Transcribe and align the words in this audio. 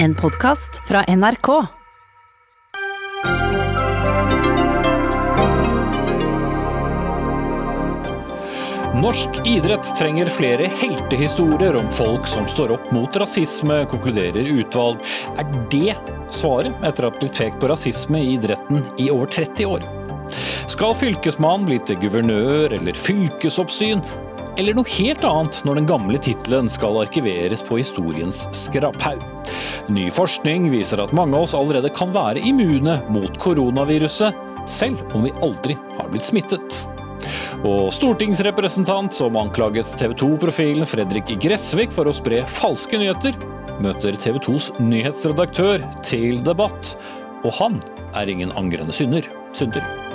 En 0.00 0.14
podkast 0.14 0.88
fra 0.88 1.04
NRK. 1.16 1.48
Norsk 8.94 9.28
idrett 9.44 9.96
trenger 9.98 10.26
flere 10.26 10.66
heltehistorier 10.66 11.76
om 11.76 11.90
folk 11.90 12.26
som 12.30 12.46
står 12.46 12.76
opp 12.76 12.92
mot 12.94 13.16
rasisme, 13.16 13.80
konkluderer 13.90 14.46
utvalg. 14.60 15.02
Er 15.34 15.50
det 15.74 15.96
svaret 16.30 16.86
etter 16.86 17.08
at 17.08 17.18
det 17.18 17.24
blitt 17.24 17.40
pekt 17.40 17.58
på 17.58 17.72
rasisme 17.72 18.22
i 18.22 18.36
idretten 18.36 18.86
i 19.02 19.08
over 19.10 19.26
30 19.34 19.66
år? 19.66 19.88
Skal 20.70 20.94
fylkesmannen 21.00 21.66
bli 21.66 21.80
til 21.82 21.98
guvernør 22.04 22.78
eller 22.78 23.02
fylkesoppsyn? 23.08 24.06
Eller 24.58 24.78
noe 24.78 24.94
helt 24.94 25.26
annet 25.26 25.58
når 25.66 25.82
den 25.82 25.90
gamle 25.90 26.22
tittelen 26.22 26.70
skal 26.70 27.02
arkiveres 27.02 27.66
på 27.66 27.82
historiens 27.82 28.46
skraphaug? 28.54 29.37
Ny 29.88 30.10
forskning 30.12 30.66
viser 30.68 31.00
at 31.00 31.14
mange 31.16 31.32
av 31.36 31.46
oss 31.46 31.54
allerede 31.56 31.88
kan 31.96 32.10
være 32.12 32.42
immune 32.44 32.98
mot 33.08 33.38
koronaviruset, 33.40 34.36
selv 34.68 35.00
om 35.16 35.24
vi 35.24 35.32
aldri 35.44 35.78
har 35.96 36.10
blitt 36.12 36.26
smittet. 36.28 36.82
Og 37.66 37.88
stortingsrepresentant 37.96 39.16
som 39.16 39.38
anklaget 39.40 39.88
TV 39.98 40.12
2-profilen 40.20 40.88
Fredrik 40.88 41.32
Gressvik 41.40 41.94
for 41.94 42.10
å 42.10 42.14
spre 42.14 42.42
falske 42.46 43.00
nyheter, 43.00 43.38
møter 43.82 44.18
TV 44.20 44.36
2s 44.44 44.74
nyhetsredaktør 44.82 45.86
til 46.04 46.42
debatt. 46.44 46.92
Og 47.46 47.54
han 47.62 47.80
er 48.18 48.28
ingen 48.28 48.52
angrende 48.60 48.92
synder. 48.92 49.24
synder. 49.56 50.07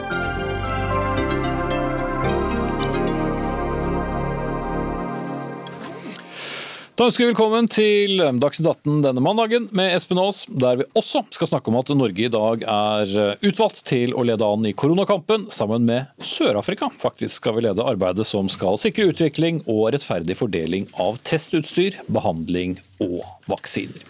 Da 6.94 7.08
ønsker 7.08 7.24
vi 7.24 7.32
velkommen 7.32 7.66
til 7.74 8.20
Dagsnytt 8.38 8.68
18 8.70 9.00
denne 9.02 9.22
mandagen 9.26 9.64
med 9.74 9.96
Espen 9.96 10.20
Aas, 10.22 10.44
der 10.46 10.78
vi 10.78 10.86
også 10.94 11.24
skal 11.34 11.50
snakke 11.50 11.72
om 11.72 11.80
at 11.80 11.90
Norge 11.98 12.28
i 12.28 12.30
dag 12.30 12.66
er 12.70 13.40
utvalgt 13.50 13.82
til 13.90 14.14
å 14.14 14.22
lede 14.30 14.46
an 14.46 14.68
i 14.70 14.76
koronakampen, 14.78 15.48
sammen 15.50 15.88
med 15.90 16.12
Sør-Afrika. 16.22 16.92
Faktisk 17.02 17.42
skal 17.42 17.58
vi 17.58 17.66
lede 17.66 17.82
arbeidet 17.82 18.30
som 18.30 18.46
skal 18.46 18.78
sikre 18.78 19.10
utvikling 19.10 19.64
og 19.66 19.88
rettferdig 19.98 20.38
fordeling 20.38 20.86
av 21.02 21.18
testutstyr, 21.26 21.98
behandling 22.14 22.78
og 23.02 23.22
vaksiner. 23.50 24.04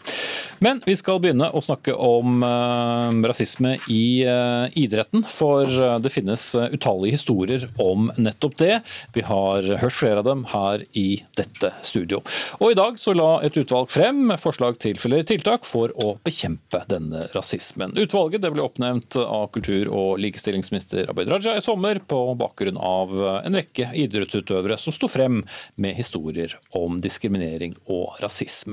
Men 0.63 0.79
vi 0.85 0.93
skal 0.95 1.19
begynne 1.19 1.49
å 1.51 1.59
snakke 1.59 1.91
om 1.99 2.39
uh, 2.39 3.11
rasisme 3.27 3.73
i 3.91 4.23
uh, 4.23 4.69
idretten. 4.79 5.25
For 5.27 5.67
uh, 5.67 5.97
det 5.99 6.13
finnes 6.13 6.45
utallige 6.55 7.17
historier 7.17 7.65
om 7.83 8.07
nettopp 8.15 8.55
det. 8.61 8.77
Vi 9.11 9.25
har 9.27 9.67
hørt 9.81 9.97
flere 9.97 10.21
av 10.21 10.29
dem 10.29 10.45
her 10.53 10.85
i 10.95 11.19
dette 11.35 11.73
studio. 11.83 12.21
Og 12.61 12.71
i 12.71 12.77
dag 12.79 12.99
så 13.01 13.11
la 13.17 13.41
et 13.43 13.57
utvalg 13.59 13.91
frem 13.91 14.31
forslag 14.39 14.79
til 14.79 14.95
flere 15.01 15.27
tiltak 15.27 15.67
for 15.67 15.91
å 15.99 16.13
bekjempe 16.23 16.85
denne 16.87 17.25
rasismen. 17.33 17.97
Utvalget 17.99 18.47
ble 18.47 18.63
oppnevnt 18.63 19.19
av 19.19 19.49
kultur- 19.51 19.91
og 19.91 20.21
likestillingsminister 20.23 21.11
Abid 21.11 21.31
Raja 21.33 21.57
i 21.59 21.65
sommer 21.65 21.99
på 21.99 22.21
bakgrunn 22.39 22.79
av 22.79 23.11
en 23.41 23.59
rekke 23.59 23.91
idrettsutøvere 23.99 24.79
som 24.79 24.95
sto 24.95 25.11
frem 25.11 25.41
med 25.75 25.99
historier 25.99 26.55
om 26.79 27.03
diskriminering 27.03 27.75
og 27.91 28.15
rasisme. 28.23 28.72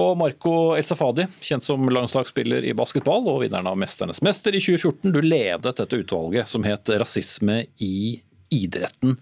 Og 0.00 0.14
Marco 0.18 0.74
El 0.76 0.86
Safadi 0.86 1.26
kjent 1.40 1.64
som 1.64 1.90
landslagsspiller 1.90 2.66
i 2.68 2.76
basketball 2.76 3.26
og 3.30 3.42
vinneren 3.44 3.68
av 3.70 3.78
'Mesternes 3.78 4.22
mester' 4.24 4.54
i 4.54 4.62
2014. 4.62 5.12
Du 5.14 5.20
ledet 5.20 5.76
dette 5.76 6.00
utvalget 6.00 6.48
som 6.48 6.64
het 6.66 6.88
'Rasisme 6.88 7.66
i 7.78 8.20
idretten'. 8.50 9.18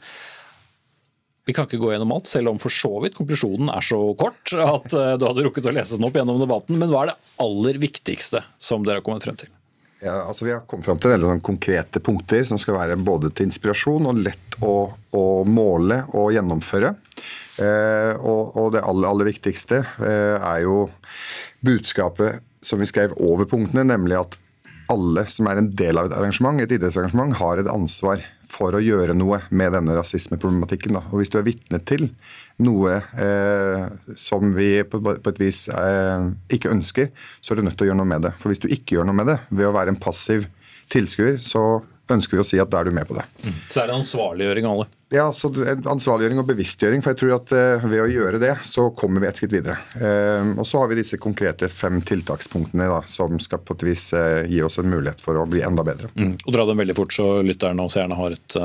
Vi 1.44 1.52
kan 1.52 1.66
ikke 1.66 1.80
gå 1.82 1.90
gjennom 1.90 2.12
alt, 2.14 2.28
selv 2.30 2.52
om 2.52 2.58
for 2.62 2.70
så 2.70 3.00
vidt 3.02 3.16
konklusjonen 3.18 3.70
er 3.74 3.82
så 3.82 3.98
kort 4.14 4.52
at 4.54 4.94
eh, 4.94 5.16
du 5.18 5.26
hadde 5.26 5.42
rukket 5.42 5.66
å 5.66 5.74
lese 5.74 5.98
den 5.98 6.06
opp 6.06 6.14
gjennom 6.14 6.38
debatten. 6.38 6.78
Men 6.78 6.92
hva 6.92 7.02
er 7.02 7.10
det 7.10 7.18
aller 7.42 7.80
viktigste 7.82 8.44
som 8.62 8.86
dere 8.86 9.00
har 9.00 9.06
kommet 9.06 9.26
frem 9.26 9.40
til? 9.40 9.50
Ja, 10.02 10.16
altså 10.26 10.44
Vi 10.44 10.52
har 10.52 10.64
kommet 10.66 10.88
frem 10.88 10.98
til 10.98 11.12
en 11.12 11.20
del 11.20 11.28
sånn 11.28 11.44
konkrete 11.46 12.00
punkter 12.02 12.42
som 12.48 12.58
skal 12.58 12.74
være 12.74 12.98
både 12.98 13.30
til 13.30 13.46
inspirasjon 13.46 14.08
og 14.10 14.18
lett 14.24 14.56
å, 14.58 14.90
å 15.14 15.26
måle 15.46 16.00
og 16.18 16.32
gjennomføre. 16.34 16.90
Eh, 17.62 18.12
og, 18.18 18.56
og, 18.56 18.72
det 18.74 18.82
aller, 18.82 19.06
aller 19.06 19.30
viktigste 19.30 19.78
eh, 20.02 20.38
er 20.40 20.64
jo 20.64 20.88
budskapet 21.62 22.42
som 22.62 22.82
vi 22.82 22.88
skrev 22.90 23.14
over 23.22 23.46
punktene, 23.46 23.84
nemlig 23.86 24.18
at 24.18 24.36
alle 24.92 25.24
som 25.30 25.48
er 25.48 25.60
en 25.60 25.70
del 25.78 25.98
av 25.98 26.08
et 26.08 26.14
arrangement, 26.16 26.60
et 26.60 26.72
idrettsarrangement, 26.76 27.34
har 27.40 27.60
et 27.60 27.70
ansvar 27.70 28.22
for 28.46 28.76
å 28.76 28.82
gjøre 28.82 29.16
noe 29.16 29.40
med 29.50 29.72
denne 29.74 29.96
rasismeproblematikken. 29.96 30.98
Og 31.00 31.20
Hvis 31.20 31.32
du 31.32 31.38
er 31.40 31.46
vitne 31.46 31.80
til 31.88 32.08
noe 32.62 32.98
eh, 33.00 33.86
som 34.18 34.52
vi 34.56 34.74
på, 34.86 35.00
på 35.02 35.32
et 35.32 35.40
vis 35.40 35.64
eh, 35.72 36.28
ikke 36.52 36.72
ønsker, 36.72 37.12
så 37.40 37.52
er 37.52 37.60
du 37.60 37.66
nødt 37.66 37.78
til 37.80 37.88
å 37.88 37.92
gjøre 37.92 38.02
noe 38.02 38.12
med 38.12 38.26
det. 38.28 38.34
For 38.42 38.52
hvis 38.52 38.62
du 38.62 38.68
ikke 38.68 38.98
gjør 38.98 39.08
noe 39.08 39.20
med 39.22 39.32
det, 39.32 39.38
ved 39.50 39.70
å 39.70 39.76
være 39.76 39.94
en 39.94 40.02
passiv 40.02 40.46
tilskuer, 40.92 41.40
så 41.42 41.82
ønsker 42.10 42.38
vi 42.38 42.42
å 42.42 42.46
si 42.46 42.58
at 42.60 42.70
da 42.72 42.80
er 42.80 42.90
du 42.90 42.96
med 42.96 43.06
på 43.08 43.14
det. 43.16 43.24
Mm. 43.44 43.54
Så 43.68 43.82
er 43.82 43.88
det 43.88 43.96
ansvarliggjøring 44.00 44.66
av 44.66 44.74
alle? 44.74 44.88
Ja, 45.12 45.26
så 45.36 45.50
Ansvarliggjøring 45.52 46.40
og 46.40 46.46
bevisstgjøring. 46.48 47.02
for 47.04 47.12
jeg 47.12 47.20
tror 47.20 47.34
at 47.36 47.52
uh, 47.52 47.84
Ved 47.84 48.00
å 48.00 48.08
gjøre 48.08 48.40
det, 48.40 48.54
så 48.64 48.88
kommer 48.96 49.20
vi 49.20 49.28
et 49.28 49.40
skritt 49.40 49.52
videre. 49.52 49.76
Uh, 50.00 50.56
og 50.56 50.66
Så 50.68 50.80
har 50.80 50.88
vi 50.88 50.96
disse 51.02 51.20
konkrete 51.20 51.68
fem 51.68 52.00
tiltakspunktene 52.00 52.88
da, 52.88 53.02
som 53.06 53.36
skal 53.42 53.60
på 53.60 53.76
et 53.76 53.86
vis 53.90 54.08
uh, 54.16 54.42
gi 54.48 54.62
oss 54.64 54.80
en 54.80 54.88
mulighet 54.88 55.20
for 55.20 55.36
å 55.36 55.46
bli 55.48 55.64
enda 55.66 55.84
bedre. 55.84 56.08
Mm. 56.16 56.36
Og 56.46 56.56
Dra 56.56 56.66
dem 56.68 56.80
veldig 56.80 56.96
fort, 56.96 57.12
så 57.12 57.28
lytterne 57.44 57.84
og 57.84 57.92
seerne 57.92 58.16
har 58.18 58.38
et 58.38 58.56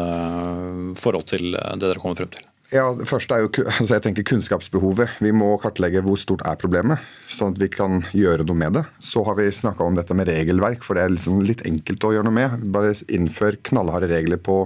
forhold 0.97 1.27
til 1.27 1.51
det 1.51 1.83
dere 1.83 1.99
kommer 1.99 2.19
frem 2.19 2.31
til. 2.31 2.47
Ja, 2.67 2.89
Det 2.91 3.07
første 3.07 3.31
er 3.31 3.45
jo 3.45 3.50
altså 3.79 3.95
jeg 3.95 4.03
tenker 4.03 4.25
kunnskapsbehovet. 4.28 5.22
Vi 5.23 5.31
må 5.31 5.53
kartlegge 5.63 6.01
hvor 6.03 6.17
stort 6.19 6.44
er 6.47 6.57
problemet, 6.59 7.00
sånn 7.31 7.53
at 7.55 7.61
vi 7.61 7.69
kan 7.72 8.01
gjøre 8.11 8.44
noe 8.44 8.59
med 8.59 8.75
det. 8.75 8.83
Så 9.00 9.23
har 9.23 9.38
vi 9.39 9.45
snakka 9.55 9.85
om 9.85 9.95
dette 9.95 10.16
med 10.17 10.28
regelverk, 10.28 10.83
for 10.83 11.00
det 11.00 11.05
er 11.05 11.13
liksom 11.13 11.39
litt 11.47 11.63
enkelt 11.67 12.03
å 12.03 12.11
gjøre 12.17 12.28
noe 12.28 12.35
med. 12.35 12.66
Bare 12.75 12.91
innfør 13.07 13.59
knallharde 13.69 14.09
regler 14.11 14.41
på 14.44 14.66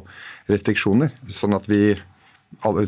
restriksjoner, 0.49 1.13
sånn 1.29 1.53
at 1.53 1.69
vi 1.69 1.93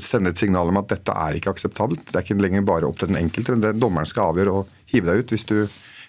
sender 0.02 0.34
et 0.34 0.42
signal 0.42 0.74
om 0.74 0.82
at 0.82 0.90
dette 0.92 1.14
er 1.14 1.38
ikke 1.38 1.54
akseptabelt. 1.54 2.08
Det 2.10 2.18
er 2.18 2.26
ikke 2.26 2.42
lenger 2.42 2.66
bare 2.66 2.90
opp 2.90 2.98
til 3.00 3.14
den 3.14 3.22
enkelte. 3.22 3.54
men 3.54 3.62
Det 3.62 3.76
dommeren 3.78 4.10
skal 4.10 4.34
avgjøre 4.34 4.58
og 4.64 4.74
hive 4.92 5.12
deg 5.12 5.22
ut 5.22 5.36
hvis 5.36 5.46
du, 5.46 5.56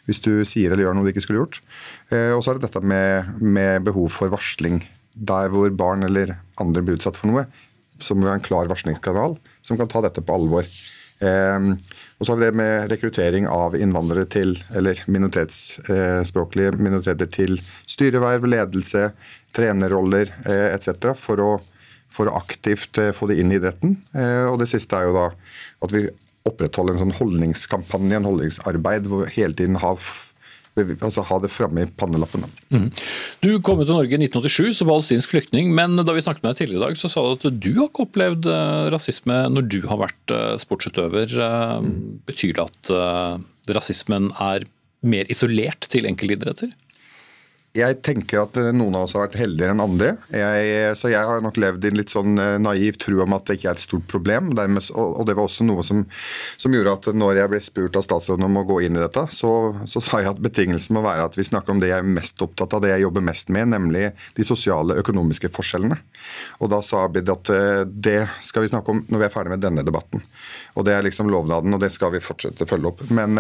hvis 0.09 0.25
du 0.25 0.33
sier 0.49 0.73
eller 0.73 0.89
gjør 0.89 0.97
noe 0.97 1.05
du 1.05 1.13
ikke 1.13 1.27
skulle 1.27 1.45
gjort. 1.45 1.61
Eh, 2.09 2.33
og 2.33 2.41
så 2.41 2.55
er 2.55 2.59
det 2.59 2.71
dette 2.71 2.81
med, 2.81 3.37
med 3.45 3.85
behov 3.85 4.09
for 4.17 4.33
varsling. 4.33 4.81
Der 5.15 5.53
hvor 5.53 5.69
barn 5.71 6.09
eller 6.09 6.39
andre 6.57 6.83
blir 6.83 6.97
utsatt 6.97 7.21
for 7.21 7.31
noe, 7.31 7.45
så 8.05 8.17
må 8.17 8.27
vi 8.27 8.33
ha 8.33 8.39
en 8.39 8.45
klar 8.45 8.69
varslingskanal 8.71 9.39
som 9.65 9.81
kan 9.81 9.91
ta 9.91 10.05
dette 10.05 10.23
på 10.25 10.37
alvor. 10.37 10.69
Eh, 11.25 11.71
og 12.19 12.27
så 12.27 12.33
har 12.33 12.41
vi 12.41 12.49
det 12.49 12.59
med 12.59 12.91
rekruttering 12.93 13.49
av 13.51 13.77
innvandrere 13.79 14.29
til, 14.31 14.57
eller 14.77 15.01
minoritetsspråklige 15.11 16.75
minoriteter 16.79 17.31
til 17.31 17.57
styreverv, 17.89 18.47
ledelse, 18.51 19.09
trenerroller 19.55 20.33
eh, 20.45 20.69
etc. 20.75 21.15
For, 21.19 21.43
for 22.11 22.31
å 22.31 22.37
aktivt 22.39 23.01
eh, 23.03 23.15
få 23.17 23.31
det 23.31 23.41
inn 23.41 23.55
i 23.55 23.59
idretten. 23.61 23.99
Eh, 24.15 24.45
og 24.51 24.61
det 24.63 24.71
siste 24.73 24.99
er 24.99 25.09
jo 25.09 25.17
da 25.19 25.27
at 25.85 25.95
vi 25.95 26.07
opprettholder 26.45 26.97
en 26.97 27.07
sånn 27.07 27.19
holdningskampanje, 27.19 28.19
en 28.19 28.29
holdningsarbeid, 28.29 29.09
hvor 29.09 29.25
vi 29.25 29.35
hele 29.39 29.57
tiden 29.57 29.81
har 29.81 30.01
altså 30.75 31.25
ha 31.29 31.39
det 31.43 31.51
framme 31.55 31.85
i 31.85 31.91
pannelappen. 32.01 32.47
Mm. 32.75 32.89
Du 33.45 33.51
kom 33.65 33.83
til 33.83 33.95
Norge 33.95 34.17
i 34.17 34.21
1987 34.21 34.81
som 34.81 34.91
palestinsk 34.91 35.35
flyktning, 35.35 35.73
men 35.77 35.97
da 36.01 36.15
vi 36.15 36.25
snakket 36.25 36.43
med 36.43 36.55
deg 36.55 36.63
tidligere 36.63 36.83
i 36.83 36.87
dag, 36.89 37.01
så 37.01 37.11
sa 37.13 37.23
du 37.25 37.35
at 37.37 37.61
du 37.63 37.73
har 37.79 37.89
ikke 37.89 38.07
opplevd 38.09 38.49
eh, 38.51 38.85
rasisme 38.95 39.41
når 39.55 39.69
du 39.71 39.81
har 39.91 40.03
vært 40.03 40.35
eh, 40.35 40.55
sportsutøver. 40.63 41.37
Mm. 41.85 41.93
Betyr 42.27 42.57
det 42.59 42.67
at 42.69 42.95
rasismen 43.75 44.33
er 44.43 44.67
mer 45.05 45.29
isolert 45.33 45.87
til 45.93 46.09
enkeltidretter? 46.09 46.73
Jeg 47.75 47.97
tenker 48.07 48.45
at 48.45 48.59
eh, 48.61 48.69
noen 48.71 48.95
av 48.95 49.09
oss 49.09 49.17
har 49.17 49.25
vært 49.25 49.41
heldigere 49.41 49.75
enn 49.75 49.83
andre. 49.83 50.13
Jeg, 50.31 50.93
så 50.95 51.09
jeg 51.11 51.27
har 51.27 51.41
nok 51.43 51.57
levd 51.59 51.83
i 51.83 51.91
en 51.91 51.97
litt 51.99 52.13
sånn 52.13 52.39
eh, 52.39 52.59
naiv 52.63 53.01
tro 53.03 53.19
om 53.25 53.35
at 53.35 53.49
det 53.49 53.57
ikke 53.59 53.73
er 53.73 53.81
et 53.81 53.83
stort 53.83 54.07
problem. 54.11 54.53
Dermed, 54.55 54.87
og 54.95 55.25
det 55.27 55.35
var 55.35 55.49
også 55.49 55.67
noe 55.67 55.83
som, 55.83 56.05
som, 56.55 56.75
gjorde 56.75 56.95
at 56.95 57.09
når 57.19 57.41
jeg 57.41 57.51
ble 57.51 57.61
spurt 57.67 57.99
av 57.99 58.07
statsråden 58.07 58.47
om 58.47 58.61
å 58.61 58.65
gå 58.69 58.79
inn 58.87 58.95
i 58.95 59.03
dette, 59.03 59.27
så, 59.35 59.51
så 59.91 60.03
sa 60.05 60.23
jeg 60.23 60.31
at 60.31 60.43
betingelsen 60.45 60.95
må 60.95 61.03
være 61.03 61.27
at 61.27 61.39
vi 61.39 61.49
snakker 61.51 61.75
om 61.75 61.83
det 61.83 61.91
jeg 61.91 61.99
er 61.99 62.15
mest 62.15 62.47
opptatt 62.47 62.79
av, 62.79 62.85
det 62.85 62.95
jeg 62.95 63.03
jobber 63.09 63.27
mest 63.27 63.51
med, 63.55 63.73
nemlig 63.75 64.13
de 64.39 64.47
sosiale 64.47 65.01
økonomiske 65.03 65.51
forskjellene. 65.57 65.99
Og 66.63 66.71
da 66.73 66.81
sa 66.85 67.05
Abid 67.07 67.31
at 67.33 67.53
eh, 67.55 67.83
det 67.89 68.21
skal 68.45 68.65
vi 68.65 68.73
snakke 68.73 68.95
om 68.95 69.05
når 69.09 69.23
vi 69.23 69.29
er 69.29 69.35
ferdig 69.35 69.55
med 69.55 69.65
denne 69.65 69.85
debatten. 69.87 70.25
Og 70.75 70.87
Det 70.87 70.95
er 70.95 71.07
liksom 71.07 71.31
lovnaden, 71.31 71.75
og 71.75 71.81
det 71.83 71.93
skal 71.95 72.13
vi 72.15 72.23
fortsette 72.25 72.67
å 72.67 72.69
følge 72.69 72.91
opp. 72.91 73.05
Men 73.15 73.39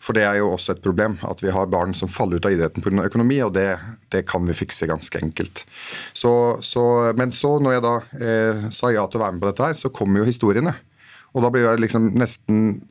For 0.00 0.14
det 0.14 0.22
er 0.22 0.38
jo 0.38 0.52
også 0.52 0.76
et 0.76 0.82
problem 0.84 1.16
at 1.26 1.42
vi 1.42 1.50
har 1.50 1.66
barn 1.70 1.96
som 1.98 2.08
faller 2.08 2.38
ut 2.38 2.46
av 2.46 2.54
idretten 2.54 2.84
pga. 2.84 3.02
økonomi. 3.08 3.40
og 3.42 3.54
det 3.54 3.78
det, 4.08 4.22
kan 4.26 4.46
vi 4.46 4.54
fikse 4.54 4.86
ganske 4.86 5.18
enkelt. 5.22 5.64
Så, 6.12 6.58
så, 6.62 7.12
men 7.16 7.32
så, 7.32 7.58
når 7.62 7.76
jeg 7.76 7.84
da 7.86 7.96
eh, 8.20 8.70
sa 8.74 8.90
ja 8.92 9.06
til 9.06 9.20
å 9.20 9.24
være 9.24 9.36
med 9.36 9.44
på 9.44 9.50
dette, 9.50 9.66
her, 9.70 9.78
så 9.78 9.92
kommer 9.94 10.22
jo 10.22 10.28
historiene. 10.28 10.74
Og 11.30 11.44
da 11.44 11.50
blir 11.52 11.68
jeg 11.68 11.82
liksom 11.84 12.10
nesten 12.18 12.64
eh, 12.72 12.89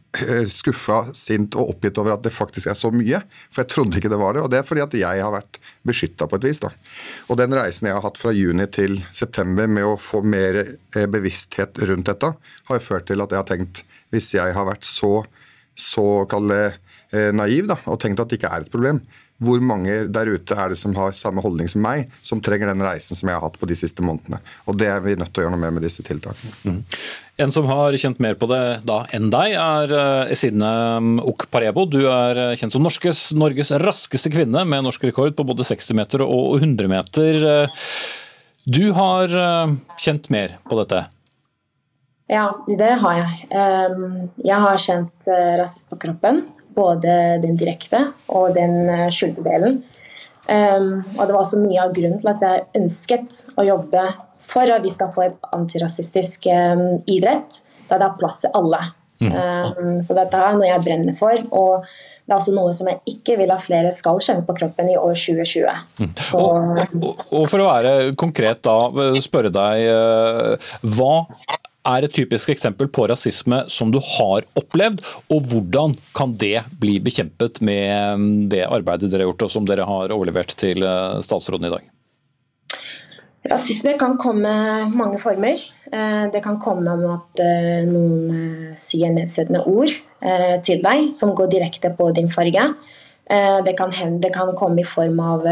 skuffa, 0.49 1.03
sint 1.13 1.53
og 1.59 1.75
oppgitt 1.75 1.99
over 2.01 2.15
at 2.15 2.23
det 2.25 2.33
faktisk 2.33 2.71
er 2.71 2.77
så 2.77 2.89
mye. 2.93 3.21
For 3.51 3.63
jeg 3.63 3.71
trodde 3.73 3.99
ikke 3.99 4.11
det 4.11 4.19
var 4.21 4.35
det. 4.35 4.43
Og 4.43 4.49
det 4.51 4.59
er 4.59 4.67
fordi 4.67 4.83
at 4.83 4.95
jeg 4.97 5.23
har 5.23 5.33
vært 5.33 5.59
beskytta 5.87 6.27
på 6.29 6.39
et 6.39 6.47
vis. 6.49 6.61
da. 6.63 6.71
Og 7.29 7.39
den 7.39 7.53
reisen 7.55 7.89
jeg 7.89 7.97
har 7.97 8.05
hatt 8.05 8.19
fra 8.19 8.33
juni 8.35 8.65
til 8.73 8.99
september 9.15 9.69
med 9.69 9.85
å 9.85 9.97
få 10.01 10.23
mer 10.25 10.61
eh, 10.63 11.05
bevissthet 11.05 11.81
rundt 11.89 12.09
dette, 12.09 12.33
har 12.69 12.79
jo 12.79 12.85
ført 12.85 13.09
til 13.09 13.21
at 13.21 13.33
jeg 13.33 13.41
har 13.41 13.49
tenkt 13.49 13.83
hvis 14.09 14.33
jeg 14.33 14.55
har 14.55 14.65
vært 14.65 14.87
så, 14.87 15.19
så 15.77 16.25
kalle 16.29 16.59
eh, 17.13 17.29
naiv 17.35 17.69
da, 17.69 17.77
og 17.85 17.99
tenkt 18.01 18.21
at 18.23 18.31
det 18.31 18.39
ikke 18.39 18.53
er 18.55 18.65
et 18.65 18.73
problem. 18.73 19.03
Hvor 19.39 19.61
mange 19.63 20.01
der 20.11 20.27
ute 20.33 20.55
er 20.59 20.73
det 20.73 20.77
som 20.79 20.91
har 20.99 21.13
samme 21.15 21.39
holdning 21.43 21.69
som 21.71 21.83
meg, 21.83 22.09
som 22.25 22.41
trenger 22.43 22.73
den 22.73 22.83
reisen 22.83 23.15
som 23.15 23.29
jeg 23.29 23.37
har 23.37 23.45
hatt 23.45 23.55
på 23.59 23.69
de 23.69 23.77
siste 23.79 24.03
månedene. 24.03 24.41
Og 24.67 24.75
Det 24.79 24.89
er 24.91 24.99
vi 25.03 25.15
nødt 25.15 25.31
til 25.31 25.43
å 25.43 25.45
gjøre 25.45 25.55
noe 25.55 25.63
med 25.63 25.77
med 25.77 25.85
disse 25.87 26.03
tiltakene. 26.03 26.51
Mm. 26.67 26.81
En 27.39 27.53
som 27.55 27.69
har 27.71 27.95
kjent 27.95 28.19
mer 28.19 28.35
på 28.35 28.49
det 28.51 28.81
da 28.87 29.05
enn 29.15 29.29
deg, 29.31 29.55
er 29.55 29.95
eh, 29.95 30.33
Esine 30.35 30.73
Okparebo. 31.23 31.29
Ok 31.31 31.47
Parebo. 31.53 31.85
Du 31.87 32.01
er 32.11 32.41
eh, 32.49 32.55
kjent 32.59 32.75
som 32.75 32.83
Norges, 32.83 33.29
Norges 33.31 33.71
raskeste 33.79 34.31
kvinne 34.33 34.65
med 34.67 34.83
norsk 34.83 35.07
rekord 35.07 35.37
på 35.37 35.47
både 35.47 35.63
60 35.63 35.95
meter 35.95 36.25
og 36.27 36.59
100 36.59 36.91
meter. 36.91 37.39
Du 38.67 38.91
har 38.93 39.31
kjent 39.97 40.27
mer 40.29 40.59
på 40.67 40.77
dette? 40.81 41.05
Ja, 42.29 42.51
det 42.67 42.91
har 43.01 43.15
jeg. 43.17 43.29
Jeg 44.45 44.59
har 44.67 44.83
kjent 44.83 45.29
rasisme 45.31 45.95
på 45.95 46.01
kroppen 46.03 46.43
både 46.79 47.15
den 47.43 47.59
direkte 47.59 48.07
og 48.31 48.55
den 48.57 48.81
eh, 48.89 49.07
skjulte 49.13 49.45
delen. 49.45 49.81
Um, 50.49 51.03
og 51.13 51.27
det 51.27 51.33
var 51.35 51.43
også 51.43 51.59
mye 51.61 51.83
av 51.83 51.91
grunnen 51.93 52.17
til 52.21 52.31
at 52.31 52.41
jeg 52.41 52.65
ønsket 52.79 53.43
å 53.59 53.65
jobbe 53.67 54.05
for 54.49 54.71
at 54.73 54.81
vi 54.81 54.89
skal 54.89 55.11
få 55.13 55.27
et 55.27 55.49
antirasistisk 55.53 56.47
um, 56.49 57.03
idrett 57.05 57.59
da 57.89 57.99
det 57.99 58.07
er 58.07 58.15
plass 58.17 58.39
til 58.41 58.55
alle. 58.57 58.79
Mm. 59.21 59.33
Um, 59.35 59.97
så 60.05 60.15
dette 60.17 60.39
er 60.39 60.55
noe 60.57 60.71
jeg 60.71 60.85
brenner 60.87 61.19
for. 61.19 61.43
og 61.51 61.89
det 62.29 62.35
er 62.35 62.43
også 62.43 62.51
noe 62.53 62.73
som 62.77 62.85
jeg 62.91 62.99
ikke 63.09 63.39
vil 63.39 63.49
at 63.49 63.63
flere 63.65 63.89
skal 63.95 64.19
kjenne 64.21 64.45
på 64.45 64.53
kroppen 64.59 64.91
i 64.91 64.97
år 65.01 65.15
2020. 65.17 65.79
Mm. 65.97 66.11
Og, 66.37 66.81
og, 66.83 67.23
og, 67.25 67.45
For 67.49 67.63
å 67.63 67.71
være 67.71 67.93
konkret 68.21 68.61
da, 68.67 68.75
spørre 69.25 69.49
deg, 69.49 69.87
eh, 69.89 70.75
hva 70.93 71.15
er 71.87 72.05
et 72.05 72.13
typisk 72.15 72.51
eksempel 72.51 72.89
på 72.91 73.05
rasisme 73.09 73.61
som 73.71 73.91
du 73.93 73.99
har 74.03 74.45
opplevd, 74.59 75.01
og 75.31 75.47
hvordan 75.51 75.95
kan 76.17 76.33
det 76.39 76.65
bli 76.81 76.97
bekjempet 77.03 77.61
med 77.65 78.19
mm, 78.19 78.49
det 78.51 78.65
arbeidet 78.67 79.11
dere 79.11 79.23
har 79.23 79.31
gjort 79.31 79.47
og 79.47 79.53
som 79.53 79.67
dere 79.69 79.87
har 79.87 80.13
overlevert 80.15 80.55
til 80.59 80.83
eh, 80.83 81.19
statsråden 81.25 81.69
i 81.69 81.73
dag? 81.77 81.87
Rasisme 83.49 83.95
kan 83.99 84.17
komme 84.19 84.51
mange 84.91 85.19
former. 85.23 85.61
Eh, 85.89 86.25
det 86.33 86.43
kan 86.43 86.59
komme 86.61 86.91
om 86.91 87.05
at 87.15 87.43
eh, 87.43 87.87
noen 87.87 88.75
sier 88.79 89.15
nedsettende 89.15 89.63
ord 89.65 89.95
til 90.67 90.81
deg 90.83 91.13
som 91.15 91.29
går 91.31 91.47
direkte 91.47 91.93
på 91.95 92.09
din 92.11 92.27
farge. 92.27 92.65
Det 93.29 93.73
kan, 93.77 93.91
det 94.21 94.31
kan 94.33 94.49
komme 94.57 94.81
i 94.81 94.87
form 94.89 95.19
av 95.21 95.43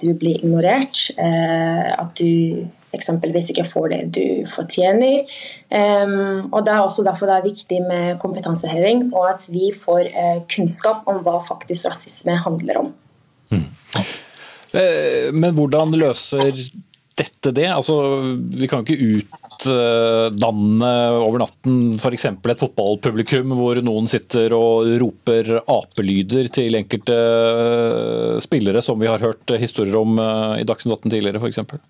du 0.00 0.14
blir 0.16 0.38
ignorert, 0.38 1.10
at 1.20 2.14
du 2.16 2.64
eksempelvis 2.96 3.50
ikke 3.52 3.66
får 3.68 3.88
det 3.92 3.98
du 4.16 4.48
fortjener. 4.54 5.28
Og 6.48 6.58
Det 6.64 6.72
er 6.72 6.80
også 6.80 7.04
derfor 7.04 7.28
det 7.28 7.36
er 7.36 7.50
viktig 7.50 7.82
med 7.84 8.16
kompetanseheving, 8.22 9.10
og 9.12 9.28
at 9.28 9.44
vi 9.52 9.74
får 9.84 10.08
kunnskap 10.54 11.04
om 11.12 11.20
hva 11.26 11.36
faktisk 11.44 11.90
rasisme 11.90 12.38
handler 12.46 12.80
om. 12.80 12.88
Mm. 13.52 13.68
Men 15.36 15.52
hvordan 15.52 15.92
løser 16.00 16.48
dette 17.20 17.52
det? 17.52 17.68
Altså, 17.68 18.00
vi 18.56 18.66
kan 18.72 18.88
ikke 18.88 19.20
utdanne 19.68 20.92
over 21.20 21.42
natten 21.44 21.96
f.eks. 21.98 22.26
et 22.32 22.62
fotballpublikum 22.62 23.54
hvor 23.58 23.78
noen 23.84 24.08
sitter 24.10 24.54
og 24.56 24.88
roper 25.02 25.58
apelyder 25.62 26.50
til 26.52 26.78
enkelte 26.80 27.16
eh, 27.16 28.36
spillere, 28.42 28.82
som 28.84 29.00
vi 29.00 29.10
har 29.10 29.22
hørt 29.22 29.56
historier 29.60 29.98
om 30.00 30.16
i 30.58 30.66
Dagsnytt 30.68 31.02
18 31.04 31.16
tidligere 31.16 31.42
f.eks.? 31.42 31.82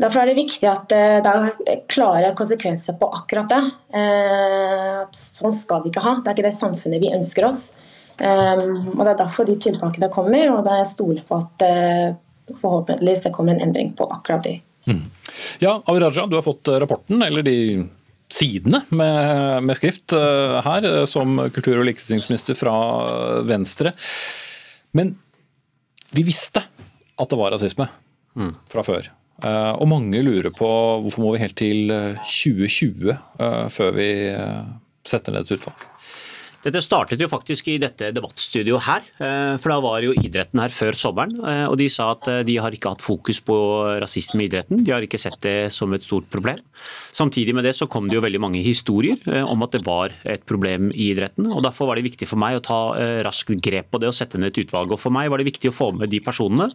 Derfor 0.00 0.22
er 0.22 0.30
det 0.30 0.40
viktig 0.40 0.68
at 0.68 0.92
eh, 0.96 1.18
det 1.22 1.32
er 1.32 1.84
klare 1.90 2.32
konsekvenser 2.38 2.96
på 3.00 3.08
akkurat 3.18 3.52
det. 3.52 3.60
Eh, 4.00 4.98
sånn 5.16 5.54
skal 5.56 5.84
vi 5.84 5.92
ikke 5.92 6.04
ha. 6.04 6.16
Det 6.20 6.30
er 6.30 6.36
ikke 6.36 6.48
det 6.48 6.58
samfunnet 6.58 7.02
vi 7.02 7.12
ønsker 7.14 7.48
oss. 7.48 7.62
Eh, 8.18 8.64
og 8.64 9.02
Det 9.02 9.12
er 9.12 9.20
derfor 9.20 9.48
de 9.48 9.58
tiltakene 9.60 10.10
kommer, 10.12 10.48
og 10.54 10.64
da 10.66 10.80
jeg 10.80 10.92
stoler 10.94 11.24
på 11.28 11.40
at 11.42 11.66
forhåpentligvis 12.60 13.26
det 13.26 13.34
kommer 13.34 13.54
en 13.54 13.68
endring 13.68 13.92
på 13.96 14.08
akkurat 14.10 14.44
de. 14.44 14.58
Ja, 15.62 15.76
Avi 15.86 16.00
Raja, 16.02 16.26
du 16.26 16.36
har 16.38 16.44
fått 16.46 16.70
rapporten, 16.82 17.22
eller 17.22 17.44
de 17.46 17.56
sidene 18.32 18.80
med, 18.88 19.62
med 19.68 19.76
skrift 19.76 20.14
her, 20.16 20.86
som 21.06 21.36
kultur- 21.52 21.82
og 21.82 21.86
likestillingsminister 21.86 22.56
fra 22.56 22.74
Venstre. 23.44 23.92
Men 24.96 25.14
vi 26.16 26.24
visste 26.26 26.64
at 27.20 27.30
det 27.30 27.38
var 27.38 27.52
rasisme 27.54 27.86
mm. 28.36 28.54
fra 28.72 28.84
før. 28.86 29.10
Eh, 29.42 29.72
og 29.72 29.88
mange 29.90 30.20
lurer 30.22 30.52
på 30.54 30.68
hvorfor 31.02 31.24
må 31.24 31.32
vi 31.34 31.42
helt 31.42 31.56
til 31.58 31.90
2020 32.20 33.10
eh, 33.10 33.22
eh, 33.46 33.64
før 33.72 33.96
vi 33.96 34.10
setter 35.08 35.34
ned 35.34 35.46
et 35.48 35.56
utvalg. 35.56 35.88
Dette 36.62 36.78
startet 36.78 37.18
jo 37.18 37.26
faktisk 37.26 37.72
i 37.72 37.78
dette 37.82 38.12
debattstudioet 38.14 38.84
her. 38.86 39.06
Eh, 39.18 39.54
for 39.58 39.72
da 39.72 39.78
var 39.82 40.04
jo 40.04 40.12
idretten 40.14 40.60
her 40.62 40.70
før 40.70 40.94
sommeren. 40.94 41.34
Eh, 41.42 41.64
og 41.66 41.74
de 41.80 41.88
sa 41.90 42.12
at 42.14 42.28
eh, 42.30 42.42
de 42.46 42.54
har 42.62 42.70
ikke 42.70 42.92
hatt 42.92 43.02
fokus 43.02 43.40
på 43.42 43.56
rasisme 43.98 44.44
i 44.44 44.46
idretten. 44.46 44.84
De 44.86 44.94
har 44.94 45.02
ikke 45.02 45.18
sett 45.18 45.40
det 45.42 45.72
som 45.74 45.90
et 45.90 46.06
stort 46.06 46.28
problem. 46.30 46.60
Samtidig 47.10 47.56
med 47.58 47.66
det 47.66 47.74
så 47.74 47.88
kom 47.90 48.06
det 48.06 48.14
jo 48.14 48.22
veldig 48.22 48.40
mange 48.42 48.62
historier 48.62 49.18
om 49.42 49.62
at 49.66 49.74
det 49.74 49.82
var 49.86 50.14
et 50.28 50.44
problem 50.46 50.90
i 50.94 51.10
idretten. 51.10 51.48
og 51.50 51.64
Derfor 51.66 51.90
var 51.90 51.98
det 51.98 52.06
viktig 52.06 52.28
for 52.30 52.38
meg 52.40 52.56
å 52.58 52.62
ta 52.64 52.78
raskt 53.26 53.52
grep 53.62 53.90
på 53.92 54.00
det 54.02 54.10
og 54.10 54.16
sette 54.16 54.38
ned 54.38 54.52
et 54.52 54.62
utvalg. 54.62 54.94
Og 54.94 55.02
For 55.02 55.14
meg 55.14 55.30
var 55.32 55.42
det 55.42 55.48
viktig 55.50 55.70
å 55.70 55.74
få 55.74 55.90
med 55.98 56.10
de 56.14 56.22
personene 56.22 56.70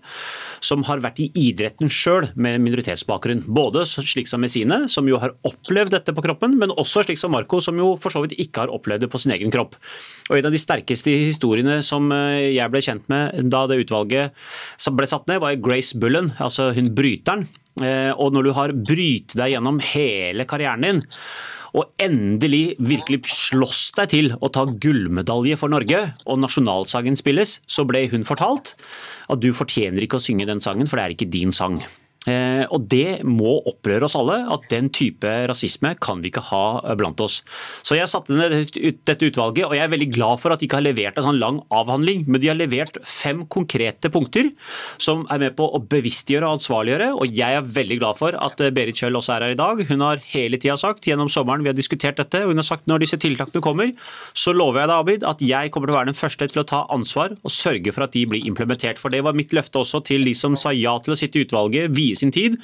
som 0.63 0.83
har 0.87 1.01
vært 1.03 1.21
i 1.23 1.29
idretten 1.47 1.91
sjøl 1.91 2.29
med 2.35 2.59
minoritetsbakgrunn. 2.65 3.45
Både 3.47 3.85
slik 3.87 4.29
som 4.29 4.43
Messine, 4.43 4.83
som 4.91 5.07
jo 5.07 5.19
har 5.23 5.35
opplevd 5.47 5.95
dette 5.95 6.15
på 6.15 6.23
kroppen, 6.27 6.59
men 6.59 6.75
også 6.75 7.05
slik 7.07 7.19
som 7.19 7.33
Marco, 7.35 7.61
som 7.63 7.79
jo 7.79 7.93
for 7.99 8.13
så 8.13 8.23
vidt 8.25 8.37
ikke 8.37 8.65
har 8.65 8.73
opplevd 8.73 9.07
det 9.07 9.11
på 9.13 9.21
sin 9.23 9.35
egen 9.35 9.53
kropp. 9.53 9.76
Og 10.27 10.37
En 10.39 10.49
av 10.49 10.55
de 10.55 10.61
sterkeste 10.61 11.13
historiene 11.13 11.79
som 11.85 12.11
eh, 12.11 12.53
jeg 12.55 12.73
ble 12.73 12.83
kjent 12.83 13.05
med 13.11 13.51
da 13.51 13.65
det 13.69 13.81
utvalget 13.85 14.35
ble 14.97 15.07
satt 15.09 15.27
ned, 15.29 15.41
var 15.43 15.59
Grace 15.61 15.97
Bullen, 15.97 16.33
altså 16.43 16.71
hun 16.75 16.91
bryteren. 16.95 17.47
Eh, 17.83 18.11
og 18.17 18.33
når 18.33 18.47
du 18.47 18.55
har 18.57 18.73
brytet 18.73 19.37
deg 19.37 19.53
gjennom 19.53 19.79
hele 19.93 20.47
karrieren 20.49 20.85
din, 20.85 21.03
og 21.77 21.91
endelig 22.01 22.77
virkelig 22.79 23.21
slåss 23.29 23.83
deg 23.99 24.11
til 24.13 24.31
å 24.39 24.49
ta 24.53 24.63
gullmedalje 24.65 25.59
for 25.59 25.71
Norge, 25.71 26.01
og 26.25 26.41
nasjonalsangen 26.41 27.19
spilles, 27.19 27.59
så 27.67 27.85
ble 27.87 28.07
hun 28.11 28.25
fortalt 28.27 28.73
at 29.29 29.43
du 29.43 29.51
fortjener 29.55 30.05
ikke 30.05 30.17
å 30.17 30.23
synge 30.23 30.47
den 30.49 30.63
sangen, 30.63 30.89
for 30.89 30.97
det 30.97 31.05
er 31.05 31.17
ikke 31.17 31.31
din 31.31 31.53
sang. 31.55 31.79
Eh, 32.27 32.65
og 32.73 32.87
Det 32.91 33.23
må 33.27 33.57
opprøre 33.69 34.07
oss 34.07 34.17
alle, 34.19 34.41
at 34.51 34.67
den 34.71 34.89
type 34.93 35.29
rasisme 35.47 35.93
kan 36.03 36.21
vi 36.23 36.31
ikke 36.31 36.43
ha 36.49 36.63
eh, 36.83 36.95
blant 36.99 37.19
oss. 37.23 37.39
Så 37.85 37.95
Jeg 37.97 38.09
satte 38.11 38.35
ned 38.35 38.73
dette 39.07 39.29
utvalget, 39.29 39.65
og 39.67 39.75
jeg 39.75 39.85
er 39.85 39.93
veldig 39.93 40.09
glad 40.15 40.41
for 40.41 40.53
at 40.53 40.59
de 40.59 40.67
ikke 40.67 40.79
har 40.81 40.87
levert 40.87 41.19
en 41.19 41.27
sånn 41.29 41.41
lang 41.41 41.61
avhandling, 41.73 42.25
men 42.27 42.43
de 42.43 42.51
har 42.51 42.59
levert 42.59 42.99
fem 43.07 43.45
konkrete 43.47 44.11
punkter 44.13 44.51
som 45.01 45.25
er 45.31 45.41
med 45.45 45.55
på 45.57 45.67
å 45.67 45.81
bevisstgjøre 45.81 46.47
og 46.47 46.57
ansvarliggjøre. 46.57 47.09
og 47.15 47.37
Jeg 47.37 47.59
er 47.59 47.71
veldig 47.77 47.99
glad 48.01 48.19
for 48.19 48.35
at 48.35 48.63
eh, 48.63 48.73
Berit 48.75 48.99
Kjøll 48.99 49.19
også 49.19 49.37
er 49.37 49.47
her 49.47 49.55
i 49.55 49.59
dag. 49.59 49.83
Hun 49.87 50.03
har 50.03 50.23
hele 50.33 50.59
tida 50.59 50.77
sagt 50.79 51.07
gjennom 51.07 51.31
sommeren 51.31 51.63
vi 51.63 51.71
har 51.71 51.77
diskutert 51.77 52.19
dette, 52.19 52.43
og 52.43 52.51
hun 52.51 52.63
har 52.63 52.67
sagt 52.67 52.87
når 52.91 53.05
disse 53.05 53.19
tiltakene 53.21 53.63
kommer, 53.63 53.93
så 54.37 54.55
lover 54.55 54.83
jeg 54.83 54.91
deg 54.91 54.97
Abid, 54.97 55.25
at 55.27 55.41
jeg 55.45 55.71
kommer 55.71 55.89
til 55.89 55.95
å 55.95 55.99
være 55.99 56.11
den 56.11 56.17
første 56.17 56.47
til 56.51 56.63
å 56.63 56.67
ta 56.67 56.83
ansvar 56.93 57.37
og 57.37 57.53
sørge 57.53 57.93
for 57.93 58.07
at 58.07 58.15
de 58.15 58.25
blir 58.29 58.45
implementert. 58.49 58.99
For 58.99 59.13
Det 59.13 59.23
var 59.23 59.37
mitt 59.37 59.53
løfte 59.55 59.79
også 59.79 60.03
til 60.07 60.27
de 60.27 60.33
som 60.37 60.57
sa 60.57 60.73
ja 60.75 60.97
til 61.03 61.13
å 61.13 61.19
sitte 61.19 61.39
i 61.39 61.45
utvalget. 61.45 61.93
Sin 62.19 62.33
tid. 62.33 62.57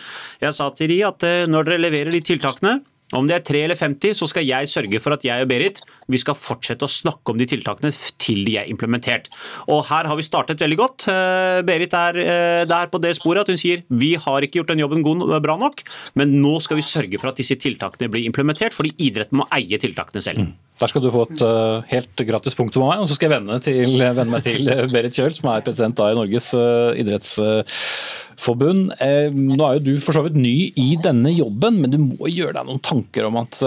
Jeg 0.43 0.57
sa 0.57 0.71
til 0.75 0.91
de 0.91 1.03
at 1.07 1.27
eh, 1.27 1.45
når 1.49 1.69
dere 1.69 1.85
leverer 1.85 2.15
de 2.15 2.23
tiltakene, 2.25 2.79
om 3.17 3.27
det 3.29 3.35
er 3.35 3.43
3 3.45 3.61
eller 3.67 3.77
50, 3.77 4.17
så 4.17 4.27
skal 4.29 4.45
jeg 4.47 4.69
sørge 4.71 5.01
for 5.03 5.15
at 5.15 5.25
jeg 5.25 5.45
og 5.45 5.49
Berit 5.51 5.81
vi 6.11 6.19
skal 6.21 6.37
fortsette 6.37 6.85
å 6.85 6.91
snakke 6.91 7.33
om 7.33 7.39
de 7.39 7.47
tiltakene 7.49 7.91
til 8.21 8.41
de 8.47 8.57
er 8.61 8.71
implementert. 8.71 9.29
Og 9.69 9.85
Her 9.89 10.09
har 10.09 10.17
vi 10.19 10.25
startet 10.25 10.61
veldig 10.63 10.79
godt. 10.79 11.07
Eh, 11.11 11.61
Berit 11.67 11.93
er 11.97 12.19
eh, 12.23 12.65
der 12.69 12.91
på 12.91 13.01
det 13.03 13.15
sporet 13.19 13.45
at 13.45 13.53
hun 13.53 13.61
sier 13.61 13.85
vi 13.93 14.15
har 14.19 14.45
ikke 14.45 14.61
gjort 14.61 14.73
den 14.73 14.83
jobben 14.83 15.05
god, 15.05 15.25
bra 15.43 15.57
nok, 15.59 15.85
men 16.19 16.37
nå 16.41 16.57
skal 16.63 16.79
vi 16.79 16.87
sørge 16.87 17.21
for 17.21 17.31
at 17.31 17.39
disse 17.39 17.57
tiltakene 17.59 18.11
blir 18.11 18.27
implementert, 18.27 18.75
fordi 18.75 18.95
idretten 18.97 19.41
må 19.41 19.49
eie 19.53 19.79
tiltakene 19.81 20.23
selv. 20.23 20.47
Der 20.81 20.89
skal 20.89 21.03
du 21.03 21.11
få 21.13 21.27
et 21.27 21.41
uh, 21.45 21.83
helt 21.91 22.23
gratis 22.27 22.55
punktum 22.57 22.83
av 22.85 22.89
meg, 22.89 23.03
og 23.03 23.09
så 23.09 23.15
skal 23.17 23.29
jeg 23.29 23.35
vende, 23.35 23.59
til, 23.63 23.93
vende 24.01 24.31
meg 24.31 24.41
til 24.45 24.71
Berit 24.91 25.13
Kjøl, 25.15 25.35
som 25.37 25.51
er 25.51 25.65
president 25.65 25.99
da 25.99 26.09
i 26.09 26.17
Norges 26.17 26.49
uh, 26.57 26.97
idrettsforbund. 26.97 28.95
Uh, 28.97 29.29
nå 29.53 29.67
er 29.67 29.77
jo 29.77 29.85
du 29.85 29.93
for 30.03 30.17
så 30.17 30.23
vidt 30.25 30.39
ny 30.41 30.55
i 30.81 30.89
denne 31.03 31.31
jobben, 31.35 31.77
men 31.83 31.93
du 31.93 31.99
må 32.01 32.31
gjøre 32.31 32.57
deg 32.57 32.67
noen 32.67 32.81
tanker 32.83 33.29
om 33.29 33.37
at 33.43 33.61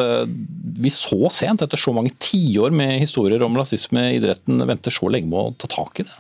vi 0.77 0.93
så 0.93 1.31
sent, 1.33 1.63
etter 1.65 1.81
så 1.81 1.95
mange 1.97 2.13
tiår 2.21 2.75
med 2.75 2.99
historier 3.01 3.47
om 3.47 3.57
rasisme 3.57 4.11
i 4.11 4.19
idretten, 4.19 4.61
venter 4.67 4.95
så 4.95 5.09
lenge 5.13 5.31
med 5.31 5.41
å 5.41 5.55
ta 5.63 5.71
tak 5.79 6.03
i 6.03 6.09
det? 6.09 6.17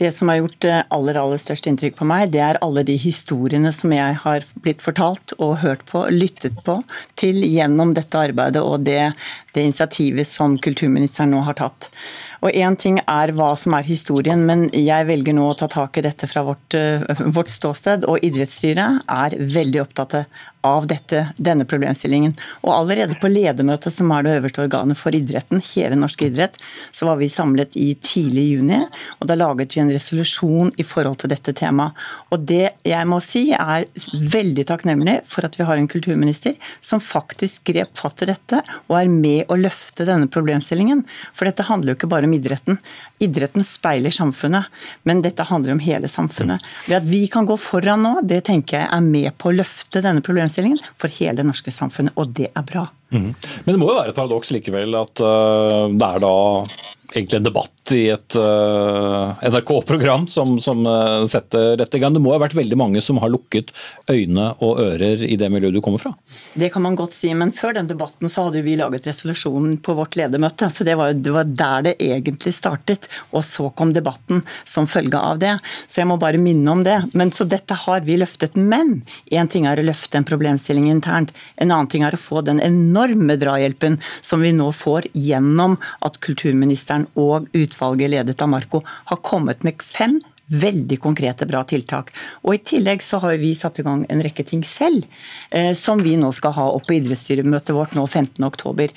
Det 0.00 0.12
som 0.16 0.30
har 0.32 0.40
gjort 0.40 0.64
eh, 0.64 0.80
aller, 0.96 1.18
aller 1.20 1.40
størst 1.40 1.68
inntrykk 1.68 1.98
på 1.98 2.08
meg, 2.08 2.30
det 2.32 2.40
er 2.44 2.60
alle 2.64 2.84
de 2.86 2.96
historiene 3.00 3.72
som 3.76 3.92
jeg 3.92 4.16
har 4.22 4.46
blitt 4.64 4.80
fortalt 4.84 5.34
og 5.38 5.58
hørt 5.64 5.84
på, 5.90 6.06
lyttet 6.14 6.56
på, 6.64 6.78
til 7.20 7.42
gjennom 7.44 7.92
dette 7.98 8.24
arbeidet 8.30 8.64
og 8.64 8.86
det, 8.88 9.12
det 9.54 9.68
initiativet 9.68 10.28
som 10.28 10.56
kulturministeren 10.58 11.34
nå 11.34 11.44
har 11.48 11.58
tatt. 11.60 11.90
Og 12.40 12.56
Én 12.56 12.76
ting 12.80 12.96
er 13.04 13.34
hva 13.36 13.50
som 13.58 13.74
er 13.76 13.84
historien, 13.84 14.40
men 14.48 14.68
jeg 14.72 15.08
velger 15.10 15.36
nå 15.36 15.50
å 15.50 15.56
ta 15.60 15.68
tak 15.68 15.98
i 16.00 16.04
dette 16.06 16.28
fra 16.30 16.44
vårt, 16.46 16.76
eh, 16.76 17.04
vårt 17.36 17.52
ståsted. 17.52 18.06
Og 18.08 18.24
idrettsstyret 18.24 19.04
er 19.04 19.36
veldig 19.36 19.82
opptatt 19.84 20.22
av 20.66 20.86
dette, 20.90 21.22
denne 21.36 21.64
problemstillingen. 21.64 22.34
Og 22.64 22.72
allerede 22.74 23.16
på 23.20 23.30
ledermøtet, 23.32 23.94
som 23.94 24.10
er 24.12 24.26
det 24.26 24.34
øverste 24.38 24.64
organet 24.64 24.98
for 25.00 25.16
idretten, 25.16 25.62
hele 25.72 25.96
norsk 25.98 26.26
idrett, 26.26 26.58
så 26.92 27.08
var 27.08 27.20
vi 27.20 27.30
samlet 27.32 27.76
i 27.80 27.94
tidlig 28.04 28.46
juni, 28.50 28.80
og 29.18 29.30
da 29.30 29.38
laget 29.38 29.76
vi 29.76 29.82
en 29.84 29.92
resolusjon 29.92 30.72
i 30.76 30.86
forhold 30.86 31.22
til 31.22 31.32
dette 31.32 31.54
temaet. 31.56 31.96
Og 32.30 32.44
det 32.48 32.74
jeg 32.86 33.08
må 33.08 33.20
si 33.24 33.46
er 33.56 33.86
veldig 34.34 34.66
takknemlig 34.68 35.20
for 35.30 35.46
at 35.48 35.56
vi 35.58 35.66
har 35.68 35.80
en 35.80 35.88
kulturminister 35.90 36.56
som 36.84 37.02
faktisk 37.02 37.64
grep 37.72 37.96
fatt 37.98 38.24
i 38.24 38.30
dette 38.30 38.60
og 38.88 38.96
er 39.00 39.10
med 39.12 39.48
å 39.50 39.58
løfte 39.58 40.06
denne 40.08 40.28
problemstillingen. 40.30 41.02
For 41.32 41.48
dette 41.48 41.66
handler 41.68 41.94
jo 41.94 42.00
ikke 42.00 42.12
bare 42.12 42.28
om 42.28 42.36
idretten. 42.36 42.80
Idretten 43.20 43.64
speiler 43.66 44.14
samfunnet, 44.14 44.70
men 45.08 45.20
dette 45.24 45.44
handler 45.48 45.74
om 45.76 45.82
hele 45.84 46.08
samfunnet. 46.08 46.64
Det 46.86 46.96
at 47.00 47.08
vi 47.08 47.26
kan 47.32 47.48
gå 47.48 47.56
foran 47.60 48.04
nå, 48.06 48.14
det 48.24 48.42
tenker 48.48 48.80
jeg 48.80 48.88
er 48.88 49.04
med 49.04 49.34
på 49.40 49.50
å 49.50 49.58
løfte 49.58 50.02
denne 50.04 50.24
problemstillingen 50.24 50.80
for 51.00 51.12
hele 51.20 51.40
det 51.42 51.48
norske 51.50 51.74
samfunnet, 51.74 52.16
og 52.16 52.32
det 52.36 52.48
er 52.54 52.64
bra. 52.66 52.86
Mm. 53.10 53.32
Men 53.34 53.72
det 53.74 53.78
må 53.80 53.90
jo 53.90 53.98
være 53.98 54.14
et 54.14 54.18
paradoks 54.18 54.52
likevel 54.54 54.96
at 55.00 55.22
uh, 55.24 55.90
det 55.90 56.08
er 56.14 56.22
da 56.22 56.34
egentlig 57.14 57.40
en 57.40 57.46
debatt 57.46 57.92
i 57.94 58.04
et 58.12 58.36
uh, 58.38 59.34
NRK-program 59.42 60.26
som, 60.30 60.58
som 60.62 60.84
uh, 60.86 61.26
setter 61.30 61.76
dette 61.80 61.98
i 61.98 62.02
gang. 62.02 62.14
Det 62.14 62.22
må 62.22 62.34
ha 62.34 62.40
vært 62.42 62.56
veldig 62.58 62.78
mange 62.78 63.02
som 63.02 63.18
har 63.22 63.32
lukket 63.32 63.72
øyne 64.10 64.52
og 64.62 64.80
ører 64.84 65.24
i 65.26 65.38
det 65.40 65.50
miljøet 65.50 65.74
du 65.74 65.82
kommer 65.84 66.02
fra? 66.02 66.14
Det 66.54 66.70
kan 66.72 66.82
man 66.82 66.98
godt 66.98 67.14
si, 67.14 67.32
men 67.34 67.52
før 67.54 67.74
den 67.76 67.90
debatten 67.90 68.30
så 68.30 68.46
hadde 68.46 68.62
vi 68.66 68.76
laget 68.78 69.08
resolusjonen 69.10 69.78
på 69.82 69.94
vårt 69.98 70.16
ledermøte. 70.18 70.70
Så 70.70 70.86
det 70.86 70.96
var, 70.98 71.14
det 71.14 71.34
var 71.34 71.48
der 71.48 71.88
det 71.88 71.96
egentlig 72.02 72.54
startet. 72.54 73.10
Og 73.34 73.44
så 73.46 73.68
kom 73.74 73.94
debatten 73.94 74.42
som 74.64 74.88
følge 74.90 75.18
av 75.18 75.40
det. 75.42 75.56
Så 75.86 76.02
jeg 76.02 76.10
må 76.10 76.18
bare 76.20 76.40
minne 76.42 76.74
om 76.74 76.84
det. 76.86 76.98
Men 77.14 77.30
Så 77.34 77.46
dette 77.48 77.74
har 77.86 78.02
vi 78.06 78.18
løftet. 78.20 78.56
Men 78.58 79.00
én 79.30 79.50
ting 79.50 79.66
er 79.66 79.78
å 79.78 79.86
løfte 79.86 80.18
en 80.18 80.26
problemstilling 80.26 80.90
internt. 80.90 81.34
En 81.56 81.70
annen 81.70 81.90
ting 81.90 82.04
er 82.06 82.14
å 82.14 82.20
få 82.20 82.42
den 82.46 82.60
enorme 82.62 83.38
drahjelpen 83.40 83.98
som 84.20 84.42
vi 84.42 84.52
nå 84.54 84.70
får 84.74 85.10
gjennom 85.14 85.78
at 86.06 86.18
kulturministeren 86.24 86.99
og 87.18 87.48
utvalget 87.56 88.12
ledet 88.12 88.40
av 88.42 88.50
Marco 88.52 88.82
har 88.86 89.22
kommet 89.26 89.64
med 89.66 89.82
fem 89.84 90.18
veldig 90.50 90.98
konkrete, 91.00 91.46
bra 91.46 91.62
tiltak. 91.64 92.10
Og 92.42 92.56
I 92.56 92.62
tillegg 92.72 93.02
så 93.04 93.20
har 93.22 93.36
vi 93.40 93.52
satt 93.54 93.78
i 93.80 93.86
gang 93.86 94.04
en 94.10 94.22
rekke 94.24 94.44
ting 94.46 94.64
selv, 94.66 95.06
eh, 95.50 95.72
som 95.78 96.02
vi 96.02 96.16
nå 96.18 96.32
skal 96.34 96.54
ha 96.56 96.66
opp 96.74 96.88
på 96.88 96.96
idrettsstyremøtet 96.98 97.74
vårt 97.76 97.94
nå 97.94 98.06
15.10. 98.06 98.90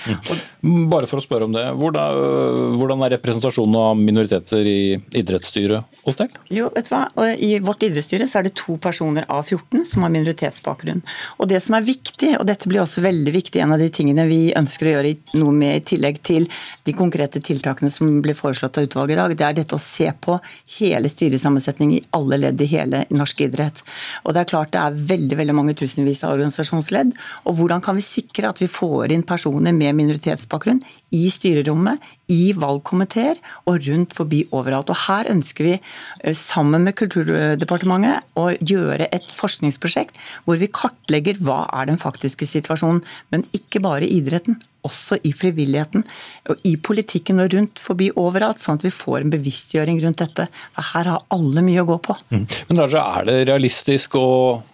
Mm. 0.63 0.87
Bare 0.89 1.09
for 1.09 1.19
å 1.19 1.23
spørre 1.23 1.47
om 1.49 1.53
det. 1.55 1.65
Hvordan, 1.77 2.77
hvordan 2.79 3.05
er 3.05 3.15
representasjonen 3.17 3.77
av 3.79 3.99
minoriteter 3.99 4.69
i 4.69 4.79
idrettsstyret 5.19 6.01
hos 6.07 6.19
deg? 6.19 6.33
Jo, 6.53 6.69
vet 6.73 6.89
du 6.89 6.93
hva? 6.95 7.03
I 7.37 7.51
vårt 7.63 7.85
idrettsstyre 7.85 8.27
så 8.29 8.39
er 8.39 8.47
det 8.47 8.55
to 8.59 8.77
personer 8.81 9.27
av 9.29 9.45
14 9.45 9.85
som 9.89 10.05
har 10.05 10.13
minoritetsbakgrunn. 10.13 11.03
Og 11.37 11.51
det 11.51 11.61
som 11.63 11.77
er 11.77 11.85
viktig, 11.85 12.33
og 12.39 12.47
dette 12.49 12.69
blir 12.71 12.83
også 12.83 13.03
veldig 13.05 13.35
viktig, 13.35 13.61
en 13.61 13.75
av 13.75 13.83
de 13.83 13.89
tingene 13.93 14.25
vi 14.29 14.41
ønsker 14.57 14.89
å 14.89 14.95
gjøre 14.95 15.13
noe 15.37 15.53
med 15.55 15.77
i 15.77 15.85
tillegg 15.93 16.21
til 16.25 16.47
de 16.87 16.95
konkrete 16.97 17.41
tiltakene 17.43 17.91
som 17.93 18.09
ble 18.23 18.35
foreslått 18.37 18.79
av 18.79 18.87
utvalget 18.87 19.17
i 19.17 19.21
dag, 19.21 19.37
det 19.37 19.47
er 19.47 19.57
dette 19.61 19.77
å 19.77 19.81
se 19.81 20.09
på 20.23 20.37
hele 20.79 21.11
styresammensetning 21.43 21.93
i 21.97 22.03
alle 22.15 22.39
ledd 22.39 22.61
i 22.61 22.69
hele 22.71 23.03
norsk 23.11 23.43
idrett. 23.47 23.83
Og 24.23 24.33
det 24.33 24.43
er 24.43 24.49
klart 24.49 24.73
det 24.73 24.81
er 24.81 24.97
veldig 25.13 25.37
veldig 25.37 25.55
mange 25.55 25.75
tusenvis 25.75 26.23
av 26.23 26.35
organisasjonsledd. 26.37 27.13
Og 27.47 27.57
hvordan 27.59 27.83
kan 27.83 27.97
vi 27.97 28.05
sikre 28.05 28.49
at 28.49 28.61
vi 28.61 28.71
får 28.71 29.11
inn 29.11 29.23
personer 29.23 29.73
med 29.75 29.95
minoritetsbakgrunn 29.95 30.81
i 31.13 31.27
styrerommet, 31.29 32.01
i 32.31 32.53
valgkomiteer 32.57 33.37
og 33.69 33.83
rundt 33.85 34.15
forbi 34.15 34.39
overalt. 34.55 34.89
Og 34.89 34.97
Her 35.05 35.29
ønsker 35.29 35.67
vi 35.67 35.73
eh, 35.75 36.33
sammen 36.33 36.87
med 36.87 36.95
Kulturdepartementet 36.97 38.23
å 38.39 38.47
gjøre 38.63 39.11
et 39.13 39.27
forskningsprosjekt 39.35 40.17
hvor 40.47 40.57
vi 40.57 40.71
kartlegger 40.71 41.37
hva 41.43 41.65
er 41.75 41.91
den 41.91 42.01
faktiske 42.01 42.47
situasjonen, 42.49 43.03
men 43.29 43.45
ikke 43.53 43.83
bare 43.83 44.09
idretten 44.09 44.57
også 44.87 45.17
i 45.23 45.31
frivilligheten 45.35 46.03
og 46.51 46.67
i 46.67 46.75
politikken 46.81 47.41
og 47.43 47.53
rundt 47.55 47.81
forbi 47.81 48.09
overalt, 48.19 48.61
sånn 48.61 48.79
at 48.79 48.85
vi 48.87 48.93
får 48.93 49.23
en 49.23 49.33
bevisstgjøring 49.33 50.01
rundt 50.03 50.21
dette. 50.23 50.47
For 50.75 50.89
her 50.93 51.09
har 51.13 51.25
alle 51.33 51.63
mye 51.65 51.83
å 51.83 51.89
gå 51.93 51.97
på. 52.09 52.17
Mm. 52.33 52.45
Men 52.69 52.83
Raja, 52.83 53.03
Er 53.21 53.29
det 53.29 53.39
realistisk 53.51 54.15
å 54.19 54.27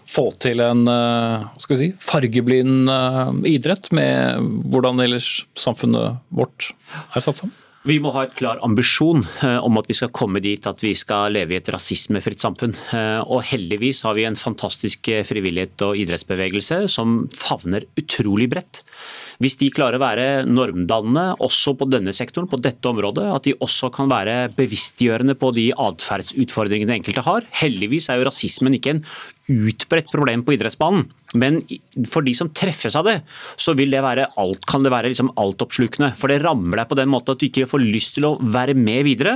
få 0.10 0.30
til 0.42 0.62
en 0.66 0.86
eh, 0.90 1.48
si, 1.62 1.92
fargeblind 1.94 2.90
eh, 2.90 3.34
idrett, 3.54 3.92
med 3.96 4.46
hvordan 4.72 5.02
ellers 5.06 5.46
samfunnet 5.60 6.22
vårt 6.34 6.72
er 7.14 7.26
satt 7.26 7.44
sammen? 7.44 7.58
Vi 7.90 7.96
må 7.98 8.12
ha 8.14 8.28
et 8.28 8.36
klar 8.38 8.60
ambisjon 8.66 9.24
eh, 9.42 9.58
om 9.66 9.80
at 9.80 9.88
vi 9.90 9.96
skal 9.98 10.12
komme 10.14 10.42
dit 10.44 10.68
at 10.70 10.84
vi 10.86 10.92
skal 10.98 11.34
leve 11.34 11.56
i 11.56 11.58
et 11.58 11.72
rasismefritt 11.74 12.44
samfunn. 12.44 12.76
Og 13.26 13.42
heldigvis 13.50 14.04
har 14.06 14.14
vi 14.18 14.28
en 14.28 14.38
fantastisk 14.38 15.10
frivillighet 15.26 15.82
og 15.88 15.98
idrettsbevegelse 15.98 16.84
som 16.92 17.24
favner 17.34 17.88
utrolig 17.98 18.50
bredt. 18.52 18.84
Hvis 19.40 19.58
de 19.62 19.72
klarer 19.74 19.98
å 19.98 20.04
være 20.04 20.28
normdannende 20.46 21.40
også 21.42 21.74
på 21.80 21.88
denne 21.90 22.14
sektoren, 22.16 22.50
på 22.52 22.60
dette 22.62 22.92
området, 22.92 23.26
at 23.32 23.48
de 23.48 23.56
også 23.64 23.90
kan 23.96 24.12
være 24.12 24.52
bevisstgjørende 24.58 25.38
på 25.40 25.54
de 25.56 25.70
atferdsutfordringene 25.80 27.00
enkelte 27.00 27.24
har. 27.26 27.48
Heldigvis 27.62 28.12
er 28.12 28.20
jo 28.20 28.30
rasismen 28.30 28.76
ikke 28.78 28.98
en 28.98 29.06
utbredt 29.50 30.12
problem 30.14 30.46
på 30.46 30.56
idrettsbanen. 30.56 31.08
Men 31.38 31.60
for 32.10 32.26
de 32.26 32.34
som 32.34 32.50
treffes 32.50 32.96
av 32.98 33.06
det, 33.06 33.20
så 33.60 33.76
det 33.78 34.00
alt, 34.00 34.66
kan 34.66 34.84
det 34.84 34.92
være 34.92 35.12
liksom 35.12 35.32
altoppslukende. 35.38 36.14
For 36.18 36.32
det 36.32 36.40
rammer 36.42 36.82
deg 36.82 36.90
på 36.90 36.98
den 36.98 37.10
måten 37.12 37.36
at 37.36 37.42
du 37.42 37.46
ikke 37.46 37.68
får 37.70 37.84
lyst 37.84 38.16
til 38.18 38.26
å 38.26 38.38
være 38.42 38.74
med 38.74 39.04
videre. 39.06 39.36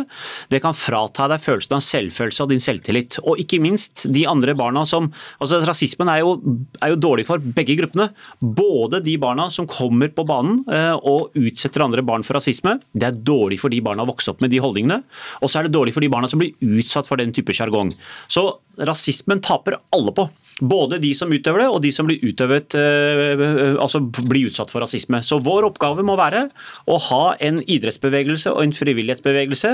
Det 0.49 0.61
kan 0.63 0.73
frata 0.73 1.27
deg 1.29 1.41
følelsen 1.43 1.77
av 1.77 1.83
selvfølelse 1.85 2.43
og 2.45 2.49
din 2.49 2.63
selvtillit. 2.63 3.19
Og 3.23 3.41
ikke 3.43 3.61
minst 3.61 4.07
de 4.13 4.25
andre 4.29 4.55
barna 4.57 4.85
som 4.89 5.11
altså 5.39 5.61
Rasismen 5.63 6.09
er 6.09 6.23
jo, 6.23 6.33
er 6.81 6.93
jo 6.93 7.01
dårlig 7.01 7.27
for 7.29 7.43
begge 7.43 7.77
gruppene. 7.77 8.09
Både 8.41 9.03
de 9.03 9.15
barna 9.21 9.49
som 9.53 9.69
kommer 9.69 10.09
på 10.13 10.25
banen 10.27 10.63
eh, 10.73 10.97
og 10.97 11.37
utsetter 11.37 11.85
andre 11.85 12.03
barn 12.05 12.25
for 12.25 12.39
rasisme. 12.39 12.79
Det 12.91 13.07
er 13.07 13.21
dårlig 13.21 13.61
for 13.61 13.73
de 13.73 13.81
barna 13.85 14.05
å 14.05 14.09
vokse 14.09 14.33
opp 14.33 14.41
med 14.43 14.53
de 14.53 14.61
holdningene. 14.63 15.03
Og 15.41 15.49
så 15.49 15.61
er 15.61 15.67
det 15.67 15.75
dårlig 15.75 15.93
for 15.95 16.03
de 16.03 16.11
barna 16.11 16.29
som 16.31 16.41
blir 16.41 16.57
utsatt 16.81 17.09
for 17.09 17.21
den 17.21 17.33
type 17.35 17.53
sjargong. 17.55 17.93
Så 18.31 18.47
rasismen 18.81 19.41
taper 19.43 19.77
alle 19.93 20.02
på. 20.11 20.27
Både 20.61 20.99
de 21.01 21.13
som 21.17 21.31
utøver 21.33 21.63
det, 21.63 21.69
og 21.71 21.81
de 21.81 21.89
som 21.91 22.05
blir, 22.05 22.21
utøvet, 22.21 22.75
eh, 22.77 23.73
altså 23.81 24.03
blir 24.03 24.49
utsatt 24.51 24.69
for 24.69 24.83
rasisme. 24.83 25.23
Så 25.25 25.39
vår 25.41 25.65
oppgave 25.71 26.03
må 26.05 26.17
være 26.19 26.49
å 26.85 26.97
ha 27.09 27.23
en 27.41 27.61
idrettsbevegelse 27.63 28.51
og 28.53 28.61
en 28.61 28.75
frivillighetsbevegelse 28.75 29.71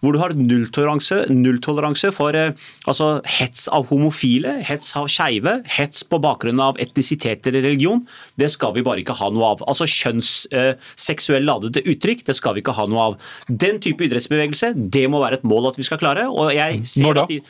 hvor 0.00 0.14
du 0.14 0.20
har 0.22 0.36
nulltoleranse, 0.38 1.26
null 1.32 1.60
for 2.14 2.34
eh, 2.34 2.54
altså, 2.86 3.20
hets 3.28 3.68
av 3.68 3.86
homofile, 3.90 4.62
hets 4.64 4.94
av 4.96 5.08
skeive, 5.12 5.58
hets 5.76 6.02
på 6.04 6.20
bakgrunn 6.22 6.60
av 6.60 6.80
etnisitet 6.80 7.46
eller 7.46 7.62
religion. 7.66 8.02
Det 8.40 8.50
skal 8.50 8.74
vi 8.74 8.82
bare 8.86 9.02
ikke 9.02 9.18
ha 9.18 9.30
noe 9.30 9.52
av. 9.52 9.64
Altså 9.68 9.86
Kjønnsseksuell 9.90 11.44
ladede 11.44 11.84
uttrykk, 11.88 12.24
det 12.28 12.36
skal 12.38 12.56
vi 12.56 12.64
ikke 12.64 12.76
ha 12.78 12.88
noe 12.90 13.10
av. 13.10 13.18
Den 13.48 13.80
type 13.82 14.06
idrettsbevegelse, 14.06 14.72
det 14.76 15.04
må 15.12 15.20
være 15.22 15.40
et 15.40 15.46
mål 15.48 15.72
at 15.72 15.80
vi 15.80 15.86
skal 15.86 16.00
klare. 16.00 16.28
og 16.30 16.52
jeg 16.54 16.82
ser 16.88 17.06
Når 17.06 17.18
da? 17.18 17.22
At 17.22 17.32
de, 17.32 17.40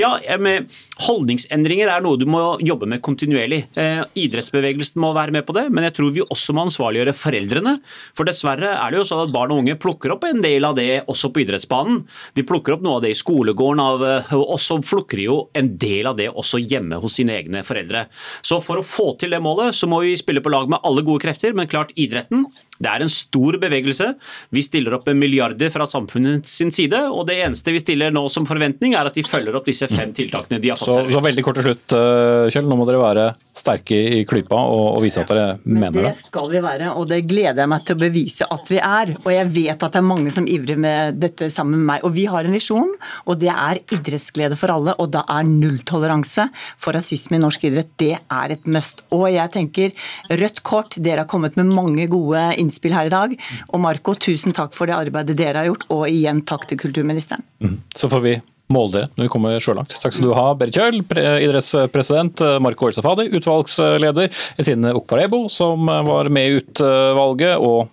ja, 0.00 0.12
med 0.42 0.70
Holdningsendringer 1.06 1.81
er 1.90 2.02
noe 2.04 2.18
du 2.20 2.26
må 2.30 2.40
jobbe 2.62 2.86
med 2.90 3.02
kontinuerlig. 3.04 3.62
Eh, 3.78 4.02
idrettsbevegelsen 4.24 5.00
må 5.02 5.12
være 5.16 5.34
med 5.34 5.46
på 5.48 5.54
det, 5.56 5.64
men 5.72 5.86
jeg 5.88 5.96
tror 5.96 6.12
vi 6.14 6.24
også 6.24 6.54
må 6.56 6.66
ansvarliggjøre 6.66 7.14
foreldrene. 7.16 7.76
For 8.18 8.28
dessverre 8.28 8.74
er 8.76 8.92
det 8.92 9.00
jo 9.00 9.06
sånn 9.08 9.24
at 9.24 9.34
barn 9.34 9.54
og 9.54 9.62
unge 9.62 9.78
plukker 9.80 10.14
opp 10.14 10.26
en 10.28 10.42
del 10.44 10.66
av 10.68 10.76
det 10.78 11.04
også 11.10 11.32
på 11.32 11.44
idrettsbanen. 11.44 12.02
De 12.36 12.46
plukker 12.46 12.76
opp 12.76 12.84
noe 12.84 13.00
av 13.00 13.06
det 13.06 13.14
i 13.14 13.18
skolegården, 13.18 13.82
av, 13.82 14.04
eh, 14.06 14.34
og 14.38 14.58
så 14.62 14.78
plukker 14.82 15.20
de 15.20 15.28
jo 15.28 15.38
en 15.58 15.72
del 15.80 16.10
av 16.10 16.18
det 16.20 16.28
også 16.30 16.60
hjemme 16.62 17.00
hos 17.02 17.18
sine 17.20 17.36
egne 17.40 17.64
foreldre. 17.66 18.06
Så 18.42 18.60
for 18.64 18.80
å 18.80 18.86
få 18.86 19.12
til 19.20 19.34
det 19.34 19.42
målet, 19.42 19.76
så 19.76 19.88
må 19.90 20.02
vi 20.04 20.14
spille 20.20 20.44
på 20.44 20.52
lag 20.52 20.68
med 20.70 20.82
alle 20.86 21.04
gode 21.06 21.24
krefter, 21.24 21.56
men 21.56 21.70
klart 21.70 21.94
idretten 21.96 22.46
det 22.82 22.90
er 22.90 23.04
en 23.04 23.12
stor 23.12 23.56
bevegelse. 23.62 24.08
Vi 24.50 24.62
stiller 24.64 24.96
opp 24.96 25.06
milliarder 25.14 25.70
fra 25.70 25.86
samfunnet 25.86 26.48
sin 26.50 26.72
side, 26.74 26.98
og 27.12 27.26
det 27.28 27.38
eneste 27.44 27.74
vi 27.74 27.82
stiller 27.82 28.14
nå 28.14 28.24
som 28.32 28.46
forventning, 28.48 28.96
er 28.98 29.06
at 29.08 29.16
de 29.16 29.24
følger 29.26 29.54
opp 29.58 29.68
disse 29.68 29.86
fem 29.90 30.12
tiltakene 30.14 30.60
de 30.62 30.72
har 30.72 30.80
fått 30.80 30.90
så, 30.90 31.04
så 31.12 31.22
veldig 31.22 31.44
kort 31.46 31.58
til 31.58 31.66
slutt, 31.68 31.71
eh, 31.72 32.50
Kjell. 32.52 32.68
Nå 32.68 32.78
må 32.78 32.86
dere 32.88 33.00
være 33.02 33.32
sterke 33.52 33.96
i 34.16 34.22
klypa 34.28 34.56
og, 34.72 34.98
vise 35.04 35.22
at 35.22 35.30
dere 35.30 35.58
Men 35.64 35.86
mener 35.86 35.98
det. 35.98 36.12
Det 36.12 36.24
skal 36.26 36.48
vi 36.50 36.62
være, 36.64 36.92
og 36.96 37.08
det 37.10 37.20
gleder 37.28 37.62
jeg 37.62 37.70
meg 37.70 37.84
til 37.86 37.96
å 37.96 38.00
bevise 38.00 38.48
at 38.56 38.70
vi 38.72 38.78
er. 38.80 39.12
Og 39.20 39.28
jeg 39.34 39.50
vet 39.54 39.84
at 39.86 39.94
det 39.94 40.00
er 40.00 40.06
mange 40.06 40.32
som 40.34 40.48
ivrer 40.48 40.80
med 40.80 41.18
dette 41.22 41.50
sammen 41.52 41.80
med 41.80 41.88
meg. 41.90 42.06
Og 42.06 42.14
vi 42.16 42.26
har 42.30 42.48
en 42.48 42.56
visjon, 42.56 42.94
og 43.26 43.40
det 43.42 43.50
er 43.52 43.82
idrettsglede 43.94 44.58
for 44.58 44.72
alle. 44.74 44.96
Og 45.02 45.12
da 45.14 45.24
er 45.36 45.48
nulltoleranse 45.48 46.48
for 46.80 46.96
rasisme 46.96 47.38
i 47.38 47.42
norsk 47.42 47.68
idrett, 47.68 47.92
det 48.00 48.14
er 48.18 48.56
et 48.56 48.66
must. 48.66 49.04
Og 49.14 49.28
jeg 49.32 49.54
tenker 49.54 50.08
rødt 50.42 50.62
kort, 50.66 50.96
dere 50.98 51.24
har 51.24 51.30
kommet 51.30 51.58
med 51.60 51.70
mange 51.72 52.08
gode 52.12 52.48
innspill 52.60 52.96
her 52.96 53.10
i 53.10 53.14
dag. 53.14 53.36
Og 53.70 53.84
Marco, 53.84 54.16
tusen 54.16 54.56
takk 54.56 54.74
for 54.76 54.88
det 54.88 54.96
arbeidet 54.96 55.38
dere 55.38 55.62
har 55.62 55.70
gjort, 55.70 55.86
og 55.92 56.08
igjen 56.10 56.44
takk 56.48 56.66
til 56.70 56.80
kulturministeren. 56.80 57.44
Mm. 57.62 57.78
Så 57.96 58.10
får 58.12 58.24
vi 58.24 58.38
måle 58.72 58.92
dere 58.96 59.10
når 59.14 59.26
vi 59.26 59.32
kommer 59.32 59.58
så 59.62 59.74
langt. 59.76 59.94
Takk 60.02 60.16
skal 60.16 60.28
du 60.28 60.34
ha, 60.36 60.46
Berit 60.58 60.76
Kjøll, 60.76 61.00
idrettspresident, 61.44 62.42
Marco 62.64 62.88
Elsafadi, 62.88 63.28
utvalgsleder, 63.38 64.32
Esine 64.60 64.94
Okparebo, 64.98 65.44
som 65.52 65.86
var 66.08 66.30
med 66.32 66.48
i 66.48 66.56
utvalget, 66.62 67.58
og 67.60 67.88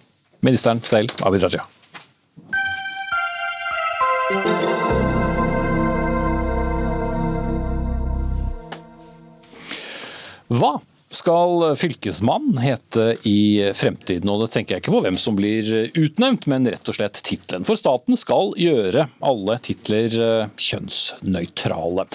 ministeren 0.45 0.79
selv, 0.87 1.11
Abid 1.27 1.43
Raja. 1.43 1.67
Hva 10.49 10.79
skal 11.11 11.75
fylkesmann 11.79 12.59
hete 12.61 13.15
i 13.27 13.71
fremtiden? 13.75 14.29
Og 14.29 14.43
det 14.43 14.51
tenker 14.53 14.75
jeg 14.75 14.83
ikke 14.83 14.95
på 14.95 15.03
hvem 15.05 15.17
som 15.21 15.37
blir 15.37 15.69
utnevnt, 15.97 16.47
men 16.51 16.69
rett 16.69 16.91
og 16.91 16.99
slett 16.99 17.21
tittelen. 17.25 17.65
For 17.67 17.79
staten 17.79 18.19
skal 18.19 18.53
gjøre 18.59 19.07
alle 19.25 19.57
titler 19.65 20.19
eh, 20.25 20.53
kjønnsnøytrale. 20.69 22.05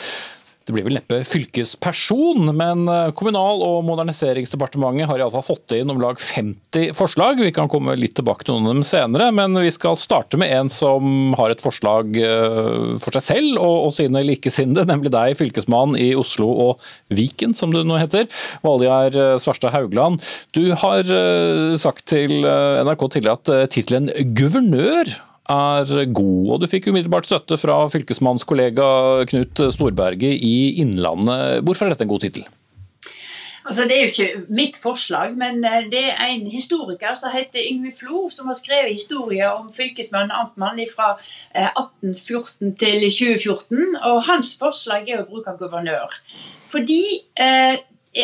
Det 0.65 0.73
blir 0.73 0.87
vel 0.87 0.97
neppe 0.97 1.19
fylkesperson, 1.29 2.49
men 2.57 2.87
eh, 2.89 3.11
Kommunal- 3.17 3.61
og 3.67 3.83
moderniseringsdepartementet 3.85 5.11
har 5.11 5.21
iallfall 5.21 5.45
fått 5.45 5.75
inn 5.77 5.93
om 5.93 6.01
lag 6.01 6.17
50 6.17 6.95
forslag. 6.97 7.43
Vi 7.45 7.53
kan 7.53 7.69
komme 7.69 7.93
litt 8.01 8.15
tilbake 8.17 8.47
til 8.47 8.57
noen 8.57 8.71
av 8.71 8.79
dem 8.79 8.87
senere, 8.89 9.29
men 9.37 9.59
vi 9.61 9.73
skal 9.75 9.99
starte 10.01 10.41
med 10.41 10.55
en 10.57 10.73
som 10.73 11.35
har 11.37 11.53
et 11.53 11.61
forslag 11.61 12.17
eh, 12.17 12.95
for 13.03 13.19
seg 13.19 13.27
selv 13.27 13.61
og, 13.61 13.91
sine 13.93 14.25
likesinnede, 14.25 14.87
nemlig 14.93 15.13
deg, 15.13 15.37
fylkesmann 15.37 15.99
i 16.01 16.15
Oslo 16.17 16.49
og 16.71 16.89
Viken, 17.13 17.53
som 17.53 17.75
du 17.75 17.83
nå 17.85 18.01
heter. 18.01 18.25
Valgjerd 18.65 19.21
eh, 19.21 19.37
Svarstad 19.45 19.77
Haugland. 19.77 20.25
Du 20.57 20.65
har 20.81 21.05
sagt 21.81 22.07
til 22.09 22.41
NRK 22.41 23.05
tidligere 23.13 23.37
at 23.37 23.73
tittelen 23.75 24.09
guvernør 24.37 25.13
er 25.51 26.13
god. 26.13 26.51
Og 26.55 26.61
du 26.63 26.69
fikk 26.71 26.89
umiddelbart 26.91 27.29
støtte 27.29 27.59
fra 27.61 27.83
fylkesmannskollega 27.93 28.89
Knut 29.31 29.65
Storberget 29.75 30.41
i 30.41 30.81
Innlandet. 30.83 31.65
Hvorfor 31.65 31.87
er 31.87 31.95
dette 31.95 32.07
en 32.07 32.13
god 32.15 32.27
tittel? 32.27 32.47
Altså, 33.65 33.85
det 33.89 33.97
er 33.97 34.03
jo 34.03 34.13
ikke 34.13 34.43
mitt 34.53 34.77
forslag, 34.83 35.37
men 35.41 35.65
eh, 35.65 35.87
det 35.93 36.05
er 36.13 36.27
en 36.27 36.47
historiker 36.53 37.15
som 37.17 37.33
heter 37.33 37.65
Yngve 37.71 37.95
Flo, 37.97 38.27
som 38.29 38.51
har 38.51 38.59
skrevet 38.59 38.93
historier 38.93 39.49
om 39.57 39.71
fylkesmann 39.73 40.33
amtmann 40.35 40.83
fra 40.91 41.15
1814 41.55 42.69
eh, 42.69 42.75
til 42.83 43.09
2014. 43.09 43.97
Og 44.03 44.21
hans 44.29 44.53
forslag 44.61 45.09
er 45.09 45.23
å 45.23 45.29
bruke 45.31 45.57
guvernør. 45.61 46.13
Fordi 46.69 47.01
eh, 47.41 47.81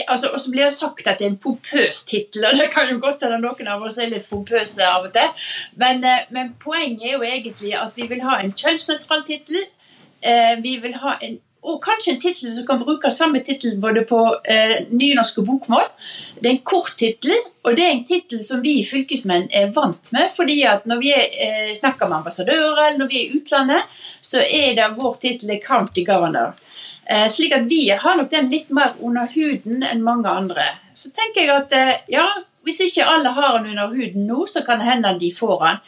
altså, 0.07 0.31
og 0.33 0.41
så 0.41 0.51
blir 0.51 0.67
det 0.67 0.77
sagt 0.77 1.07
at 1.07 1.19
det 1.19 1.27
er 1.27 1.33
en 1.33 1.41
pompøs 1.43 2.05
tittel, 2.09 2.47
og 2.47 2.59
det 2.59 2.71
kan 2.75 2.91
jo 2.91 3.01
godt 3.03 3.25
hende 3.27 3.41
noen 3.43 3.71
av 3.73 3.83
oss 3.87 3.99
er 3.99 4.11
litt 4.13 4.29
pompøse 4.31 4.87
av 4.87 5.09
og 5.09 5.13
til. 5.17 5.45
Men, 5.81 6.05
eh, 6.05 6.27
men, 6.31 6.55
poenget 6.63 7.09
er 7.09 7.19
jo 7.19 7.27
egentlig 7.27 7.75
at 7.79 7.97
vi 7.97 8.09
vil 8.11 8.25
ha 8.27 8.41
en 8.41 8.53
kjønnsnøytral 8.53 9.25
tittel. 9.29 9.63
Eh, 10.23 10.57
vi 10.63 10.77
vil 10.83 10.99
ha 11.03 11.17
en 11.21 11.41
og 11.61 11.81
kanskje 11.85 12.15
en 12.15 12.21
tittel 12.21 12.53
som 12.55 12.65
kan 12.69 12.81
bruke 12.81 13.11
samme 13.13 13.43
tittel 13.45 13.75
både 13.81 14.07
på 14.09 14.19
eh, 14.49 14.79
nynorsk 14.89 15.43
og 15.43 15.49
bokmål. 15.51 15.89
Det 16.41 16.49
er 16.49 16.55
en 16.55 16.63
kort 16.65 16.95
tittel, 16.99 17.37
og 17.65 17.77
det 17.77 17.85
er 17.85 17.93
en 17.93 18.07
tittel 18.09 18.41
som 18.45 18.63
vi 18.65 18.79
fylkesmenn 18.89 19.51
er 19.53 19.73
vant 19.77 20.13
med. 20.17 20.31
fordi 20.37 20.63
at 20.65 20.87
når 20.89 21.03
vi 21.03 21.13
er, 21.13 21.27
eh, 21.47 21.75
snakker 21.77 22.09
med 22.09 22.23
ambassadører 22.23 22.87
eller 22.87 22.99
når 22.99 23.09
vi 23.13 23.21
er 23.21 23.29
i 23.29 23.41
utlandet, 23.41 24.01
så 24.23 24.41
er 24.41 24.75
det 24.79 24.89
vår 24.97 25.19
tittel 25.21 25.61
county 25.61 26.05
governor. 26.05 26.57
Eh, 27.11 27.27
slik 27.33 27.55
at 27.57 27.67
vi 27.71 27.89
har 27.91 28.17
nok 28.17 28.31
den 28.31 28.47
litt 28.53 28.71
mer 28.71 28.95
under 29.03 29.27
huden 29.33 29.83
enn 29.83 30.05
mange 30.07 30.31
andre. 30.31 30.69
Så 30.95 31.11
tenker 31.15 31.43
jeg 31.43 31.55
at 31.57 31.73
eh, 31.75 31.97
ja, 32.15 32.27
hvis 32.67 32.83
ikke 32.85 33.09
alle 33.09 33.33
har 33.35 33.57
den 33.59 33.73
under 33.73 33.91
huden 33.91 34.29
nå, 34.29 34.45
så 34.47 34.63
kan 34.67 34.79
det 34.79 34.87
hende 34.87 35.17
de 35.19 35.33
får 35.35 35.57
den. 35.65 35.81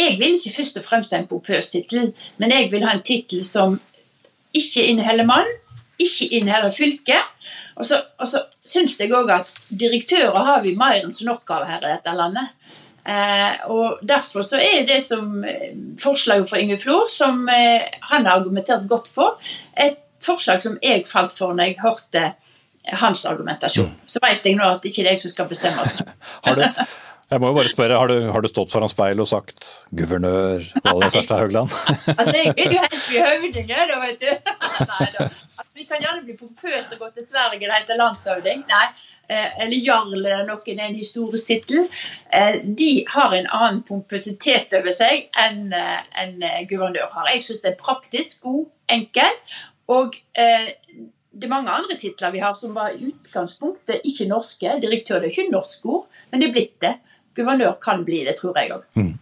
Jeg 0.00 0.18
vil 0.20 0.36
ikke 0.36 0.56
først 0.58 0.76
og 0.76 0.84
fremst 0.84 1.14
ha 1.14 1.20
en 1.20 1.30
pompøs 1.30 1.70
tittel, 1.72 2.12
men 2.36 2.52
jeg 2.52 2.68
vil 2.72 2.84
ha 2.84 2.92
en 2.96 3.04
tittel 3.06 3.44
som 3.44 3.78
ikke 4.56 4.84
inneholder 4.90 5.28
mann, 5.28 5.48
ikke 6.00 6.28
inneholder 6.38 6.76
fylke. 6.76 7.16
Og 7.80 7.86
så, 7.86 8.02
og 8.18 8.28
så 8.28 8.44
syns 8.66 8.98
jeg 9.00 9.12
òg 9.16 9.32
at 9.32 9.64
direktører 9.80 10.44
har 10.44 10.62
vi 10.64 10.76
mer 10.76 11.00
enn 11.00 11.16
nok 11.24 11.56
av 11.56 11.66
her 11.70 11.84
i 11.84 11.94
dette 11.94 12.14
landet. 12.16 12.52
Eh, 13.08 13.64
og 13.72 14.02
Derfor 14.04 14.44
så 14.44 14.60
er 14.60 14.84
det 14.88 15.00
som 15.06 15.40
eh, 15.44 15.72
forslaget 16.00 16.48
fra 16.50 16.60
Inge 16.60 16.76
Flor, 16.78 17.08
som 17.08 17.46
eh, 17.48 17.88
han 18.12 18.26
har 18.26 18.42
argumentert 18.42 18.84
godt 18.88 19.08
for, 19.14 19.40
et 19.72 19.98
forslag 20.24 20.62
som 20.62 20.78
jeg 20.82 21.06
falt 21.08 21.36
for 21.36 21.56
når 21.56 21.70
jeg 21.70 21.82
hørte 21.84 22.24
hans 23.00 23.26
argumentasjon. 23.28 23.92
Så 24.08 24.22
vet 24.24 24.46
jeg 24.46 24.56
nå 24.58 24.66
at 24.66 24.82
det 24.82 24.92
ikke 24.92 25.04
er 25.04 25.14
jeg 25.14 25.24
som 25.24 25.34
skal 25.34 25.48
bestemme. 25.50 25.84
har, 26.46 26.56
du, 26.56 26.86
jeg 27.30 27.42
må 27.42 27.52
jo 27.52 27.58
bare 27.60 27.70
spørre, 27.70 27.98
har 27.98 28.10
du, 28.10 28.30
har 28.32 28.42
du 28.42 28.48
stått 28.50 28.72
foran 28.72 28.90
speilet 28.90 29.22
og 29.22 29.28
sagt 29.30 29.60
'guvernør 29.94 30.64
Valgerd 30.86 31.14
Sørstad 31.14 31.38
Haugland'? 31.42 31.76
altså, 32.18 32.34
jeg 32.36 32.54
vil 32.56 32.74
jo 32.74 32.82
helt 32.86 33.12
i 33.12 33.22
høvding, 33.26 33.70
da, 33.70 34.00
vet 34.06 34.24
du. 34.24 34.32
Nei, 34.94 35.06
da. 35.18 35.28
Altså, 35.28 35.70
vi 35.76 35.86
kan 35.86 36.02
gjerne 36.02 36.24
bli 36.24 36.36
pompøse 36.40 36.96
og 36.96 37.04
gå 37.04 37.12
til 37.18 37.28
Sverige 37.28 37.68
og 37.68 37.76
hete 37.76 38.00
landshøvding. 38.00 38.66
Nei. 38.68 38.88
Eh, 39.30 39.62
eller 39.62 39.78
jarl 39.78 40.14
eller 40.18 40.42
noen 40.48 40.80
er 40.80 40.88
en 40.88 40.98
historisk 40.98 41.46
tittel. 41.46 41.84
Eh, 42.34 42.64
de 42.64 43.04
har 43.12 43.36
en 43.36 43.46
annen 43.46 43.84
pompøsitet 43.86 44.74
over 44.80 44.90
seg 44.90 45.28
enn 45.38 45.68
eh, 45.70 46.00
en 46.24 46.42
guvernør 46.66 47.12
har. 47.14 47.30
Jeg 47.30 47.46
syns 47.46 47.62
det 47.62 47.76
er 47.76 47.78
praktisk, 47.78 48.40
god, 48.42 48.64
enkel, 48.90 49.38
og 49.90 50.16
eh, 50.38 50.70
det 51.30 51.46
er 51.46 51.52
mange 51.52 51.72
andre 51.72 51.96
titler 51.98 52.32
vi 52.34 52.42
har 52.42 52.54
som 52.58 52.74
var 52.76 52.94
i 52.94 53.10
utgangspunktet 53.10 54.04
ikke 54.06 54.28
norske. 54.30 54.74
Direktør 54.82 55.22
det 55.22 55.30
er 55.30 55.34
ikke 55.34 55.52
norsk 55.52 55.86
ord, 55.88 56.20
men 56.30 56.42
det 56.42 56.50
er 56.50 56.56
blitt 56.56 56.76
det. 56.82 56.96
Guvernør 57.38 57.76
kan 57.82 58.02
bli 58.04 58.24
det, 58.26 58.34
tror 58.40 58.56
jeg 58.58 58.72
òg. 58.74 58.86
Mm. 58.98 59.12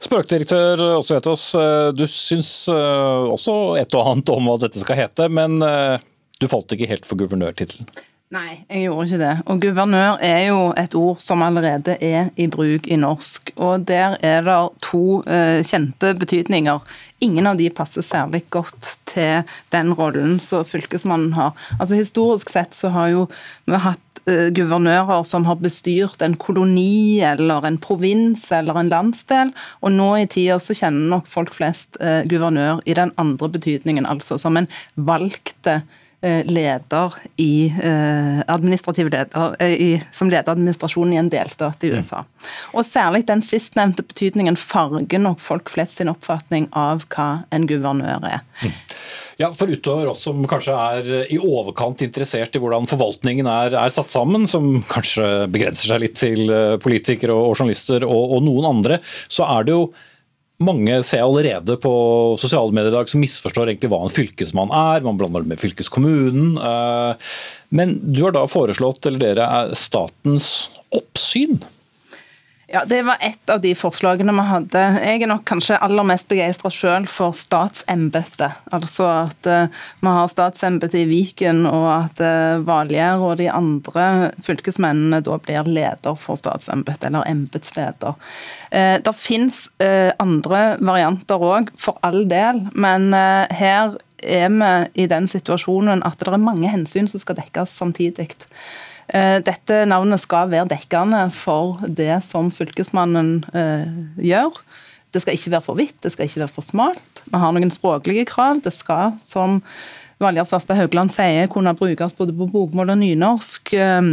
Språkdirektør 0.00 0.82
også 0.96 1.18
Vetås, 1.18 1.48
eh, 1.58 1.88
du 1.92 2.06
syns 2.08 2.52
eh, 2.72 3.32
også 3.34 3.76
et 3.80 3.96
og 3.98 4.12
annet 4.12 4.32
om 4.32 4.48
hva 4.48 4.56
dette 4.62 4.80
skal 4.80 5.02
hete, 5.02 5.28
men 5.28 5.60
eh, 5.64 5.98
du 6.40 6.48
falt 6.48 6.72
ikke 6.72 6.88
helt 6.88 7.08
for 7.08 7.20
guvernørtittelen? 7.20 7.90
Nei, 8.32 8.58
jeg 8.68 8.88
gjorde 8.88 9.04
ikke 9.06 9.20
det. 9.22 9.34
Og 9.48 9.60
guvernør 9.62 10.18
er 10.24 10.42
jo 10.50 10.58
et 10.76 10.96
ord 11.00 11.20
som 11.24 11.44
allerede 11.44 11.94
er 12.04 12.28
i 12.36 12.44
bruk 12.52 12.84
i 12.88 12.98
norsk. 13.00 13.54
Og 13.56 13.86
der 13.88 14.18
er 14.20 14.42
det 14.44 14.56
to 14.84 15.22
kjente 15.64 16.10
betydninger. 16.20 16.82
Ingen 17.24 17.48
av 17.50 17.58
de 17.58 17.68
passer 17.74 18.04
særlig 18.06 18.44
godt 18.54 18.92
til 19.10 19.46
den 19.74 19.94
rollen 19.98 20.36
som 20.42 20.66
fylkesmannen 20.66 21.32
har. 21.34 21.56
Altså 21.78 21.98
Historisk 21.98 22.52
sett 22.54 22.76
så 22.76 22.92
har 22.94 23.10
jo 23.10 23.24
vi 23.66 23.80
hatt 23.82 24.22
uh, 24.30 24.48
guvernører 24.54 25.24
som 25.26 25.48
har 25.48 25.58
bestyrt 25.58 26.22
en 26.22 26.38
koloni 26.38 27.18
eller 27.26 27.66
en 27.66 27.78
provins 27.82 28.46
eller 28.54 28.78
en 28.78 28.92
landsdel, 28.92 29.50
og 29.82 29.94
nå 29.96 30.10
i 30.20 30.28
tida 30.30 30.60
så 30.62 30.76
kjenner 30.78 31.10
nok 31.16 31.30
folk 31.30 31.54
flest 31.58 31.98
uh, 31.98 32.22
guvernør 32.30 32.84
i 32.86 32.94
den 32.98 33.14
andre 33.18 33.50
betydningen, 33.58 34.06
altså 34.06 34.38
som 34.38 34.60
en 34.60 34.70
valgte 34.94 35.80
Eh, 35.80 36.07
leder 36.20 37.14
i 37.36 37.74
eh, 37.82 38.40
administrativ 38.46 39.10
leder, 39.10 39.54
eh, 39.58 39.72
i, 39.72 40.04
som 40.12 40.30
leder 40.30 40.52
administrasjonen 40.52 41.12
i 41.14 41.20
en 41.20 41.30
delstat 41.30 41.84
i 41.84 41.92
mm. 41.92 41.98
USA. 41.98 42.24
Og 42.72 42.86
Særlig 42.86 43.22
den 43.28 43.42
sistnevnte 43.44 44.02
betydningen 44.02 44.58
farger 44.58 45.22
nok 45.22 45.38
folk 45.40 45.70
flest 45.70 46.00
sin 46.00 46.10
oppfatning 46.10 46.66
av 46.74 47.04
hva 47.14 47.28
en 47.54 47.68
guvernør 47.70 48.26
er. 48.26 48.42
Mm. 48.64 48.74
Ja, 49.38 49.52
for 49.54 49.70
Utover 49.70 50.10
oss 50.10 50.24
som 50.26 50.42
kanskje 50.50 50.74
er 50.74 51.12
i 51.30 51.38
overkant 51.38 52.02
interessert 52.02 52.56
i 52.58 52.62
hvordan 52.62 52.90
forvaltningen 52.90 53.46
er, 53.46 53.76
er 53.78 53.94
satt 53.94 54.10
sammen, 54.10 54.48
som 54.50 54.80
kanskje 54.90 55.46
begrenser 55.54 55.92
seg 55.92 56.02
litt 56.02 56.18
til 56.18 56.50
politikere 56.82 57.36
og, 57.36 57.52
og 57.52 57.60
journalister 57.60 58.02
og, 58.08 58.34
og 58.34 58.42
noen 58.48 58.72
andre, 58.74 58.98
så 59.30 59.46
er 59.46 59.68
det 59.68 59.78
jo 59.78 59.86
mange 60.58 61.02
ser 61.06 61.22
allerede 61.22 61.76
på 61.78 61.92
sosiale 62.40 62.74
medier 62.74 62.90
i 62.90 62.96
dag 62.96 63.10
som 63.10 63.22
misforstår 63.22 63.70
egentlig 63.70 63.90
hva 63.92 64.00
en 64.04 64.12
fylkesmann 64.14 64.72
er. 64.74 65.04
Man 65.06 65.18
blander 65.20 65.44
det 65.44 65.52
med 65.52 65.62
fylkeskommunen. 65.62 66.56
Eh, 66.58 67.32
men 67.78 67.98
du 68.02 68.24
har 68.24 68.34
da 68.34 68.46
foreslått, 68.50 69.06
eller 69.06 69.22
dere 69.22 69.48
er 69.60 69.74
statens 69.78 70.70
oppsyn. 70.94 71.60
Ja, 72.70 72.84
Det 72.84 73.02
var 73.02 73.16
ett 73.20 73.50
av 73.50 73.60
de 73.60 73.70
forslagene 73.74 74.32
vi 74.36 74.42
hadde. 74.44 74.80
Jeg 75.00 75.22
er 75.24 75.30
nok 75.30 75.46
kanskje 75.48 75.78
aller 75.80 76.04
mest 76.04 76.26
begeistra 76.28 76.68
sjøl 76.68 77.06
for 77.08 77.32
statsembetet. 77.32 78.58
Altså 78.76 79.06
at 79.08 79.48
uh, 79.48 79.78
vi 80.02 80.10
har 80.12 80.26
statsembetet 80.28 80.98
i 81.00 81.06
Viken, 81.08 81.62
og 81.64 81.86
at 81.94 82.20
uh, 82.20 82.60
Valgjerd 82.66 83.24
og 83.24 83.38
de 83.40 83.46
andre 83.48 84.08
fylkesmennene 84.44 85.22
da 85.24 85.38
blir 85.40 85.64
leder 85.64 86.18
for 86.20 86.36
statsembetet, 86.36 87.06
eller 87.08 87.24
embetsleder. 87.30 88.20
Uh, 88.68 88.98
det 89.00 89.14
fins 89.16 89.62
andre 90.20 90.60
varianter 90.84 91.40
òg, 91.40 91.72
for 91.80 91.96
all 92.04 92.26
del, 92.28 92.66
men 92.76 93.08
her 93.16 93.96
er 94.20 94.52
vi 94.52 94.68
i 95.04 95.08
den 95.08 95.30
situasjonen 95.30 96.04
at 96.04 96.20
det 96.20 96.34
er 96.34 96.42
mange 96.42 96.68
hensyn 96.68 97.08
som 97.08 97.22
skal 97.22 97.40
dekkes 97.40 97.72
samtidig. 97.80 98.34
Eh, 99.08 99.38
dette 99.44 99.84
navnet 99.88 100.20
skal 100.20 100.50
være 100.52 100.68
dekkende 100.68 101.22
for 101.32 101.80
det 101.84 102.20
som 102.26 102.50
Fylkesmannen 102.52 103.38
eh, 103.56 103.86
gjør. 104.30 104.58
Det 105.14 105.22
skal 105.24 105.38
ikke 105.38 105.54
være 105.54 105.64
for 105.64 105.80
hvitt, 105.80 105.96
det 106.04 106.12
skal 106.12 106.28
ikke 106.28 106.42
være 106.44 106.54
for 106.58 106.66
smalt. 106.66 107.22
Vi 107.24 107.40
har 107.40 107.54
noen 107.56 107.72
språklige 107.72 108.26
krav. 108.28 108.60
Det 108.64 108.74
skal, 108.76 109.14
som 109.24 109.62
Valgjerd 110.20 110.50
Svarstad 110.50 110.76
Haugland 110.80 111.14
sier, 111.14 111.48
kunne 111.52 111.76
brukes 111.78 112.16
både 112.18 112.34
på 112.36 112.50
bokmål 112.52 112.92
og 112.92 113.00
nynorsk. 113.00 113.72
Eh, 113.78 114.10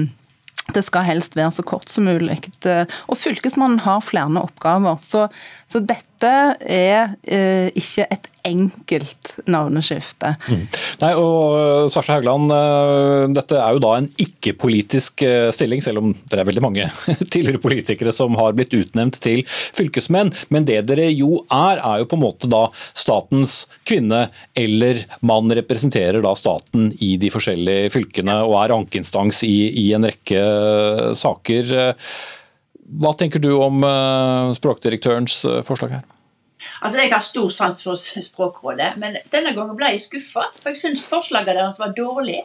det 0.73 0.81
skal 0.81 1.05
helst 1.05 1.35
være 1.37 1.51
så 1.53 1.65
kort 1.67 1.91
som 1.91 2.07
mulig. 2.09 2.39
Og 3.05 3.19
Fylkesmannen 3.19 3.83
har 3.85 4.01
flere 4.01 4.41
oppgaver. 4.41 4.97
Så, 5.03 5.27
så 5.69 5.81
dette 5.83 6.31
er 6.61 7.13
eh, 7.21 7.67
ikke 7.77 8.07
et 8.09 8.31
enkelt 8.45 9.33
navneskifte. 9.49 10.35
Mm. 10.49 10.63
Nei, 11.01 11.11
og 11.17 11.89
eh, 11.89 12.09
Haugland, 12.09 12.53
eh, 12.53 13.23
dette 13.35 13.57
er 13.59 13.75
jo 13.75 13.81
da 13.83 13.93
en 13.97 14.09
ikke-politisk 14.21 15.25
eh, 15.25 15.49
stilling, 15.55 15.81
selv 15.83 16.03
om 16.03 16.13
det 16.13 16.39
er 16.39 16.47
veldig 16.47 16.63
mange 16.63 16.87
tidligere 17.33 17.61
politikere 17.63 18.13
som 18.15 18.37
har 18.39 18.55
blitt 18.57 18.75
utnevnt 18.77 19.19
til 19.23 19.43
fylkesmenn. 19.49 20.31
Men 20.53 20.67
det 20.69 20.83
dere 20.89 21.09
jo 21.11 21.41
er, 21.49 21.81
er 21.81 22.03
jo 22.03 22.09
på 22.11 22.19
en 22.19 22.25
måte 22.25 22.51
da 22.51 22.67
statens 22.93 23.63
kvinne 23.87 24.27
eller 24.57 25.03
mann 25.25 25.51
representerer 25.57 26.21
da 26.25 26.35
staten 26.37 26.91
i 27.03 27.15
de 27.21 27.31
forskjellige 27.33 27.91
fylkene 27.95 28.39
og 28.45 28.57
er 28.61 28.75
ankeinstans 28.77 29.43
i, 29.47 29.55
i 29.85 29.89
en 29.97 30.05
rekke 30.05 30.41
saker. 31.17 31.75
Hva 33.01 33.15
tenker 33.17 33.41
du 33.41 33.55
om 33.57 33.81
språkdirektørens 34.55 35.41
forslag 35.65 35.97
her? 35.97 36.11
Altså, 36.81 37.01
Jeg 37.01 37.11
har 37.13 37.19
stor 37.19 37.49
sans 37.49 37.83
for 37.83 37.95
Språkrådet, 37.95 38.95
men 38.97 39.17
denne 39.31 39.53
gangen 39.55 39.77
ble 39.77 39.93
jeg 39.95 40.05
skuffa. 40.05 40.49
For 40.61 40.73
jeg 40.73 40.81
syns 40.81 41.05
forslaget 41.05 41.55
deres 41.55 41.79
var 41.79 41.93
dårlig. 41.97 42.41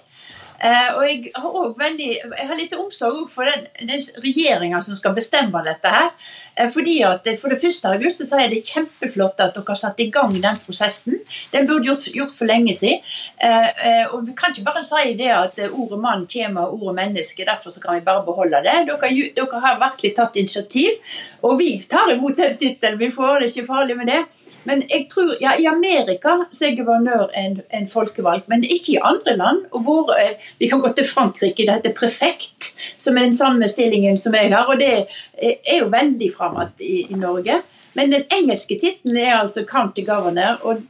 Uh, 0.61 0.91
og 0.99 1.05
jeg 1.07 1.31
har, 1.35 1.71
veldig, 1.79 2.09
jeg 2.21 2.49
har 2.51 2.59
litt 2.59 2.75
omsorg 2.77 3.31
for 3.33 3.49
den, 3.49 3.65
den 3.89 4.03
regjeringa 4.21 4.81
som 4.85 4.99
skal 4.99 5.15
bestemme 5.17 5.63
dette. 5.65 5.89
her. 5.89 6.11
Eh, 6.55 6.69
fordi 6.71 6.99
at, 7.07 7.27
For 7.41 7.53
det 7.53 7.61
første 7.63 7.89
august 7.89 8.21
så 8.29 8.41
er 8.43 8.51
det 8.53 8.63
kjempeflott 8.67 9.41
at 9.41 9.55
dere 9.57 9.73
har 9.73 9.79
satt 9.79 10.03
i 10.05 10.11
gang 10.13 10.35
den 10.35 10.61
prosessen. 10.65 11.21
Den 11.53 11.69
burde 11.69 11.89
gjort, 11.89 12.07
gjort 12.15 12.37
for 12.37 12.51
lenge 12.51 12.75
siden. 12.77 13.01
Eh, 13.41 14.05
og 14.13 14.27
Vi 14.27 14.37
kan 14.37 14.53
ikke 14.53 14.67
bare 14.69 14.85
si 14.85 15.15
det 15.19 15.31
at 15.33 15.59
ordet 15.71 16.01
mann 16.01 16.27
kommer 16.31 16.69
av 16.69 16.75
ordet 16.77 16.97
menneske, 17.01 17.47
derfor 17.47 17.73
så 17.73 17.81
kan 17.81 17.97
vi 17.97 18.05
bare 18.05 18.25
beholde 18.27 18.63
det. 18.67 18.77
Dere, 18.91 19.13
dere 19.37 19.65
har 19.65 19.81
virkelig 19.81 20.15
tatt 20.17 20.37
initiativ, 20.37 21.17
og 21.43 21.59
vi 21.59 21.73
tar 21.89 22.13
imot 22.13 22.37
den 22.37 22.57
tittelen. 22.61 23.01
Vi 23.01 23.11
får 23.11 23.41
det 23.41 23.51
ikke 23.51 23.71
farlig 23.73 23.97
med 23.97 24.13
det. 24.13 24.23
Men 24.71 24.85
jeg 24.87 25.09
tror, 25.11 25.33
ja, 25.43 25.57
I 25.59 25.67
Amerika 25.67 26.37
så 26.55 26.69
er 26.69 26.77
guvernør 26.79 27.33
en, 27.35 27.57
en 27.75 27.89
folkevalgt, 27.91 28.47
men 28.53 28.63
ikke 28.63 28.93
i 28.95 29.01
andre 29.03 29.35
land. 29.37 29.65
og 29.71 29.83
hvor, 29.87 30.13
eh, 30.15 30.37
Vi 30.59 30.69
kan 30.71 30.81
gå 30.81 30.93
til 30.95 31.09
Frankrike, 31.09 31.67
det 31.67 31.81
heter 31.81 31.97
prefekt, 31.97 32.71
som 32.99 33.19
er 33.19 33.27
den 33.27 33.37
samme 33.37 33.69
stillingen 33.69 34.19
som 34.19 34.35
jeg 34.35 34.53
har. 34.55 34.71
og 34.71 34.79
Det 34.79 35.07
er 35.43 35.79
jo 35.79 35.91
veldig 35.91 36.31
framover 36.37 36.71
i, 36.81 37.07
i 37.11 37.19
Norge. 37.19 37.63
Men 37.95 38.13
den 38.13 38.25
engelske 38.31 38.79
tittelen 38.79 39.17
er 39.17 39.41
altså 39.41 39.65
county 39.67 40.07
governor. 40.07 40.63
og 40.63 40.83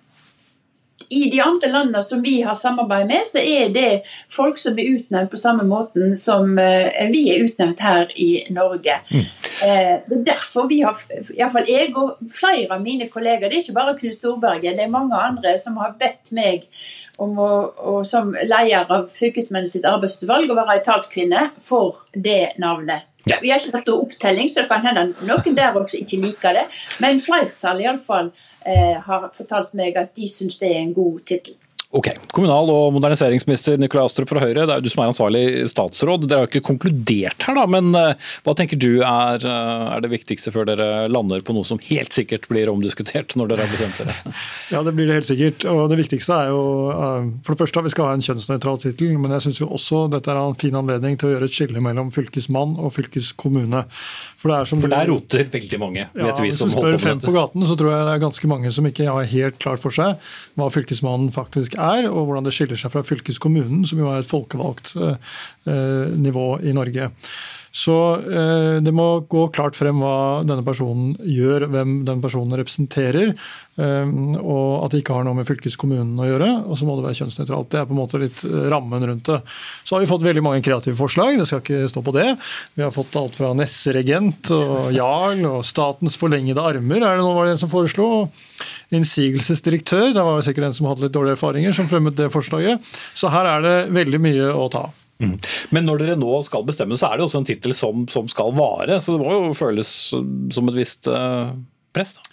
i 1.11 1.31
de 1.31 1.41
andre 1.43 1.69
landene 1.73 2.03
som 2.07 2.23
vi 2.23 2.41
har 2.47 2.55
samarbeid 2.55 3.07
med, 3.07 3.27
så 3.27 3.39
er 3.43 3.73
det 3.75 4.03
folk 4.31 4.59
som 4.59 4.79
er 4.79 4.93
utnevnt 4.93 5.31
på 5.33 5.41
samme 5.41 5.65
måten 5.67 6.15
som 6.19 6.59
eh, 6.59 7.09
vi 7.11 7.25
er 7.33 7.49
utnevnt 7.49 7.83
her 7.83 8.13
i 8.15 8.45
Norge. 8.55 9.01
Mm. 9.11 9.25
Eh, 9.61 10.01
det 10.07 10.17
er 10.17 10.25
derfor 10.25 10.69
vi 10.71 10.81
har, 10.81 10.97
iallfall 11.37 11.69
jeg 11.69 11.93
og 12.01 12.17
flere 12.33 12.77
av 12.77 12.85
mine 12.85 13.11
kolleger, 13.13 13.49
det 13.49 13.59
er 13.59 13.65
ikke 13.65 13.77
bare 13.77 13.97
Knut 13.99 14.17
Storberget, 14.17 14.77
det 14.79 14.87
er 14.87 14.93
mange 14.93 15.17
andre 15.17 15.53
som 15.61 15.77
har 15.83 15.97
bedt 16.01 16.33
meg 16.37 16.65
om 17.21 17.37
å, 17.37 17.51
og 17.93 18.01
som 18.09 18.33
leder 18.33 18.89
av 18.89 19.11
fylkesmennene 19.13 19.69
sitt 19.69 19.85
arbeidsutvalg 19.89 20.51
å 20.51 20.57
være 20.57 20.79
ei 20.79 20.85
talskvinne 20.87 21.51
for 21.61 22.07
det 22.15 22.55
navnet. 22.63 23.11
Ja. 23.29 23.37
Vi 23.43 23.51
har 23.53 23.61
ikke 23.61 23.75
tatt 23.75 23.91
opptelling, 23.93 24.49
så 24.49 24.63
det 24.63 24.71
kan 24.71 24.87
hende 24.87 25.11
noen 25.29 25.57
der 25.57 25.77
også 25.77 26.01
ikke 26.01 26.23
liker 26.23 26.57
det. 26.57 26.63
Men 27.05 27.21
flertallet 27.21 27.85
iallfall 27.85 28.31
eh, 28.65 28.97
har 29.05 29.29
fortalt 29.37 29.77
meg 29.77 29.99
at 30.01 30.15
de 30.17 30.29
syns 30.31 30.57
det 30.61 30.73
er 30.73 30.81
en 30.81 30.95
god 30.97 31.21
tittel. 31.29 31.59
Ok, 31.91 32.07
Kommunal- 32.31 32.71
og 32.71 32.93
moderniseringsminister 32.95 33.79
Nikolai 33.83 34.05
Astrup 34.07 34.31
fra 34.31 34.39
Høyre, 34.39 34.63
det 34.63 34.71
er 34.71 34.79
jo 34.79 34.85
du 34.87 34.93
som 34.93 35.01
er 35.03 35.09
ansvarlig 35.11 35.41
statsråd. 35.73 36.23
Dere 36.31 36.39
har 36.39 36.47
jo 36.47 36.51
ikke 36.53 36.69
konkludert 36.69 37.43
her, 37.43 37.57
da, 37.59 37.65
men 37.67 37.89
uh, 37.99 38.29
hva 38.47 38.53
tenker 38.55 38.79
du 38.79 39.01
er, 39.03 39.43
uh, 39.43 39.89
er, 39.97 40.05
det 40.05 40.13
viktigste 40.13 40.53
før 40.55 40.69
dere 40.69 41.09
lander 41.11 41.43
på 41.43 41.57
noe 41.57 41.67
som 41.67 41.83
helt 41.89 42.15
sikkert 42.15 42.47
blir 42.47 42.71
omdiskutert 42.71 43.35
når 43.35 43.51
dere 43.51 43.67
har 43.67 43.73
bestemt 43.75 43.99
dere? 43.99 44.15
ja, 44.77 44.85
det 44.87 44.93
blir 44.95 45.11
det 45.11 45.17
helt 45.19 45.31
sikkert. 45.33 45.67
Og 45.67 45.81
det 45.91 45.99
viktigste 45.99 46.37
er 46.37 46.53
jo 46.53 46.61
uh, 46.95 47.27
for 47.43 47.57
det 47.57 47.65
første 47.65 47.83
at 47.83 47.89
vi 47.89 47.93
skal 47.97 48.07
ha 48.07 48.15
en 48.15 48.23
kjønnsnøytral 48.29 48.79
tittel, 48.87 49.19
men 49.19 49.35
jeg 49.35 49.49
syns 49.49 49.61
jo 49.65 49.71
også 49.75 50.05
dette 50.15 50.31
er 50.31 50.39
en 50.45 50.55
fin 50.63 50.79
anledning 50.79 51.19
til 51.19 51.33
å 51.33 51.35
gjøre 51.35 51.51
et 51.51 51.59
skille 51.59 51.83
mellom 51.83 52.15
fylkesmann 52.15 52.79
og 52.79 52.95
fylkeskommune. 53.01 53.83
For, 54.39 54.55
det 54.55 54.61
er 54.61 54.71
som, 54.71 54.79
for 54.87 54.95
der 54.95 55.11
roter 55.11 55.51
veldig 55.59 55.83
mange, 55.83 56.07
vet 56.15 56.39
vi 56.39 56.55
som 56.55 56.71
holder 56.71 56.95
på 56.95 57.03
med 57.03 57.03
dette. 57.03 57.03
Hvis 57.03 57.03
du 57.03 57.03
spør 57.03 57.03
fem 57.09 57.27
på 57.27 57.35
gaten, 57.35 57.67
så 57.67 57.81
tror 57.83 57.97
jeg 57.97 58.07
det 58.07 58.15
er 58.15 58.25
ganske 58.29 58.55
mange 58.55 58.75
som 58.79 58.87
ikke 58.95 59.11
har 59.11 59.31
helt 59.35 59.59
klart 59.59 59.83
for 59.83 59.99
seg 59.99 60.33
hva 60.55 60.71
fylkesmannen 60.71 61.35
faktisk 61.35 61.75
er, 61.77 61.80
og 62.11 62.27
hvordan 62.27 62.47
det 62.47 62.55
skiller 62.57 62.79
seg 62.79 62.93
fra 62.93 63.05
fylkeskommunen, 63.07 63.87
som 63.89 64.03
jo 64.03 64.11
er 64.11 64.21
et 64.23 64.31
folkevalgt 64.31 64.95
eh, 65.01 65.33
eh, 65.71 66.13
nivå 66.21 66.47
i 66.63 66.75
Norge. 66.77 67.11
Så 67.71 67.97
eh, 68.19 68.79
det 68.83 68.93
må 68.95 69.23
gå 69.31 69.47
klart 69.55 69.79
frem 69.79 70.03
hva 70.03 70.43
denne 70.47 70.65
personen 70.67 71.15
gjør, 71.23 71.69
hvem 71.71 72.01
den 72.09 72.23
personen 72.25 72.59
representerer. 72.59 73.35
og 73.81 74.85
at 74.85 74.93
det 74.93 74.99
ikke 75.01 75.15
har 75.17 75.25
noe 75.25 75.39
med 75.39 75.47
fylkeskommunen 75.49 76.19
å 76.21 76.27
gjøre. 76.27 76.49
Og 76.69 76.77
så 76.77 76.85
må 76.85 76.99
det 76.99 77.07
være 77.07 77.17
kjønnsnøytralt. 77.23 77.71
Det 77.73 77.79
er 77.81 77.87
på 77.89 77.95
en 77.95 78.01
måte 78.01 78.21
litt 78.21 78.43
rammen 78.45 79.07
rundt 79.09 79.31
det. 79.31 79.39
Så 79.87 79.95
har 79.95 80.03
vi 80.03 80.11
fått 80.11 80.27
veldig 80.27 80.43
mange 80.45 80.65
kreative 80.67 80.99
forslag, 80.99 81.39
det 81.41 81.47
skal 81.49 81.63
ikke 81.63 81.89
stå 81.89 82.03
på 82.05 82.15
det. 82.19 82.27
Vi 82.77 82.85
har 82.85 82.93
fått 82.93 83.17
alt 83.17 83.39
fra 83.41 83.55
nesseregent 83.57 84.53
og 84.53 84.91
jarl 84.93 85.47
og 85.49 85.65
statens 85.65 86.19
forlengede 86.21 86.61
armer, 86.61 87.01
er 87.01 87.17
det 87.17 87.25
nå 87.25 87.33
var 87.37 87.49
det 87.49 87.57
en 87.57 87.63
som 87.65 87.73
foreslo 87.73 88.11
innsigelsesdirektør. 88.95 90.11
Det 90.15 90.25
var 90.27 90.43
sikkert 90.45 90.69
den 90.69 90.77
som 90.77 90.91
hadde 90.91 91.07
litt 91.07 91.15
dårlige 91.15 91.39
erfaringer, 91.39 91.77
som 91.77 91.89
fremmet 91.91 92.19
det 92.19 92.31
forslaget. 92.35 92.83
Så 93.15 93.31
her 93.33 93.49
er 93.49 93.65
det 93.65 93.77
veldig 93.95 94.21
mye 94.23 94.51
å 94.53 94.67
ta. 94.73 94.89
Mm. 95.21 95.37
Men 95.77 95.87
når 95.89 96.03
dere 96.03 96.19
nå 96.21 96.41
skal 96.47 96.67
bestemme, 96.69 96.99
så 96.99 97.11
er 97.11 97.19
det 97.19 97.27
også 97.27 97.43
en 97.43 97.49
tittel 97.49 97.77
som, 97.77 98.07
som, 98.11 98.29
skal 98.31 98.55
vare. 98.57 99.01
Så 99.01 99.15
det 99.15 99.23
må 99.23 99.35
jo 99.37 99.55
føles 99.57 99.91
som 100.11 100.73
et 100.73 100.81
visst 100.81 101.11
uh, 101.13 101.53
press? 101.95 102.17
da. 102.19 102.27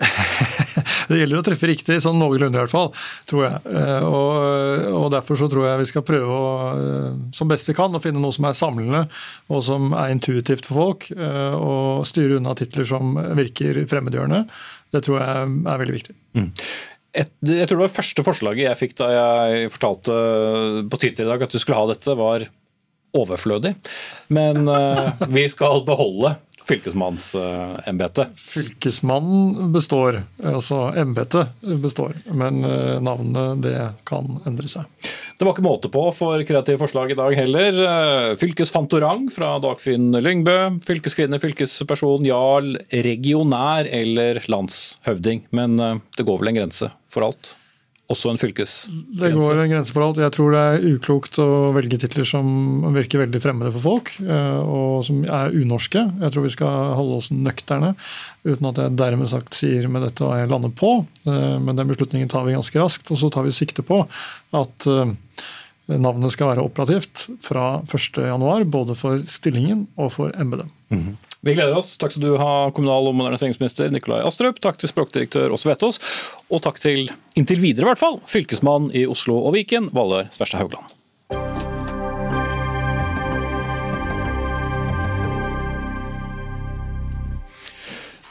det 1.10 1.18
gjelder 1.18 1.40
å 1.40 1.44
treffe 1.44 1.68
riktig, 1.68 1.98
sånn 2.00 2.16
noenlunde 2.16 2.56
i 2.56 2.62
hvert 2.62 2.72
fall, 2.72 2.88
tror 3.28 3.42
jeg. 3.44 3.58
Eh, 3.68 4.06
og, 4.06 4.86
og, 4.94 5.06
Derfor 5.12 5.36
så 5.36 5.48
tror 5.50 5.66
jeg 5.66 5.82
vi 5.82 5.88
skal 5.90 6.04
prøve 6.08 6.36
å, 6.36 6.46
eh, 6.72 7.18
som 7.36 7.50
best 7.50 7.68
vi 7.68 7.76
kan 7.76 7.92
å 7.92 8.00
finne 8.00 8.22
noe 8.22 8.32
som 8.32 8.46
er 8.48 8.56
samlende 8.56 9.02
og 9.52 9.60
som 9.66 9.92
er 9.92 10.14
intuitivt 10.14 10.68
for 10.70 10.86
folk. 10.86 11.10
Og 11.12 12.06
styre 12.08 12.38
unna 12.40 12.56
titler 12.56 12.88
som 12.88 13.12
virker 13.36 13.82
fremmedgjørende. 13.90 14.46
Det 14.90 15.04
tror 15.06 15.20
jeg 15.20 15.50
er 15.74 15.82
veldig 15.84 15.98
viktig. 15.98 16.16
Mm. 16.38 16.48
Et, 17.10 17.30
jeg 17.42 17.66
tror 17.66 17.80
det 17.80 17.86
var 17.88 17.96
første 17.96 18.22
forslaget 18.22 18.68
jeg 18.68 18.78
fikk 18.78 18.92
da 19.00 19.08
jeg 19.10 19.70
fortalte 19.74 20.14
på 20.86 21.00
Twitter 21.02 21.26
i 21.26 21.30
dag 21.32 21.42
at 21.42 21.54
du 21.54 21.58
skulle 21.58 21.78
ha 21.80 21.88
dette, 21.90 22.14
var 22.18 22.44
overflødig. 23.16 23.74
Men 24.30 24.68
uh, 24.70 25.10
vi 25.34 25.48
skal 25.50 25.82
beholde 25.86 26.36
fylkesmannsembetet? 26.70 28.38
Fylkesmannen 28.40 29.72
består, 29.74 30.22
altså 30.42 30.88
embetet 30.98 31.52
består. 31.82 32.16
Men 32.30 32.64
eh, 32.64 32.96
navnet 33.02 33.62
det 33.66 33.76
kan 34.08 34.40
endre 34.48 34.70
seg. 34.70 34.88
Det 35.40 35.46
var 35.46 35.54
ikke 35.56 35.64
måte 35.64 35.88
på 35.92 36.02
for 36.12 36.42
kreative 36.44 36.80
forslag 36.80 37.14
i 37.14 37.18
dag 37.18 37.36
heller. 37.38 37.82
Eh, 37.90 38.32
fylkesfantorang 38.40 39.28
fra 39.32 39.54
Dagfinn 39.62 40.10
Lyngbø. 40.16 40.58
Fylkeskvinne, 40.86 41.40
fylkesperson, 41.42 42.26
jarl, 42.28 42.74
regionær 42.92 43.88
eller 43.88 44.42
landshøvding. 44.52 45.46
Men 45.56 45.80
eh, 45.80 45.96
det 46.18 46.28
går 46.28 46.42
vel 46.42 46.52
en 46.52 46.62
grense 46.62 46.92
for 47.10 47.26
alt? 47.30 47.56
Også 48.10 48.32
en 48.32 48.40
fylkesgrense? 48.40 49.20
Det 49.20 49.30
går 49.36 49.60
en 49.62 49.72
grense 49.72 49.94
for 49.94 50.04
alt. 50.04 50.20
Jeg 50.22 50.34
tror 50.34 50.54
det 50.54 50.62
er 50.62 50.86
uklokt 50.94 51.38
å 51.42 51.48
velge 51.76 52.00
titler 52.02 52.26
som 52.28 52.48
virker 52.94 53.22
veldig 53.22 53.42
fremmede 53.42 53.72
for 53.76 53.86
folk, 53.86 54.12
eh, 54.24 54.58
og 54.60 55.04
som 55.06 55.22
er 55.24 55.54
unorske. 55.54 56.02
Jeg 56.22 56.34
tror 56.34 56.46
vi 56.46 56.52
skal 56.56 56.92
holde 56.98 57.20
oss 57.20 57.30
nøkterne, 57.34 57.94
uten 58.46 58.70
at 58.72 58.82
jeg 58.82 58.98
dermed 58.98 59.30
sagt 59.30 59.56
sier 59.58 59.88
med 59.92 60.06
dette 60.08 60.26
hva 60.26 60.40
jeg 60.40 60.50
lander 60.50 60.74
på. 60.74 60.92
Eh, 61.26 61.56
men 61.62 61.78
den 61.78 61.90
beslutningen 61.90 62.30
tar 62.32 62.46
vi 62.48 62.56
ganske 62.58 62.82
raskt, 62.82 63.10
og 63.14 63.20
så 63.20 63.32
tar 63.32 63.46
vi 63.46 63.54
sikte 63.54 63.86
på 63.86 64.02
at 64.58 64.90
eh, 64.90 65.16
navnet 65.90 66.34
skal 66.34 66.52
være 66.52 66.66
operativt 66.66 67.28
fra 67.42 67.80
1.1, 67.86 68.70
både 68.70 68.98
for 68.98 69.22
stillingen 69.26 69.86
og 69.96 70.14
for 70.18 70.34
embetet. 70.38 70.70
Mm 70.90 71.02
-hmm. 71.02 71.29
Vi 71.40 71.54
gleder 71.56 71.76
oss. 71.76 71.94
Takk 71.96 72.12
skal 72.12 72.26
du 72.26 72.36
ha, 72.36 72.70
kommunal- 72.76 73.08
og 73.08 73.16
moderniseringsminister 73.16 73.88
Nikolai 73.94 74.20
Astrup. 74.28 74.60
Takk 74.60 74.76
til 74.80 74.92
språkdirektør 74.92 75.54
Åse 75.56 75.70
Vetås. 75.70 76.00
Og 76.52 76.60
takk 76.66 76.80
til, 76.82 77.08
inntil 77.40 77.62
videre 77.64 77.88
i 77.88 77.92
hvert 77.94 78.02
fall, 78.02 78.20
fylkesmann 78.28 78.90
i 78.92 79.06
Oslo 79.08 79.40
og 79.40 79.56
Viken, 79.56 79.88
Valør 79.96 80.28
Sverstad 80.34 80.60
Haugland. 80.60 81.79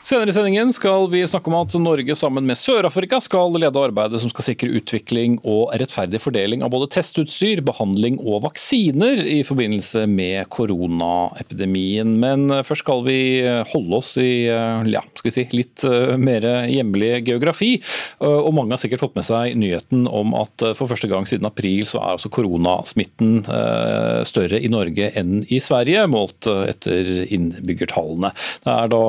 Senere 0.10 0.32
i 0.32 0.34
sendingen 0.34 0.72
skal 0.74 1.04
vi 1.12 1.19
snakke 1.28 1.52
om 1.52 1.56
at 1.60 1.74
Norge 1.78 2.15
sammen 2.17 2.48
med 2.50 2.58
Sør-Afrika 2.58 3.19
skal 3.22 3.54
lede 3.62 3.78
arbeidet 3.78 4.17
som 4.24 4.32
skal 4.32 4.48
sikre 4.48 4.72
utvikling 4.80 5.36
og 5.43 5.76
rettferdig 5.78 6.17
fordeling 6.24 6.63
av 6.65 6.72
både 6.74 6.88
testutstyr, 6.95 7.62
behandling 7.62 8.17
og 8.24 8.41
vaksiner 8.48 9.22
i 9.22 9.43
forbindelse 9.45 10.08
med 10.10 10.50
koronaepidemien. 10.50 12.15
Men 12.24 12.48
først 12.65 12.82
skal 12.88 13.04
vi 13.06 13.19
holde 13.69 14.00
oss 14.00 14.15
i 14.17 14.48
ja, 14.50 15.04
skal 15.13 15.30
vi 15.30 15.36
si, 15.36 15.43
litt 15.54 15.86
eh, 15.86 16.15
mer 16.17 16.48
hjemlig 16.65 17.12
geografi. 17.28 17.76
Eh, 17.78 18.26
og 18.26 18.50
mange 18.58 18.74
har 18.74 18.82
sikkert 18.82 19.04
fått 19.06 19.22
med 19.22 19.30
seg 19.30 19.54
nyheten 19.62 20.10
om 20.10 20.34
at 20.41 20.65
eh, 20.65 20.74
for 20.74 20.89
første 20.89 21.12
gang 21.13 21.30
siden 21.30 21.45
april 21.52 21.86
så 21.86 22.02
er 22.02 22.15
altså 22.15 22.34
koronasmitten 22.34 23.43
større 24.26 24.58
i 24.58 24.74
Norge 24.74 25.12
enn 25.22 25.43
i 25.54 25.62
Sverige, 25.62 26.08
målt 26.10 26.50
etter 26.50 27.28
innbyggertallene. 27.30 28.34
Det 28.65 28.74
er 28.74 28.89
da 28.89 29.04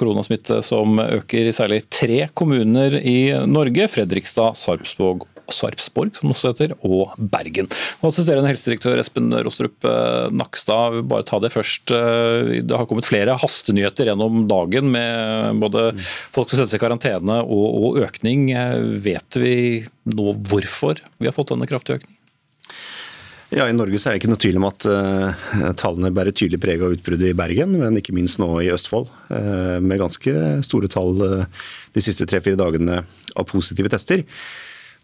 koronasmitte 0.00 0.60
som 0.66 0.98
øker 1.02 1.50
i 1.50 1.54
særlig 1.54 1.82
tre 1.92 2.24
kommuner 2.34 2.96
i 3.00 3.18
Norge. 3.48 3.86
Fredrikstad, 3.92 4.58
Sarpsborg 4.58 5.28
Sarpsborg, 5.54 6.14
som 6.16 6.32
også 6.32 6.52
heter, 6.52 6.74
og 6.86 7.14
Bergen. 7.18 7.68
Og 8.00 8.10
assisterende 8.10 8.50
helsedirektør 8.50 9.00
Espen 9.02 9.30
Rostrup 9.44 9.86
eh, 9.88 10.28
Nakstad, 10.34 11.00
bare 11.10 11.26
ta 11.28 11.40
det 11.42 11.52
først. 11.54 11.92
Eh, 11.94 12.60
det 12.66 12.76
har 12.76 12.88
kommet 12.90 13.08
flere 13.08 13.36
hastenyheter 13.40 14.10
gjennom 14.10 14.44
dagen 14.50 14.90
med 14.94 15.60
både 15.62 15.90
folk 16.00 16.50
som 16.50 16.60
settes 16.60 16.78
i 16.78 16.82
karantene 16.82 17.40
og 17.42 18.00
økning. 18.04 18.50
Eh, 18.54 18.78
vet 19.04 19.40
vi 19.40 19.54
nå 20.10 20.34
hvorfor 20.50 21.02
vi 21.18 21.28
har 21.28 21.36
fått 21.36 21.54
denne 21.54 21.68
kraftige 21.70 22.00
økningen? 22.00 22.19
Ja, 23.50 23.66
I 23.66 23.74
Norge 23.74 23.98
er 23.98 24.14
det 24.14 24.20
ikke 24.20 24.30
noe 24.30 24.40
tvil 24.40 24.58
om 24.60 24.66
at 24.68 24.86
uh, 24.86 25.48
tallene 25.78 26.12
bærer 26.14 26.34
tydelig 26.34 26.60
preg 26.62 26.82
av 26.86 26.94
utbruddet 26.94 27.32
i 27.32 27.36
Bergen, 27.36 27.74
men 27.80 27.98
ikke 27.98 28.14
minst 28.14 28.38
nå 28.38 28.46
i 28.62 28.70
Østfold. 28.70 29.10
Uh, 29.26 29.78
med 29.82 29.98
ganske 29.98 30.34
store 30.66 30.90
tall 30.90 31.18
uh, 31.18 31.64
de 31.96 32.04
siste 32.04 32.28
tre-fire 32.30 32.58
dagene 32.60 33.00
av 33.02 33.48
positive 33.50 33.90
tester. 33.90 34.22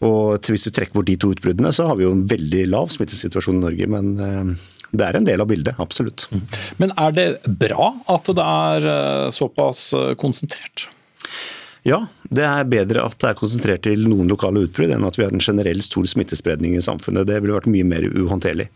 Og 0.07 0.47
Hvis 0.47 0.69
du 0.69 0.71
trekker 0.71 0.95
bort 0.95 1.09
de 1.11 1.17
to 1.19 1.33
utbruddene, 1.35 1.73
så 1.75 1.89
har 1.89 1.99
vi 1.99 2.07
jo 2.07 2.13
en 2.15 2.27
veldig 2.29 2.67
lav 2.71 2.93
smittesituasjon 2.95 3.59
i 3.59 3.65
Norge. 3.65 3.87
Men 3.89 4.11
det 4.93 5.07
er 5.07 5.17
en 5.17 5.25
del 5.27 5.41
av 5.41 5.49
bildet, 5.49 5.81
absolutt. 5.81 6.27
Mm. 6.29 6.43
Men 6.83 6.93
er 7.01 7.15
det 7.17 7.27
bra 7.49 7.95
at 8.13 8.29
det 8.29 8.45
er 8.45 9.33
såpass 9.33 9.87
konsentrert? 10.21 10.91
Ja, 11.87 12.01
det 12.35 12.43
er 12.43 12.67
bedre 12.67 13.05
at 13.07 13.19
det 13.23 13.29
er 13.31 13.37
konsentrert 13.39 13.85
til 13.87 14.09
noen 14.11 14.27
lokale 14.31 14.65
utbrudd 14.67 14.91
enn 14.91 15.07
at 15.07 15.19
vi 15.19 15.23
har 15.23 15.35
en 15.35 15.43
generell 15.43 15.83
stor 15.87 16.09
smittespredning 16.11 16.75
i 16.75 16.83
samfunnet. 16.83 17.29
Det 17.29 17.39
ville 17.39 17.55
vært 17.55 17.71
mye 17.71 17.87
mer 17.87 18.09
uhåndterlig. 18.11 18.67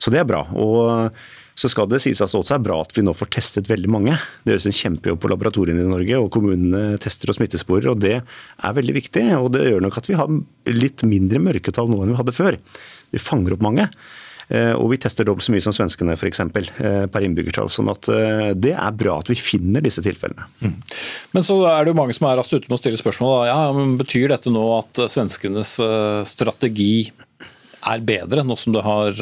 Så 0.00 0.10
det 0.10 0.22
er 0.22 0.26
bra. 0.26 0.40
Og 0.58 1.14
så 1.60 1.68
skal 1.70 1.86
det 1.90 2.00
sies 2.02 2.18
at 2.24 2.32
det 2.32 2.40
også 2.40 2.56
er 2.56 2.64
bra 2.64 2.78
at 2.82 2.94
vi 2.96 3.04
nå 3.04 3.12
får 3.14 3.30
testet 3.36 3.70
veldig 3.70 3.90
mange. 3.92 4.16
Det 4.42 4.54
gjøres 4.54 4.66
en 4.70 4.78
kjempejobb 4.80 5.20
på 5.22 5.30
laboratoriene 5.30 5.84
i 5.84 5.90
Norge, 5.90 6.16
og 6.18 6.30
kommunene 6.34 6.98
tester 7.02 7.30
og 7.30 7.36
smittesporer. 7.36 7.90
og 7.92 8.00
Det 8.02 8.16
er 8.18 8.76
veldig 8.80 8.96
viktig. 8.96 9.26
og 9.36 9.52
Det 9.54 9.68
gjør 9.68 9.84
nok 9.84 10.00
at 10.00 10.10
vi 10.10 10.18
har 10.18 10.32
litt 10.72 11.04
mindre 11.06 11.42
mørketall 11.44 11.90
nå 11.92 12.00
enn 12.02 12.14
vi 12.14 12.20
hadde 12.22 12.34
før. 12.34 12.58
Vi 13.12 13.22
fanger 13.22 13.54
opp 13.54 13.66
mange. 13.66 13.86
Eh, 14.50 14.72
og 14.74 14.90
vi 14.90 14.98
tester 14.98 15.26
dobbelt 15.26 15.46
så 15.46 15.54
mye 15.54 15.62
som 15.62 15.74
svenskene 15.74 16.16
f.eks. 16.16 16.42
Eh, 16.42 17.04
per 17.12 17.26
innbyggertall. 17.26 17.70
sånn 17.70 17.90
at 17.92 18.08
eh, 18.10 18.50
det 18.58 18.74
er 18.74 18.96
bra 18.98 19.20
at 19.22 19.30
vi 19.30 19.38
finner 19.38 19.84
disse 19.84 20.02
tilfellene. 20.02 20.48
Mm. 20.64 20.76
Men 21.36 21.46
så 21.46 21.60
er 21.70 21.84
det 21.84 21.94
jo 21.94 22.00
mange 22.00 22.16
som 22.16 22.26
er 22.26 22.40
raskt 22.40 22.56
ute 22.56 22.66
med 22.66 22.78
å 22.78 22.82
stille 22.82 23.00
spørsmål. 23.00 23.34
Ja, 23.46 23.58
men 23.76 23.94
Betyr 24.00 24.32
dette 24.32 24.50
nå 24.50 24.64
at 24.78 25.04
svenskenes 25.12 25.76
strategi 26.26 27.10
er 27.86 28.02
bedre, 28.04 28.42
nå 28.44 28.56
som 28.58 28.74
det 28.74 28.82
har 28.84 29.14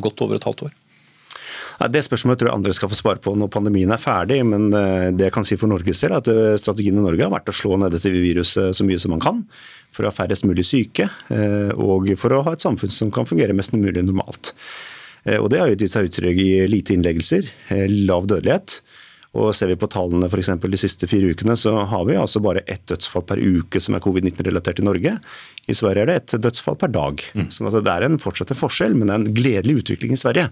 gått 0.00 0.22
over 0.24 0.38
et 0.38 0.46
halvt 0.46 0.68
år? 0.68 0.76
Det 1.90 2.02
spørsmålet 2.04 2.40
tror 2.40 2.50
jeg 2.50 2.58
andre 2.58 2.76
skal 2.76 2.90
få 2.90 2.98
svare 2.98 3.22
på 3.22 3.34
når 3.38 3.52
pandemien 3.52 3.92
er 3.94 4.00
ferdig. 4.00 4.40
Men 4.46 4.70
det 4.70 5.28
jeg 5.28 5.34
kan 5.34 5.46
si 5.46 5.58
for 5.60 5.70
Norges 5.70 6.02
del, 6.02 6.14
er 6.16 6.22
at 6.22 6.60
strategien 6.62 6.98
i 6.98 7.04
Norge 7.04 7.26
har 7.26 7.32
vært 7.32 7.52
å 7.52 7.56
slå 7.56 7.78
ned 7.80 7.94
dette 7.94 8.12
viruset 8.12 8.76
så 8.76 8.86
mye 8.86 9.00
som 9.00 9.14
man 9.14 9.22
kan 9.22 9.44
for 9.94 10.06
å 10.06 10.10
ha 10.10 10.14
færrest 10.14 10.46
mulig 10.46 10.64
syke, 10.68 11.08
eh, 11.34 11.72
og 11.74 12.08
for 12.20 12.34
å 12.34 12.44
ha 12.46 12.54
et 12.54 12.64
samfunn 12.64 12.92
som 12.94 13.10
kan 13.14 13.28
fungere 13.28 13.56
mest 13.56 13.74
mulig 13.74 14.04
normalt. 14.06 14.54
Eh, 15.24 15.38
og 15.38 15.50
Det 15.50 15.60
har 15.60 15.68
gitt 15.68 15.90
seg 15.90 16.08
uttrykk 16.08 16.38
i 16.38 16.66
lite 16.70 16.94
innleggelser, 16.94 17.50
eh, 17.70 17.86
lav 17.88 18.26
dødelighet. 18.26 18.80
Og 19.38 19.52
Ser 19.54 19.70
vi 19.70 19.78
på 19.78 19.86
tallene 19.90 20.26
for 20.26 20.42
de 20.42 20.78
siste 20.80 21.06
fire 21.06 21.30
ukene, 21.30 21.54
så 21.54 21.76
har 21.86 22.06
vi 22.08 22.16
altså 22.18 22.40
bare 22.42 22.64
ett 22.66 22.82
dødsfall 22.90 23.22
per 23.28 23.38
uke 23.38 23.78
som 23.82 23.94
er 23.94 24.02
covid-19-relatert 24.02 24.80
i 24.82 24.86
Norge. 24.86 25.12
I 25.70 25.76
Sverige 25.76 26.02
er 26.02 26.10
det 26.10 26.16
ett 26.18 26.34
dødsfall 26.42 26.78
per 26.80 26.90
dag. 26.90 27.22
Mm. 27.38 27.46
Sånn 27.54 27.70
at 27.70 27.78
Det 27.78 27.92
er 27.92 28.08
en, 28.08 28.18
fortsatt 28.18 28.50
en 28.50 28.58
forskjell, 28.58 28.96
men 28.98 29.06
det 29.06 29.14
er 29.14 29.20
en 29.22 29.36
gledelig 29.36 29.76
utvikling 29.84 30.16
i 30.16 30.18
Sverige. 30.18 30.48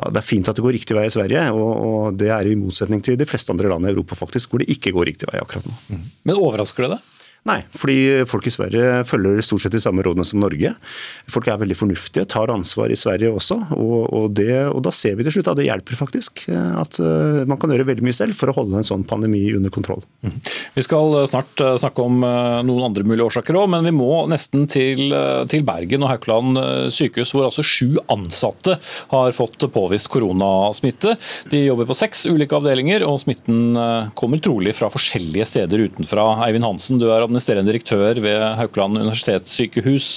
Ja, 0.00 0.10
det 0.10 0.22
er 0.22 0.26
fint 0.26 0.50
at 0.50 0.58
det 0.58 0.64
går 0.66 0.74
riktig 0.74 0.98
vei 0.98 1.06
i 1.06 1.14
Sverige, 1.14 1.44
og, 1.54 1.70
og, 1.70 2.18
det 2.18 2.32
er 2.34 2.50
i 2.50 2.58
motsetning 2.58 3.04
til 3.06 3.18
de 3.20 3.28
fleste 3.30 3.54
andre 3.54 3.70
land 3.70 3.86
i 3.86 3.92
Europa 3.94 4.18
faktisk, 4.18 4.50
hvor 4.50 4.64
det 4.64 4.72
ikke 4.74 4.94
går 4.96 5.12
riktig 5.12 5.30
vei 5.30 5.38
akkurat 5.38 5.68
nå. 5.68 5.76
Mm. 5.94 6.08
Men 6.26 6.40
overrasker 6.40 6.88
det 6.88 6.96
deg? 6.96 7.12
Nei, 7.46 7.60
fordi 7.78 8.24
folk 8.26 8.46
i 8.48 8.50
Sverige 8.50 9.02
følger 9.06 9.44
stort 9.44 9.62
sett 9.62 9.74
de 9.76 9.80
samme 9.82 10.02
rådene 10.02 10.26
som 10.26 10.40
Norge. 10.42 10.72
Folk 11.30 11.46
er 11.46 11.60
veldig 11.60 11.76
fornuftige, 11.78 12.26
tar 12.26 12.50
ansvar 12.50 12.90
i 12.90 12.98
Sverige 12.98 13.30
også. 13.30 13.60
Og, 13.76 14.08
og, 14.10 14.26
det, 14.34 14.64
og 14.66 14.80
da 14.82 14.90
ser 14.94 15.14
vi 15.14 15.26
til 15.26 15.36
slutt 15.36 15.52
at 15.52 15.60
det 15.60 15.68
hjelper 15.68 15.98
faktisk. 15.98 16.42
At 16.50 16.98
eh, 16.98 17.44
man 17.46 17.60
kan 17.62 17.70
gjøre 17.70 17.86
veldig 17.92 18.06
mye 18.06 18.16
selv 18.16 18.34
for 18.38 18.50
å 18.50 18.56
holde 18.56 18.80
en 18.80 18.88
sånn 18.88 19.06
pandemi 19.06 19.44
under 19.54 19.70
kontroll. 19.70 20.02
Mhm. 20.26 20.40
Vi 20.74 20.84
skal 20.84 21.14
eh, 21.20 21.28
snart 21.30 21.62
eh, 21.62 21.76
snakke 21.84 22.02
om 22.02 22.18
noen 22.26 22.88
andre 22.88 23.06
mulige 23.06 23.28
årsaker 23.30 23.60
òg, 23.60 23.70
men 23.76 23.86
vi 23.86 23.94
må 23.94 24.10
nesten 24.30 24.66
til, 24.70 25.14
til 25.50 25.64
Bergen 25.66 26.02
og 26.02 26.10
Haukeland 26.10 26.58
sykehus, 26.92 27.30
hvor 27.34 27.46
altså 27.46 27.62
sju 27.66 28.00
ansatte 28.12 28.74
har 29.12 29.34
fått 29.36 29.68
påvist 29.72 30.10
koronasmitte. 30.10 31.14
De 31.52 31.62
jobber 31.62 31.86
på 31.86 31.96
seks 31.98 32.24
ulike 32.26 32.56
avdelinger, 32.58 33.04
og 33.06 33.20
smitten 33.22 33.78
kommer 34.18 34.42
trolig 34.42 34.74
fra 34.76 34.90
forskjellige 34.92 35.46
steder 35.52 35.86
utenfra. 35.86 36.26
Eivind 36.48 36.66
Hansen, 36.66 37.00
du 37.02 37.08
er 37.10 37.22
administrerende 37.22 37.35
administrerende 37.36 37.72
direktør 37.72 38.22
ved 38.24 38.42
Haukeland 38.56 38.98
universitetssykehus. 39.04 40.14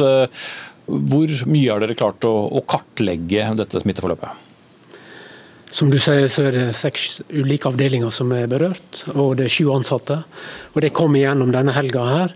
Hvor 0.90 1.34
mye 1.52 1.72
har 1.72 1.84
dere 1.84 1.98
klart 1.98 2.26
å, 2.26 2.64
kartlegge 2.68 3.52
dette 3.60 3.84
smitteforløpet? 3.84 4.46
Som 5.70 5.92
du 5.94 6.00
sier, 6.02 6.26
så 6.26 6.48
er 6.48 6.56
det 6.56 6.64
seks 6.74 7.20
ulike 7.30 7.70
avdelinger 7.70 8.10
som 8.10 8.32
er 8.34 8.48
berørt, 8.50 9.04
og 9.14 9.36
det 9.38 9.46
er 9.46 9.52
sju 9.54 9.68
ansatte. 9.70 10.18
Og 10.74 10.82
Det 10.82 10.90
kom 10.98 11.14
igjennom 11.14 11.52
denne 11.54 11.76
helga 11.76 12.06
her. 12.08 12.34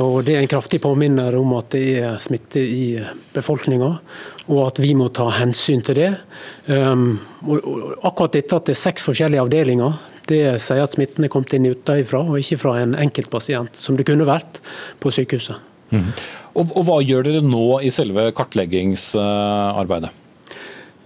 og 0.00 0.24
Det 0.24 0.36
er 0.36 0.40
en 0.40 0.48
kraftig 0.48 0.80
påminner 0.80 1.36
om 1.36 1.52
at 1.58 1.68
det 1.76 2.00
er 2.00 2.16
smitte 2.16 2.60
i 2.60 2.96
befolkninga, 3.34 3.90
og 4.48 4.66
at 4.66 4.80
vi 4.80 4.94
må 4.94 5.10
ta 5.12 5.28
hensyn 5.28 5.84
til 5.84 5.94
det. 5.94 6.14
Um, 6.68 7.20
og 7.44 8.00
akkurat 8.02 8.32
dette 8.32 8.56
at 8.56 8.64
det 8.64 8.72
er 8.72 8.86
seks 8.88 9.04
forskjellige 9.04 9.44
avdelinger, 9.44 9.92
det 10.30 10.42
sier 10.62 10.84
at 10.84 10.96
smitten 10.96 11.26
er 11.26 11.32
kommet 11.32 11.52
inn 11.56 11.68
utenfra, 11.70 12.22
og 12.24 12.38
ikke 12.40 12.60
fra 12.62 12.76
en 12.80 12.96
enkeltpasient, 12.98 13.76
som 13.76 13.98
det 13.98 14.06
kunne 14.08 14.28
vært 14.28 14.62
på 15.02 15.12
sykehuset. 15.14 15.58
Mm. 15.90 16.08
Og, 16.54 16.64
og, 16.64 16.82
Hva 16.86 16.98
gjør 17.02 17.26
dere 17.26 17.44
nå 17.46 17.80
i 17.86 17.92
selve 17.94 18.30
kartleggingsarbeidet? 18.36 20.10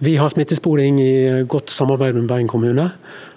Vi 0.05 0.17
har 0.19 0.31
smittesporing 0.31 0.99
i 0.99 1.13
godt 1.49 1.71
samarbeid 1.71 2.17
med 2.17 2.27
Bergen 2.29 2.51
kommune. 2.51 2.89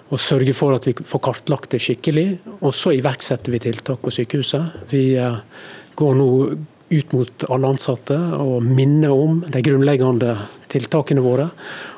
Og 0.09 0.17
sørger 0.17 0.55
for 0.57 0.73
at 0.73 0.87
vi 0.87 0.95
får 1.05 1.21
kartlagt 1.21 1.69
det 1.75 1.81
skikkelig. 1.83 2.27
Og 2.59 2.73
så 2.75 2.95
iverksetter 2.97 3.53
vi 3.53 3.61
tiltak 3.61 4.01
på 4.01 4.13
sykehuset. 4.13 4.81
Vi 4.89 5.03
eh, 5.21 5.37
går 5.99 6.17
nå 6.17 6.29
ut 6.89 7.11
mot 7.13 7.45
alle 7.53 7.69
ansatte 7.69 8.17
og 8.41 8.65
minner 8.65 9.13
om 9.13 9.43
de 9.45 9.61
grunnleggende 9.65 10.33
tiltakene 10.69 11.23
våre. 11.23 11.47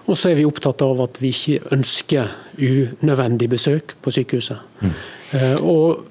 Og 0.07 0.17
så 0.17 0.31
er 0.31 0.39
vi 0.39 0.47
opptatt 0.47 0.81
av 0.85 1.03
at 1.03 1.19
vi 1.21 1.33
ikke 1.33 1.75
ønsker 1.75 2.31
unødvendig 2.57 3.49
besøk 3.51 3.95
på 4.01 4.13
sykehuset. 4.15 4.63
Mm. 4.81 4.95
Og 5.67 6.07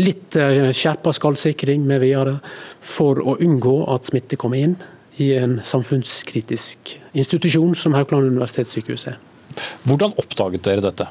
litt 0.00 0.36
eh, 0.36 0.70
skjerpa 0.76 1.12
skallsikring 1.14 1.84
med 1.86 2.02
videre 2.02 2.38
for 2.80 3.20
å 3.22 3.36
unngå 3.40 3.76
at 3.94 4.10
smitte 4.10 4.38
kommer 4.40 4.60
inn 4.60 4.76
i 5.20 5.32
en 5.36 5.58
samfunnskritisk 5.66 6.96
institusjon 7.18 7.74
som 7.78 7.96
Haukeland 7.96 8.30
universitetssykehus 8.32 9.08
er. 9.12 9.18
Hvordan 9.86 10.14
oppdaget 10.20 10.64
dere 10.66 10.84
dette? 10.84 11.08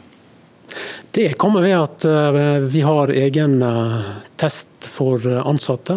Det 1.12 1.34
kommer 1.42 1.64
ved 1.66 1.76
at 1.78 2.06
eh, 2.06 2.60
vi 2.70 2.82
har 2.86 3.12
egen 3.12 3.62
eh, 3.66 4.10
test 4.40 4.88
for 4.88 5.24
ansatte. 5.42 5.96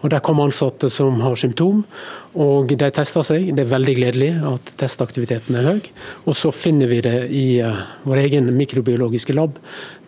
og 0.00 0.10
Der 0.10 0.22
kommer 0.24 0.46
ansatte 0.48 0.90
som 0.90 1.20
har 1.20 1.36
symptom, 1.36 1.82
og 2.34 2.70
de 2.70 2.90
tester 2.90 3.26
seg. 3.26 3.50
Det 3.56 3.64
er 3.64 3.72
veldig 3.72 3.96
gledelig 3.98 4.30
at 4.48 4.72
testaktiviteten 4.80 5.58
er 5.58 5.68
høy. 5.68 5.90
Og 6.24 6.38
så 6.38 6.52
finner 6.54 6.90
vi 6.90 7.02
det 7.04 7.18
i 7.34 7.46
eh, 7.60 7.82
vår 8.06 8.22
egen 8.24 8.52
mikrobiologiske 8.56 9.36
lab, 9.36 9.58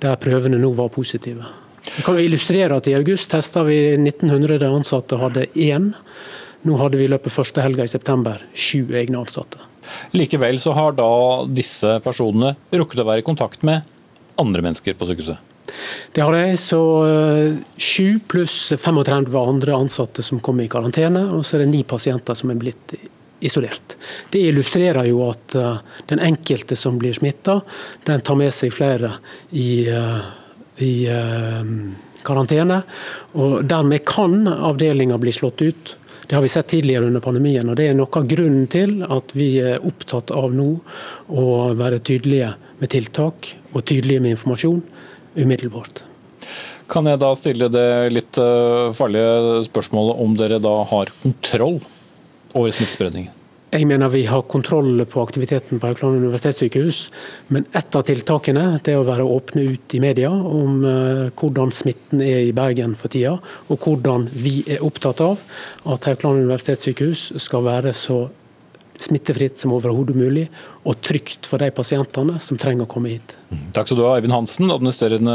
der 0.01 0.21
prøvene 0.23 0.61
nå 0.61 0.73
var 0.79 0.93
positive. 0.95 1.45
Jeg 1.85 2.07
kan 2.07 2.19
illustrere 2.19 2.79
at 2.79 2.89
I 2.89 2.97
august 2.97 3.29
testa 3.35 3.63
vi 3.67 3.77
1900 3.99 4.65
ansatte, 4.71 5.21
hadde 5.21 5.51
én. 5.53 5.93
Nå 6.65 6.79
hadde 6.81 6.97
vi 6.97 7.05
i 7.05 7.13
løpet 7.13 7.33
første 7.33 7.61
helga 7.61 7.85
i 7.85 7.91
september 7.91 8.41
sju 8.57 8.87
egne 8.97 9.21
ansatte. 9.21 9.61
Likevel 10.17 10.57
så 10.63 10.73
har 10.73 10.95
da 10.97 11.45
disse 11.45 11.99
personene 12.05 12.55
rukket 12.73 13.03
å 13.03 13.09
være 13.11 13.21
i 13.21 13.27
kontakt 13.27 13.67
med 13.67 13.85
andre 14.41 14.63
mennesker 14.65 14.97
på 14.99 15.09
sykehuset? 15.09 15.55
Det 16.13 16.23
har 16.23 16.37
jeg. 16.37 16.59
Så 16.61 16.81
eh, 17.07 17.57
sju 17.77 18.21
pluss 18.29 18.73
35 18.77 19.35
andre 19.41 19.77
ansatte 19.77 20.23
som 20.23 20.41
kom 20.45 20.61
i 20.63 20.69
karantene, 20.71 21.27
og 21.35 21.45
så 21.45 21.57
er 21.57 21.65
det 21.65 21.73
ni 21.73 21.83
pasienter 21.89 22.39
som 22.39 22.53
er 22.53 22.61
blitt 22.61 22.97
isolert. 23.45 23.97
Det 24.31 24.41
illustrerer 24.49 25.09
jo 25.11 25.25
at 25.29 25.57
eh, 25.59 25.83
den 26.13 26.23
enkelte 26.25 26.79
som 26.79 26.99
blir 27.01 27.17
smitta, 27.17 27.61
den 28.07 28.25
tar 28.25 28.39
med 28.41 28.55
seg 28.55 28.75
flere 28.75 29.13
i, 29.51 29.87
eh, 29.91 30.31
i 30.85 30.95
karantene. 32.25 32.81
og 33.41 33.61
Dermed 33.69 34.05
kan 34.09 34.47
avdelinga 34.49 35.19
bli 35.21 35.35
slått 35.35 35.63
ut. 35.63 35.97
Det 36.27 36.35
har 36.39 36.43
vi 36.43 36.49
sett 36.49 36.71
tidligere 36.73 37.11
under 37.11 37.21
pandemien. 37.21 37.69
og 37.69 37.77
Det 37.77 37.91
er 37.91 37.97
noe 37.99 38.09
av 38.09 38.27
grunnen 38.27 38.65
til 38.73 39.03
at 39.05 39.35
vi 39.37 39.59
er 39.61 39.83
opptatt 39.85 40.33
av 40.33 40.55
nå 40.57 40.71
å 41.29 41.45
være 41.77 42.01
tydelige 42.01 42.55
med 42.85 42.93
tiltak 42.93 43.55
og 43.73 43.85
tydelige 43.89 44.23
med 44.23 44.37
informasjon 44.37 44.83
umiddelbart. 45.35 46.05
Kan 46.91 47.09
jeg 47.09 47.21
da 47.23 47.31
stille 47.39 47.71
det 47.73 47.89
litt 48.13 48.39
eh, 48.41 48.91
farlige 48.95 49.63
spørsmålet 49.71 50.21
om 50.21 50.37
dere 50.37 50.61
da 50.63 50.83
har 50.91 51.13
kontroll 51.23 51.81
over 52.53 52.75
smittespredningen? 52.75 53.33
Jeg 53.75 53.89
mener 53.91 54.07
vi 54.13 54.21
har 54.29 54.45
kontroll 54.47 55.03
på 55.11 55.19
aktiviteten 55.25 55.81
på 55.83 55.89
Haukeland 55.89 56.21
universitetssykehus, 56.23 56.99
men 57.51 57.65
ett 57.75 57.97
av 57.99 58.05
tiltakene 58.07 58.77
det 58.87 58.93
er 58.93 59.01
å 59.01 59.09
være 59.09 59.27
åpne 59.27 59.65
ut 59.73 59.97
i 59.99 60.01
media 60.05 60.31
om 60.31 60.85
uh, 60.87 61.25
hvordan 61.35 61.75
smitten 61.75 62.23
er 62.23 62.45
i 62.45 62.53
Bergen 62.55 62.95
for 62.95 63.11
tida, 63.11 63.33
og 63.67 63.83
hvordan 63.83 64.29
vi 64.31 64.61
er 64.71 64.85
opptatt 64.87 65.25
av 65.25 65.43
at 65.91 66.07
Haukeland 66.07 66.45
universitetssykehus 66.45 67.33
skal 67.43 67.67
være 67.67 67.97
så 67.99 68.21
smittefritt 69.03 69.59
som 69.61 69.73
overhodet 69.75 70.17
mulig, 70.17 70.45
og 70.85 70.99
trygt 71.05 71.49
for 71.49 71.63
de 71.63 71.71
pasientene 71.75 72.39
som 72.43 72.59
trenger 72.61 72.87
å 72.87 72.91
komme 72.91 73.15
hit. 73.15 73.35
Takk 73.75 73.89
skal 73.89 73.99
du 73.99 74.05
ha, 74.07 74.15
Eivind 74.19 74.35
Hansen, 74.35 74.71
administrerende 74.73 75.35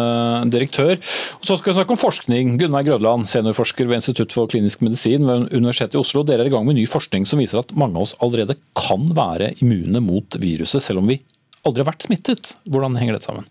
direktør. 0.51 0.95
Og 1.39 1.47
så 1.47 1.57
skal 1.59 1.71
vi 1.71 1.77
snakke 1.79 1.95
om 1.95 2.01
forskning. 2.01 2.55
Gunnar 2.61 2.85
Grødland, 2.87 3.29
seniorforsker 3.31 3.89
ved 3.89 4.01
Institutt 4.01 4.35
for 4.35 4.49
klinisk 4.51 4.83
medisin 4.85 5.27
ved 5.27 5.49
Universitetet 5.55 5.97
i 5.97 6.01
Oslo. 6.01 6.25
Dere 6.27 6.45
er 6.45 6.51
i 6.51 6.53
gang 6.53 6.67
med 6.67 6.79
ny 6.79 6.87
forskning 6.89 7.27
som 7.29 7.41
viser 7.41 7.61
at 7.63 7.75
mange 7.79 7.99
av 7.99 8.07
oss 8.07 8.17
allerede 8.23 8.57
kan 8.77 9.07
være 9.15 9.53
immune 9.63 10.03
mot 10.03 10.39
viruset, 10.41 10.83
selv 10.83 11.03
om 11.03 11.11
vi 11.11 11.21
aldri 11.67 11.83
har 11.83 11.91
vært 11.91 12.07
smittet. 12.07 12.53
Hvordan 12.69 12.97
henger 12.99 13.17
dette 13.17 13.31
sammen? 13.31 13.47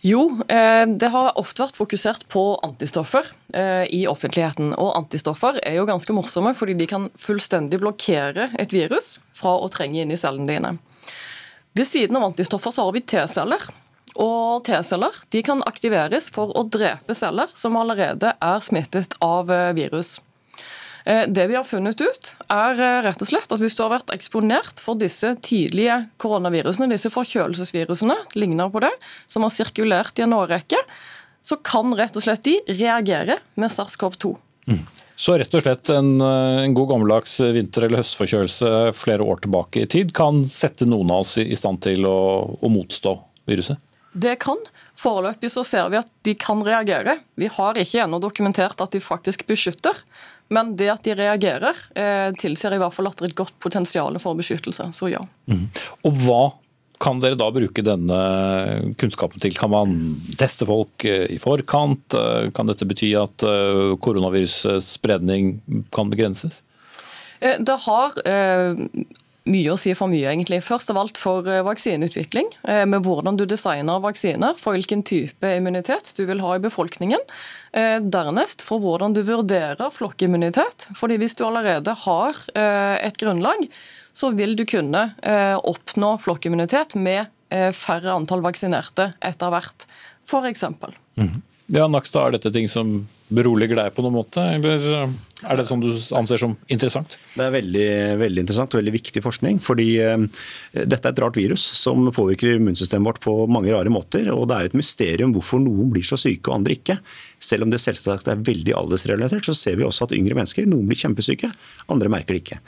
Jo, 0.00 0.38
eh, 0.48 0.86
det 0.86 1.10
har 1.12 1.36
ofte 1.36 1.66
vært 1.66 1.76
fokusert 1.76 2.22
på 2.32 2.42
antistoffer 2.64 3.26
eh, 3.52 3.84
i 3.92 4.06
offentligheten. 4.08 4.72
Og 4.80 4.94
antistoffer 4.96 5.58
er 5.60 5.76
jo 5.76 5.84
ganske 5.88 6.14
morsomme, 6.16 6.54
fordi 6.56 6.78
de 6.78 6.86
kan 6.88 7.10
fullstendig 7.20 7.82
blokkere 7.82 8.48
et 8.58 8.72
virus 8.72 9.18
fra 9.36 9.58
å 9.60 9.68
trenge 9.72 10.00
inn 10.00 10.14
i 10.14 10.18
cellene 10.20 10.48
dine. 10.48 10.72
Ved 11.76 11.86
siden 11.86 12.16
av 12.16 12.30
antistoffer 12.30 12.72
så 12.72 12.88
har 12.88 12.96
vi 12.96 13.04
T-celler. 13.04 13.68
Og 14.16 14.64
T-celler 14.64 15.20
kan 15.44 15.60
aktiveres 15.68 16.32
for 16.32 16.56
å 16.56 16.64
drepe 16.64 17.14
celler 17.14 17.52
som 17.54 17.76
allerede 17.76 18.32
er 18.40 18.64
smittet 18.64 19.18
av 19.20 19.52
eh, 19.52 19.70
virus. 19.76 20.16
Eh, 21.10 21.28
det 21.28 21.46
vi 21.46 21.56
har 21.58 21.64
funnet 21.66 22.00
ut, 22.00 22.32
er 22.54 22.78
eh, 22.78 23.00
rett 23.02 23.22
og 23.22 23.26
slett 23.26 23.50
at 23.50 23.62
hvis 23.62 23.74
du 23.74 23.82
har 23.82 23.90
vært 23.96 24.12
eksponert 24.14 24.82
for 24.82 24.98
disse 25.00 25.32
tidlige 25.42 26.04
koronavirusene, 26.22 26.90
disse 26.92 27.10
forkjølelsesvirusene, 27.10 28.14
ligner 28.38 28.70
på 28.70 28.84
det, 28.84 28.92
som 29.26 29.46
har 29.46 29.54
sirkulert 29.54 30.20
i 30.20 30.26
en 30.28 30.36
årrekke, 30.36 30.78
så 31.42 31.58
kan 31.66 31.96
rett 31.98 32.14
og 32.14 32.22
slett 32.22 32.46
de 32.46 32.58
reagere 32.78 33.40
med 33.58 33.74
SARS-CoV-2. 33.74 34.34
Mm. 34.70 34.82
Så 35.20 35.34
rett 35.40 35.54
og 35.56 35.64
slett 35.64 35.90
en, 35.92 36.14
eh, 36.22 36.62
en 36.62 36.76
god 36.76 36.92
gammeldags 36.92 37.40
vinter- 37.56 37.88
eller 37.88 38.04
høstforkjølelse 38.04 38.94
flere 38.94 39.26
år 39.26 39.42
tilbake 39.42 39.82
i 39.82 39.90
tid 39.90 40.14
kan 40.14 40.44
sette 40.46 40.86
noen 40.86 41.10
av 41.10 41.24
oss 41.24 41.38
i 41.42 41.56
stand 41.58 41.82
til 41.82 42.06
å, 42.06 42.20
å 42.54 42.70
motstå 42.70 43.18
viruset? 43.50 43.82
Det 44.12 44.38
kan. 44.42 44.58
Foreløpig 45.00 45.50
så 45.50 45.64
ser 45.66 45.90
vi 45.90 45.98
at 45.98 46.08
de 46.26 46.34
kan 46.38 46.62
reagere. 46.66 47.18
Vi 47.38 47.48
har 47.50 47.78
ikke 47.78 48.04
ennå 48.04 48.20
dokumentert 48.22 48.80
at 48.82 48.94
de 48.94 49.00
faktisk 49.02 49.46
beskytter. 49.48 49.96
Men 50.50 50.72
det 50.76 50.88
at 50.90 51.04
de 51.06 51.14
reagerer, 51.14 51.78
eh, 51.94 52.30
tilsier 52.38 52.74
i 52.74 52.80
hvert 52.82 52.94
fall 52.94 53.10
at 53.10 53.18
det 53.18 53.28
er 53.28 53.32
et 53.32 53.38
godt 53.38 53.54
potensial 53.62 54.18
for 54.22 54.38
beskyttelse. 54.38 54.88
Så 54.96 55.10
ja. 55.12 55.22
Mm. 55.46 55.68
Og 56.08 56.24
hva 56.24 56.42
kan 57.00 57.20
dere 57.22 57.38
da 57.38 57.48
bruke 57.54 57.84
denne 57.84 58.20
kunnskapen 59.00 59.40
til? 59.40 59.54
Kan 59.56 59.72
man 59.72 59.94
teste 60.40 60.68
folk 60.68 61.06
eh, 61.08 61.30
i 61.32 61.38
forkant? 61.40 62.16
Eh, 62.16 62.50
kan 62.56 62.68
dette 62.68 62.88
bety 62.88 63.14
at 63.18 63.46
eh, 63.46 63.94
koronavirusets 64.04 64.96
spredning 64.98 65.56
kan 65.94 66.12
begrenses? 66.12 66.60
Det 67.40 67.72
har 67.86 68.18
mye 69.48 69.72
å 69.72 69.78
si 69.80 69.92
for 69.96 70.10
mye, 70.10 70.26
egentlig. 70.32 70.60
Først 70.64 70.90
av 70.92 70.98
alt 71.00 71.18
for 71.20 71.46
eh, 71.48 71.62
vaksineutvikling, 71.66 72.50
eh, 72.68 72.84
med 72.88 73.04
hvordan 73.06 73.38
du 73.38 73.46
designer 73.48 74.02
vaksiner, 74.02 74.58
for 74.60 74.76
hvilken 74.76 75.04
type 75.06 75.54
immunitet 75.56 76.12
du 76.18 76.24
vil 76.28 76.42
ha 76.44 76.56
i 76.56 76.62
befolkningen. 76.62 77.22
Eh, 77.72 77.98
dernest 78.02 78.64
for 78.66 78.82
hvordan 78.82 79.14
du 79.16 79.22
vurderer 79.26 79.92
flokkimmunitet. 79.94 80.88
fordi 80.96 81.18
hvis 81.18 81.36
du 81.36 81.44
allerede 81.46 81.92
har 82.04 82.34
et 82.54 83.16
grunnlag, 83.16 83.68
så 84.12 84.30
vil 84.34 84.56
du 84.56 84.64
kunne 84.66 85.12
oppnå 85.64 86.16
flokkimmunitet 86.20 86.96
med 86.96 87.26
færre 87.74 88.12
antall 88.12 88.42
vaksinerte 88.42 89.12
etter 89.20 89.50
hvert, 89.50 89.86
f.eks. 90.26 90.62
Mm 90.62 91.28
-hmm. 91.28 91.40
Ja, 91.66 91.86
Nakstad, 91.88 92.26
Er 92.26 92.30
dette 92.30 92.52
ting 92.52 92.68
som 92.68 93.06
beroliger 93.30 93.78
deg 93.78 93.92
på 93.94 94.04
noen 94.04 94.18
måte, 94.20 94.42
eller 94.58 95.10
er 95.40 95.56
det 95.56 95.64
sånn 95.68 95.80
du 95.80 95.88
anser 96.18 96.40
som 96.40 96.52
interessant? 96.68 97.14
Det 97.32 97.44
er 97.46 97.54
veldig, 97.54 97.88
veldig 98.20 98.42
interessant 98.42 98.74
og 98.74 98.80
veldig 98.80 98.92
viktig 98.92 99.22
forskning. 99.24 99.60
fordi 99.64 99.86
uh, 100.02 100.26
Dette 100.74 101.00
er 101.00 101.14
et 101.14 101.22
rart 101.22 101.38
virus 101.38 101.64
som 101.78 102.10
påvirker 102.12 102.58
immunsystemet 102.58 103.08
vårt 103.08 103.22
på 103.24 103.34
mange 103.48 103.72
rare 103.72 103.92
måter. 103.92 104.28
og 104.34 104.48
Det 104.50 104.56
er 104.56 104.66
jo 104.66 104.72
et 104.72 104.78
mysterium 104.82 105.32
hvorfor 105.36 105.62
noen 105.62 105.92
blir 105.94 106.04
så 106.06 106.18
syke 106.20 106.50
og 106.50 106.58
andre 106.58 106.76
ikke. 106.76 106.98
Selv 107.40 107.64
om 107.64 107.72
det 107.72 107.80
selvsagt 107.80 108.28
er 108.28 108.42
veldig 108.50 108.74
aldersrelatert, 108.76 109.48
så 109.48 109.56
ser 109.56 109.78
vi 109.80 109.86
også 109.86 110.08
at 110.08 110.16
yngre 110.16 110.36
mennesker, 110.36 110.68
noen 110.68 110.90
blir 110.90 111.00
kjempesyke, 111.00 111.48
andre 111.92 112.12
merker 112.12 112.36
det 112.36 112.42
ikke. 112.44 112.60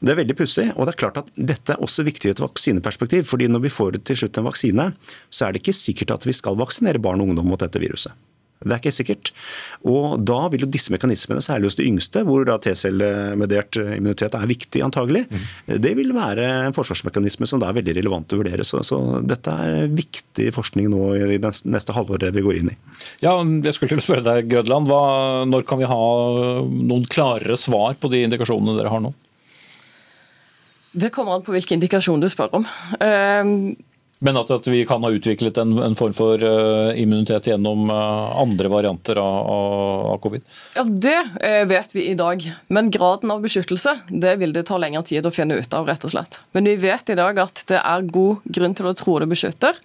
Det 0.00 0.12
er 0.12 0.20
veldig 0.22 0.38
pussig, 0.38 0.70
og 0.76 0.86
det 0.86 0.94
er 0.94 1.02
klart 1.02 1.20
at 1.20 1.28
dette 1.36 1.74
er 1.74 1.84
også 1.84 2.06
viktig 2.06 2.30
i 2.30 2.36
et 2.36 2.44
vaksineperspektiv. 2.44 3.26
fordi 3.28 3.48
når 3.48 3.66
vi 3.66 3.74
får 3.76 4.00
til 4.04 4.22
slutt 4.22 4.40
en 4.40 4.48
vaksine, 4.48 4.88
så 5.28 5.46
er 5.46 5.52
det 5.52 5.64
ikke 5.64 5.76
sikkert 5.76 6.16
at 6.16 6.26
vi 6.28 6.36
skal 6.36 6.56
vaksinere 6.56 7.02
barn 7.02 7.20
og 7.20 7.32
ungdom 7.32 7.52
mot 7.52 7.60
dette 7.60 7.80
viruset. 7.82 8.12
Det 8.64 8.72
er 8.72 8.80
ikke 8.80 8.94
sikkert. 8.94 9.30
Og 9.84 10.16
Da 10.26 10.38
vil 10.52 10.64
jo 10.64 10.70
disse 10.70 10.92
mekanismene, 10.94 11.42
særlig 11.44 11.68
hos 11.68 11.76
de 11.78 11.86
yngste, 11.86 12.22
hvor 12.24 12.46
da 12.48 12.56
T-cellemediert 12.62 13.76
immunitet 13.98 14.34
er 14.34 14.48
viktig 14.48 14.82
antagelig, 14.84 15.26
mm. 15.28 15.76
det 15.82 15.92
vil 15.98 16.14
være 16.16 16.46
en 16.68 16.76
forsvarsmekanisme 16.76 17.48
som 17.48 17.60
da 17.60 17.68
er 17.68 17.78
veldig 17.80 17.96
relevant 17.98 18.32
å 18.32 18.40
vurdere. 18.40 18.64
Så, 18.64 18.80
så, 18.86 19.00
dette 19.26 19.52
er 19.52 19.90
viktig 19.92 20.48
forskning 20.56 20.88
nå 20.92 21.12
i 21.16 21.40
det 21.42 21.52
neste 21.68 21.94
halvåret 21.96 22.34
vi 22.34 22.44
går 22.46 22.62
inn 22.62 22.72
i. 22.72 22.78
Ja, 23.24 23.36
jeg 23.42 23.76
skulle 23.76 23.92
til 23.92 24.02
å 24.02 24.06
spørre 24.06 24.24
deg, 24.26 24.48
Grødland, 24.50 24.88
hva, 24.88 25.44
Når 25.48 25.66
kan 25.68 25.80
vi 25.80 25.90
ha 25.90 26.02
noen 26.66 27.04
klarere 27.12 27.58
svar 27.60 27.98
på 28.00 28.10
de 28.12 28.24
indikasjonene 28.24 28.78
dere 28.78 28.92
har 28.92 29.04
nå? 29.04 29.12
Det 30.96 31.12
kommer 31.12 31.36
an 31.36 31.44
på 31.44 31.52
hvilken 31.52 31.76
indikasjon 31.76 32.22
du 32.22 32.28
spør 32.32 32.56
om. 32.56 32.64
Uh, 32.96 33.76
men 34.18 34.36
at, 34.36 34.50
at, 34.50 34.66
vi 34.66 34.80
kan 34.88 35.02
ha 35.04 35.10
utviklet 35.12 35.58
en, 35.60 35.74
en 35.78 35.96
form 35.96 36.14
for 36.16 36.40
uh, 36.40 36.92
immunitet 36.96 37.50
gjennom 37.50 37.90
uh, 37.90 38.38
andre 38.40 38.70
varianter 38.72 39.20
av, 39.20 39.50
av, 40.12 40.18
covid? 40.24 40.42
Ja, 40.74 40.84
Det 40.84 41.18
uh, 41.44 41.64
vet 41.68 41.92
vi 41.94 42.06
i 42.08 42.14
dag. 42.16 42.46
Men 42.72 42.90
graden 42.90 43.30
av 43.30 43.44
beskyttelse 43.44 43.98
det 44.08 44.38
vil 44.40 44.56
det 44.56 44.64
ta 44.70 44.80
lengre 44.80 45.04
tid 45.04 45.28
å 45.28 45.34
finne 45.34 45.60
ut 45.60 45.76
av. 45.76 45.88
rett 45.88 46.08
og 46.08 46.14
slett. 46.14 46.40
Men 46.56 46.64
vi 46.64 46.78
vet 46.80 47.12
i 47.12 47.18
dag 47.18 47.38
at 47.44 47.66
det 47.68 47.82
er 47.82 48.08
god 48.08 48.44
grunn 48.44 48.76
til 48.76 48.88
å 48.88 48.96
tro 48.96 49.18
det 49.20 49.28
beskytter. 49.28 49.76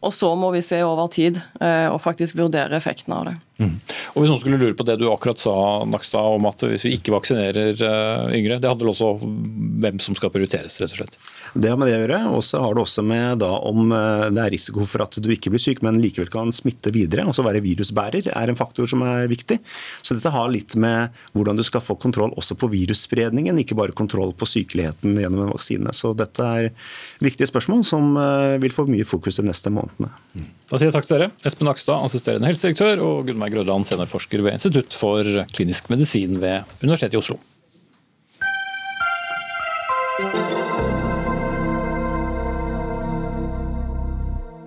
Og 0.00 0.12
så 0.16 0.30
må 0.36 0.48
vi 0.52 0.62
se 0.64 0.78
over 0.80 1.10
tid 1.12 1.36
og 1.60 1.98
faktisk 2.00 2.38
vurdere 2.38 2.72
effekten 2.72 3.12
av 3.12 3.26
det. 3.28 3.34
Mm. 3.60 3.74
Og 4.14 4.22
Hvis 4.22 4.30
noen 4.32 4.40
skulle 4.40 4.60
lure 4.62 4.72
på 4.78 4.86
det 4.88 4.94
du 4.96 5.04
akkurat 5.12 5.36
sa 5.36 5.52
Nakstad, 5.84 6.38
om 6.38 6.48
at 6.48 6.64
hvis 6.64 6.86
vi 6.88 6.94
ikke 6.96 7.12
vaksinerer 7.12 7.76
yngre, 8.32 8.56
det 8.56 8.70
handler 8.70 8.94
også 8.94 9.10
om 9.18 9.34
hvem 9.84 10.00
som 10.00 10.16
skal 10.16 10.32
prioriteres, 10.32 10.80
rett 10.80 10.96
og 10.96 11.02
slett? 11.02 11.20
Det 11.54 11.70
har 11.70 11.78
med 11.80 11.88
det 11.90 11.96
å 11.96 12.02
gjøre. 12.02 12.18
Og 12.36 12.44
så 12.46 12.60
har 12.62 12.76
det 12.76 12.82
også 12.84 13.04
med 13.06 13.40
da, 13.42 13.50
om 13.66 13.90
eh, 13.94 14.26
det 14.34 14.42
er 14.44 14.52
risiko 14.54 14.86
for 14.88 15.04
at 15.04 15.18
du 15.18 15.28
ikke 15.34 15.52
blir 15.52 15.62
syk, 15.62 15.82
men 15.86 15.98
likevel 16.02 16.30
kan 16.32 16.52
smitte 16.54 16.92
videre. 16.94 17.26
Altså 17.26 17.44
være 17.46 17.62
virusbærer 17.64 18.30
er 18.30 18.52
en 18.52 18.58
faktor 18.58 18.88
som 18.90 19.02
er 19.06 19.30
viktig. 19.30 19.60
Så 20.02 20.16
dette 20.16 20.32
har 20.34 20.50
litt 20.52 20.76
med 20.80 21.16
hvordan 21.36 21.58
du 21.58 21.64
skal 21.66 21.84
få 21.84 21.98
kontroll 22.00 22.34
også 22.38 22.56
på 22.60 22.70
virusspredningen, 22.72 23.58
ikke 23.62 23.78
bare 23.78 23.96
kontroll 23.96 24.34
på 24.36 24.48
sykeligheten 24.48 25.18
gjennom 25.20 25.46
en 25.46 25.54
vaksine. 25.54 25.94
Så 25.96 26.14
dette 26.18 26.46
er 26.46 26.70
viktige 27.22 27.50
spørsmål 27.50 27.84
som 27.86 28.14
eh, 28.20 28.56
vil 28.62 28.74
få 28.74 28.86
mye 28.90 29.08
fokus 29.08 29.40
de 29.40 29.48
neste 29.48 29.72
månedene. 29.74 30.12
Da 30.70 30.78
sier 30.78 30.90
jeg 30.90 30.96
takk 30.96 31.08
til 31.08 31.18
dere. 31.18 31.32
Espen 31.46 31.70
Akstad, 31.70 32.04
assisterende 32.06 32.50
helsedirektør, 32.50 33.02
og 33.02 33.30
Gunnveig 33.30 33.56
Grødland, 33.56 33.88
seniorforsker 33.90 34.44
ved 34.46 34.60
Institutt 34.60 34.94
for 34.94 35.26
klinisk 35.54 35.90
medisin 35.90 36.38
ved 36.42 36.62
Universitetet 36.84 37.18
i 37.18 37.24
Oslo. 37.24 37.40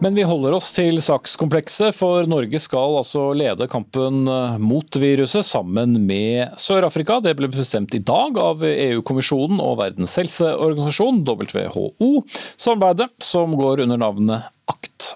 Men 0.04 0.18
vi 0.20 0.24
holder 0.28 0.52
oss 0.58 0.74
til 0.76 0.98
sakskomplekset, 1.00 1.96
for 1.96 2.28
Norge 2.28 2.60
skal 2.60 2.98
altså 3.00 3.30
lede 3.39 3.70
kampen 3.72 4.26
eh, 4.28 4.58
mot 4.60 4.98
viruset 5.00 5.48
sammen 5.48 5.96
med 6.10 6.58
Sør-Afrika. 6.60 7.22
Det 7.24 7.32
ble 7.39 7.48
bestemt 7.54 7.96
i 7.96 8.02
dag 8.04 8.36
av 8.36 8.66
EU-kommisjonen 8.68 9.62
og 9.63 9.78
Verdens 9.80 10.18
helseorganisasjon, 10.20 11.22
WHO. 11.24 12.10
Samarbeidet, 12.60 13.13
som 13.24 13.56
går 13.56 13.86
under 13.86 14.02
navnet 14.04 14.52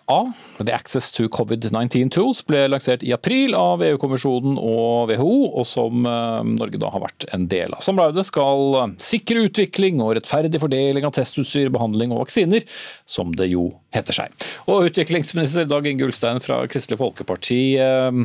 ACT-A, 0.07 0.63
The 0.63 0.73
Access 0.73 1.11
to 1.11 1.27
COVID-19 1.27 2.11
Tools, 2.11 2.41
ble 2.47 2.67
lansert 2.67 3.03
i 3.03 3.11
april 3.13 3.55
av 3.55 3.83
EU-kommisjonen 3.83 4.57
og 4.57 5.11
WHO, 5.11 5.33
og 5.59 5.65
som 5.67 6.05
eh, 6.07 6.43
Norge 6.47 6.79
da 6.79 6.91
har 6.93 7.03
vært 7.03 7.27
en 7.35 7.47
del 7.51 7.73
av. 7.75 7.83
Samarbeidet 7.83 8.27
skal 8.29 8.77
eh, 8.79 8.93
sikre 9.03 9.43
utvikling 9.47 9.99
og 10.03 10.15
rettferdig 10.17 10.61
fordeling 10.63 11.07
av 11.07 11.15
testutstyr, 11.17 11.71
behandling 11.73 12.13
og 12.15 12.23
vaksiner, 12.23 12.63
som 13.05 13.33
det 13.35 13.49
jo 13.51 13.69
heter 13.95 14.21
seg. 14.21 14.47
Og 14.67 14.87
utviklingsminister 14.89 15.67
Dag 15.67 15.87
Inge 15.89 16.07
Ulstein 16.07 16.39
fra 16.43 16.61
Kristelig 16.71 17.01
Folkeparti, 17.01 17.61
eh, 17.81 18.23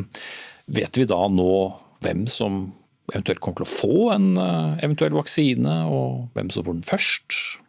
vet 0.73 1.01
vi 1.01 1.09
da 1.09 1.19
nå 1.27 1.51
hvem 2.03 2.25
som 2.31 2.65
eventuelt 3.11 3.43
kommer 3.43 3.59
til 3.59 3.67
å 3.67 3.73
få 3.73 3.97
en 4.13 4.29
eventuell 4.79 5.11
vaksine, 5.15 5.73
og 5.91 6.31
hvem 6.37 6.47
som 6.51 6.63
får 6.63 6.77
den 6.77 6.87
først? 6.87 7.62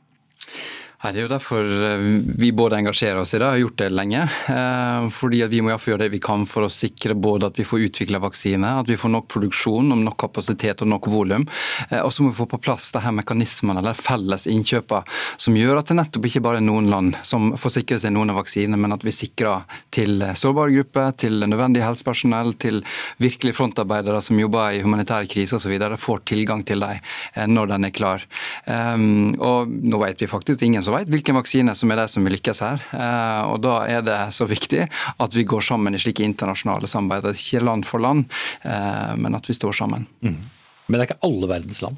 Det 1.04 1.20
er 1.20 1.26
jo 1.26 1.28
derfor 1.28 1.66
eh, 1.68 2.04
vi 2.40 2.48
både 2.56 2.78
engasjerer 2.78 3.18
oss 3.20 3.34
i 3.34 3.38
det 3.38 3.44
og 3.44 3.52
har 3.52 3.60
gjort 3.60 3.80
det 3.82 3.88
lenge. 3.92 4.22
Eh, 4.48 5.08
fordi 5.12 5.42
Vi 5.52 5.60
må 5.60 5.74
gjøre 5.74 6.00
det 6.00 6.12
vi 6.14 6.20
kan 6.22 6.46
for 6.48 6.64
å 6.64 6.72
sikre 6.72 7.12
både 7.12 7.50
at 7.50 7.58
vi 7.60 7.66
får 7.68 7.82
utvikla 7.90 8.22
vaksine, 8.24 8.70
at 8.80 8.88
vi 8.88 8.96
får 8.96 9.12
nok 9.12 9.26
produksjon, 9.28 9.92
nok 10.00 10.16
kapasitet 10.22 10.80
og 10.80 10.88
nok 10.88 11.08
volum. 11.12 11.44
Eh, 11.90 12.00
og 12.00 12.08
så 12.12 12.24
må 12.24 12.32
vi 12.32 12.38
få 12.38 12.46
på 12.48 12.60
plass 12.64 12.88
det 12.94 13.02
her 13.04 13.12
mekanismene 13.12 13.82
eller 13.82 13.98
felles 13.98 14.46
innkjøpene 14.48 15.04
som 15.36 15.58
gjør 15.58 15.82
at 15.82 15.92
det 15.92 15.98
nettopp 15.98 16.28
ikke 16.30 16.42
bare 16.44 16.62
er 16.62 16.64
noen 16.64 16.88
land 16.88 17.18
som 17.26 17.52
får 17.60 17.76
sikre 17.76 18.00
seg 18.00 18.14
noen 18.16 18.32
av 18.32 18.40
vaksinene, 18.40 18.80
men 18.80 18.96
at 18.96 19.04
vi 19.04 19.12
sikrer 19.12 19.68
til 19.92 20.24
sårbare 20.32 20.72
grupper, 20.72 21.12
til 21.20 21.44
nødvendig 21.44 21.84
helsepersonell, 21.84 22.54
til 22.56 22.80
virkelig 23.20 23.54
frontarbeidere 23.58 24.22
som 24.24 24.40
jobber 24.40 24.78
i 24.78 24.80
humanitære 24.84 25.28
kriser 25.28 25.60
osv., 25.60 25.76
får 26.00 26.24
tilgang 26.28 26.64
til 26.66 26.80
dem 26.80 27.52
når 27.54 27.70
den 27.74 27.86
er 27.88 27.92
klar. 27.94 28.24
Og 28.66 29.70
nå 29.70 30.00
vet 30.00 30.22
vi 30.22 30.30
faktisk 30.30 30.64
ingen 30.66 30.82
som 30.84 30.93
vet 30.96 31.10
hvilken 31.12 31.38
vaksine 31.38 31.74
som 31.78 31.92
er 31.92 32.02
det 32.02 32.08
som 32.12 32.26
vil 32.26 32.36
lykkes 32.36 32.62
her. 32.64 32.82
Eh, 32.96 33.42
og 33.50 33.60
Da 33.64 33.76
er 33.90 34.02
det 34.06 34.18
så 34.36 34.46
viktig 34.48 34.84
at 34.86 35.36
vi 35.36 35.46
går 35.48 35.64
sammen 35.64 35.94
i 35.94 36.00
slike 36.02 36.24
internasjonale 36.24 36.90
samarbeid. 36.90 37.34
Ikke 37.34 37.64
land 37.64 37.86
for 37.88 38.02
land, 38.02 38.26
eh, 38.64 39.14
men 39.16 39.34
at 39.34 39.48
vi 39.48 39.54
står 39.54 39.72
sammen. 39.72 40.06
Mm. 40.22 40.40
Men 40.86 40.98
det 40.98 41.00
er 41.00 41.14
ikke 41.14 41.26
alle 41.30 41.48
verdens 41.48 41.80
land? 41.82 41.96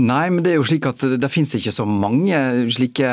Nei, 0.00 0.30
men 0.32 0.40
det 0.44 0.54
er 0.54 0.56
jo 0.56 0.64
slik 0.64 0.86
at 0.88 1.02
det, 1.04 1.18
det 1.20 1.28
finnes 1.28 1.52
ikke 1.58 1.72
så 1.74 1.84
mange 1.84 2.36
slike 2.72 3.08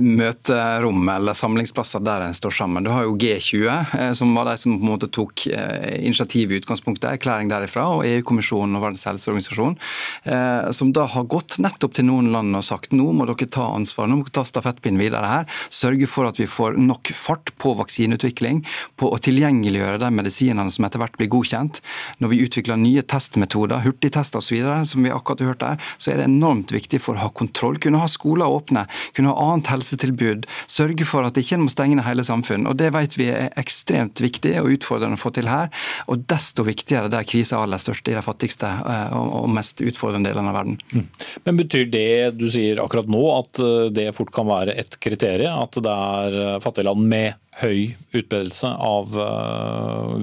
møterom 0.00 1.04
eller 1.12 1.36
samlingsplasser 1.36 2.00
der 2.04 2.24
en 2.24 2.36
står 2.36 2.54
sammen. 2.56 2.86
Du 2.86 2.92
har 2.92 3.04
jo 3.04 3.18
G20, 3.20 3.66
eh, 3.68 4.12
som 4.16 4.32
var 4.36 4.48
de 4.48 4.56
som 4.60 4.78
på 4.78 4.80
en 4.80 4.92
måte 4.94 5.10
tok 5.12 5.44
eh, 5.52 5.98
initiativ 6.06 6.52
i 6.52 6.60
utgangspunktet, 6.62 7.10
erklæring 7.10 7.50
derifra, 7.52 7.84
og 7.98 8.06
EU-kommisjonen 8.08 8.78
og 8.78 8.86
Verdens 8.86 9.04
helseorganisasjon, 9.10 9.76
eh, 10.24 10.70
som 10.72 10.94
da 10.96 11.04
har 11.12 11.28
gått 11.28 11.58
nettopp 11.62 11.98
til 11.98 12.08
noen 12.08 12.32
land 12.32 12.56
og 12.56 12.64
sagt 12.64 12.96
nå 12.96 13.10
må 13.12 13.28
dere 13.28 13.50
ta 13.52 13.68
ansvar, 13.76 14.08
nå 14.08 14.22
må 14.22 14.26
dere 14.26 14.38
ta 14.40 14.46
stafettpinnen 14.48 15.02
videre 15.02 15.28
her. 15.28 15.60
Sørge 15.72 16.08
for 16.08 16.30
at 16.30 16.40
vi 16.40 16.48
får 16.48 16.80
nok 16.80 17.12
fart 17.16 17.52
på 17.60 17.74
vaksineutvikling, 17.76 18.64
på 18.96 19.12
å 19.12 19.20
tilgjengeliggjøre 19.20 20.00
de 20.00 20.12
medisinene 20.16 20.72
som 20.72 20.88
etter 20.88 21.02
hvert 21.02 21.20
blir 21.20 21.30
godkjent. 21.32 21.82
Når 22.24 22.32
vi 22.32 22.42
utvikler 22.46 22.80
nye 22.80 23.04
testmetoder, 23.04 23.84
hurtigtester 23.84 24.40
osv., 24.40 24.64
som 24.88 25.04
vi 25.04 25.12
akkurat 25.12 25.44
har 25.44 25.52
hørt 25.52 25.62
der, 25.62 25.81
så 25.96 26.12
er 26.12 26.20
det 26.20 26.28
enormt 26.30 26.72
viktig 26.74 27.00
for 27.02 27.18
å 27.18 27.26
ha 27.26 27.30
kontroll. 27.34 27.78
Kunne 27.82 28.02
ha 28.02 28.08
skoler 28.10 28.50
åpne, 28.50 28.86
kunne 29.16 29.32
ha 29.32 29.48
annet 29.48 29.70
helsetilbud. 29.72 30.46
Sørge 30.70 31.06
for 31.08 31.26
at 31.26 31.38
ikke 31.38 31.60
må 31.62 31.70
stenge 31.72 31.98
ned 31.98 32.06
hele 32.06 32.24
samfunn. 32.26 32.66
Og 32.70 32.78
Det 32.80 32.92
vet 32.94 33.18
vi 33.18 33.28
er 33.32 33.52
ekstremt 33.60 34.22
viktig 34.22 34.54
og 34.60 34.72
utfordrende 34.76 35.18
å 35.18 35.22
få 35.22 35.32
til 35.34 35.50
her. 35.50 35.70
Og 36.10 36.24
desto 36.30 36.66
viktigere 36.66 37.10
der 37.12 37.26
krisa 37.28 37.58
er 37.58 37.66
aller 37.66 37.82
størst 37.82 38.08
i 38.08 38.16
de 38.16 38.24
fattigste 38.24 38.68
eh, 38.68 39.14
og 39.16 39.50
mest 39.52 39.82
utfordrende 39.84 40.30
delene 40.30 40.52
av 40.52 40.58
verden. 40.60 40.78
Mm. 40.92 41.06
Men 41.46 41.60
Betyr 41.62 41.86
det 41.92 42.32
du 42.40 42.48
sier 42.50 42.80
akkurat 42.82 43.10
nå 43.12 43.22
at 43.36 43.62
eh, 43.62 43.92
det 43.94 44.10
fort 44.16 44.32
kan 44.34 44.48
være 44.48 44.76
et 44.80 44.98
kriterium? 45.02 45.62
At 45.62 45.78
det 45.78 45.94
er 46.16 46.40
eh, 46.46 46.58
fattige 46.64 46.88
land 46.88 47.06
med 47.12 47.38
høy 47.60 47.92
utbredelse 48.16 48.70
av 48.80 49.12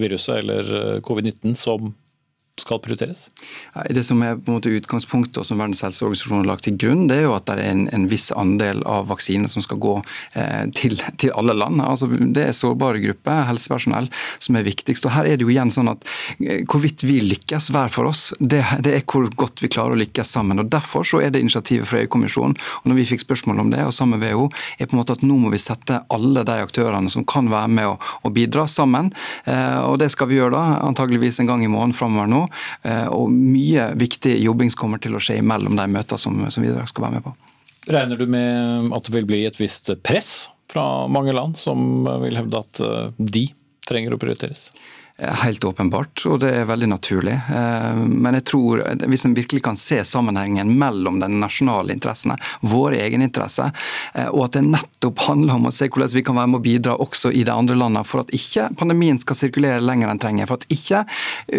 viruset 0.02 0.40
eller 0.40 1.02
covid-19 1.06 1.54
som 1.60 1.92
skal 2.62 2.82
prioriteres? 2.84 3.28
Det 3.90 4.04
som 4.06 4.22
er 4.26 4.38
på 4.38 4.52
en 4.52 4.60
måte 4.60 4.74
utgangspunktet 4.74 5.42
og 5.42 5.48
som 5.48 5.62
Verdens 5.62 5.84
helseorganisasjon 5.86 6.42
har 6.42 6.50
lagt 6.52 6.66
til 6.68 6.78
grunn, 6.80 7.08
det 7.10 7.20
er 7.20 7.28
jo 7.28 7.36
at 7.36 7.48
det 7.50 7.58
er 7.58 7.72
en, 7.72 7.86
en 7.96 8.08
viss 8.12 8.30
andel 8.36 8.82
av 8.90 9.10
vaksiner 9.10 9.52
som 9.52 9.64
skal 9.66 9.80
gå 9.82 9.96
eh, 10.40 10.66
til, 10.76 10.98
til, 11.20 11.34
alle 11.40 11.56
land. 11.58 11.82
Altså, 11.84 12.10
det 12.10 12.46
er 12.50 12.58
sårbare 12.58 13.02
grupper, 13.04 13.46
helsepersonell, 13.50 14.10
som 14.42 14.60
er 14.60 14.68
viktigst. 14.68 15.08
Og 15.08 15.16
Her 15.16 15.30
er 15.30 15.40
det 15.40 15.48
jo 15.48 15.54
igjen 15.54 15.74
sånn 15.74 15.92
at 15.92 16.06
eh, 16.40 16.64
hvorvidt 16.70 17.06
vi 17.08 17.20
lykkes 17.26 17.70
hver 17.76 17.92
for 17.94 18.10
oss, 18.12 18.30
det, 18.40 18.64
det, 18.86 18.96
er 18.96 19.06
hvor 19.06 19.30
godt 19.40 19.64
vi 19.64 19.72
klarer 19.72 19.96
å 19.96 20.02
lykkes 20.02 20.34
sammen. 20.38 20.62
og 20.62 20.72
Derfor 20.72 21.08
så 21.08 21.22
er 21.24 21.34
det 21.34 21.44
initiativet 21.44 21.90
fra 21.90 22.04
EU-kommisjonen, 22.04 22.58
og 22.82 22.90
når 22.90 23.02
vi 23.02 23.08
fikk 23.14 23.26
spørsmål 23.26 23.64
om 23.66 23.74
det, 23.74 23.84
og 23.86 23.96
sammen 23.96 24.20
med 24.20 24.28
WHO, 24.28 24.50
er 24.78 24.90
på 24.90 24.98
en 24.98 25.02
måte 25.02 25.16
at 25.18 25.26
nå 25.26 25.40
må 25.40 25.54
vi 25.54 25.62
sette 25.62 26.02
alle 26.14 26.46
de 26.48 26.60
aktørene 26.64 27.12
som 27.12 27.26
kan 27.28 27.50
være 27.52 27.72
med 27.74 27.92
å, 27.94 27.98
å 28.26 28.34
bidra, 28.34 28.68
sammen. 28.70 29.12
Eh, 29.50 29.80
og 29.86 30.00
Det 30.02 30.10
skal 30.14 30.30
vi 30.30 30.40
gjøre 30.40 30.56
da, 30.56 30.80
antageligvis 30.86 31.40
en 31.42 31.50
gang 31.50 31.64
i 31.64 31.72
måneden 31.72 31.96
framover 31.96 32.30
nå. 32.30 32.42
Eh, 32.84 33.08
og 33.14 33.32
mye 33.34 33.92
viktig 34.00 34.36
jobbing 34.44 34.72
kommer 34.78 35.02
til 35.02 35.18
å 35.18 35.24
skje 35.24 35.40
mellom 35.46 35.78
de 35.80 35.88
møtene 35.92 36.22
som, 36.22 36.42
som 36.52 36.66
vi 36.66 36.74
skal 36.92 37.08
være 37.08 37.20
med 37.20 37.28
på. 37.28 37.36
Regner 37.90 38.20
du 38.20 38.28
med 38.30 38.94
at 38.96 39.08
det 39.08 39.16
vil 39.16 39.28
bli 39.30 39.44
et 39.48 39.60
visst 39.60 39.92
press 40.06 40.50
fra 40.70 41.08
mange 41.10 41.34
land 41.34 41.58
som 41.58 42.04
vil 42.24 42.38
hevde 42.38 42.62
at 42.62 42.82
eh, 42.86 43.12
de 43.18 43.48
trenger 43.90 44.14
å 44.14 44.22
prioriteres? 44.22 44.70
Helt 45.20 45.64
åpenbart, 45.64 46.22
og 46.26 46.38
det 46.40 46.50
er 46.56 46.68
veldig 46.70 46.88
naturlig. 46.94 47.34
Eh, 47.52 47.96
men 48.00 48.38
jeg 48.38 48.46
tror, 48.48 48.80
hvis 49.12 49.26
en 49.28 49.34
virkelig 49.36 49.62
kan 49.66 49.76
se 49.80 49.98
sammenhengen 50.08 50.72
mellom 50.80 51.18
de 51.20 51.28
nasjonale 51.34 51.92
interessene, 51.92 52.38
våre 52.64 53.02
egne 53.04 53.28
interesser, 53.28 53.74
eh, 54.14 54.30
og 54.30 54.46
at 54.46 54.56
det 54.56 54.64
nettopp 54.70 55.26
handler 55.26 55.58
om 55.58 55.68
å 55.68 55.74
se 55.76 55.90
hvordan 55.92 56.14
vi 56.16 56.24
kan 56.24 56.40
være 56.40 56.52
med 56.54 56.62
å 56.62 56.64
bidra 56.64 56.96
også 57.04 57.34
i 57.36 57.44
de 57.44 57.52
andre 57.52 57.76
landene, 57.76 58.06
for 58.08 58.24
at 58.24 58.32
ikke 58.36 58.70
pandemien 58.80 59.20
skal 59.20 59.42
sirkulere 59.42 59.84
lenger 59.84 60.14
enn 60.14 60.24
trenger, 60.24 60.48
for 60.48 60.62
at 60.62 60.72
ikke 60.72 61.04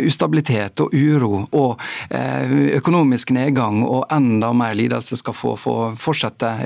ustabilitet 0.09 0.81
og 0.81 0.97
uro 0.97 1.45
og 1.51 1.85
eh, 2.09 2.57
økonomisk 2.81 3.35
nedgang 3.37 3.83
og 3.85 4.09
enda 4.09 4.55
mer 4.57 4.73
lidelse 4.79 5.21
skal 5.21 5.37
få, 5.37 5.53
få 5.61 5.77
fortsette 6.01 6.57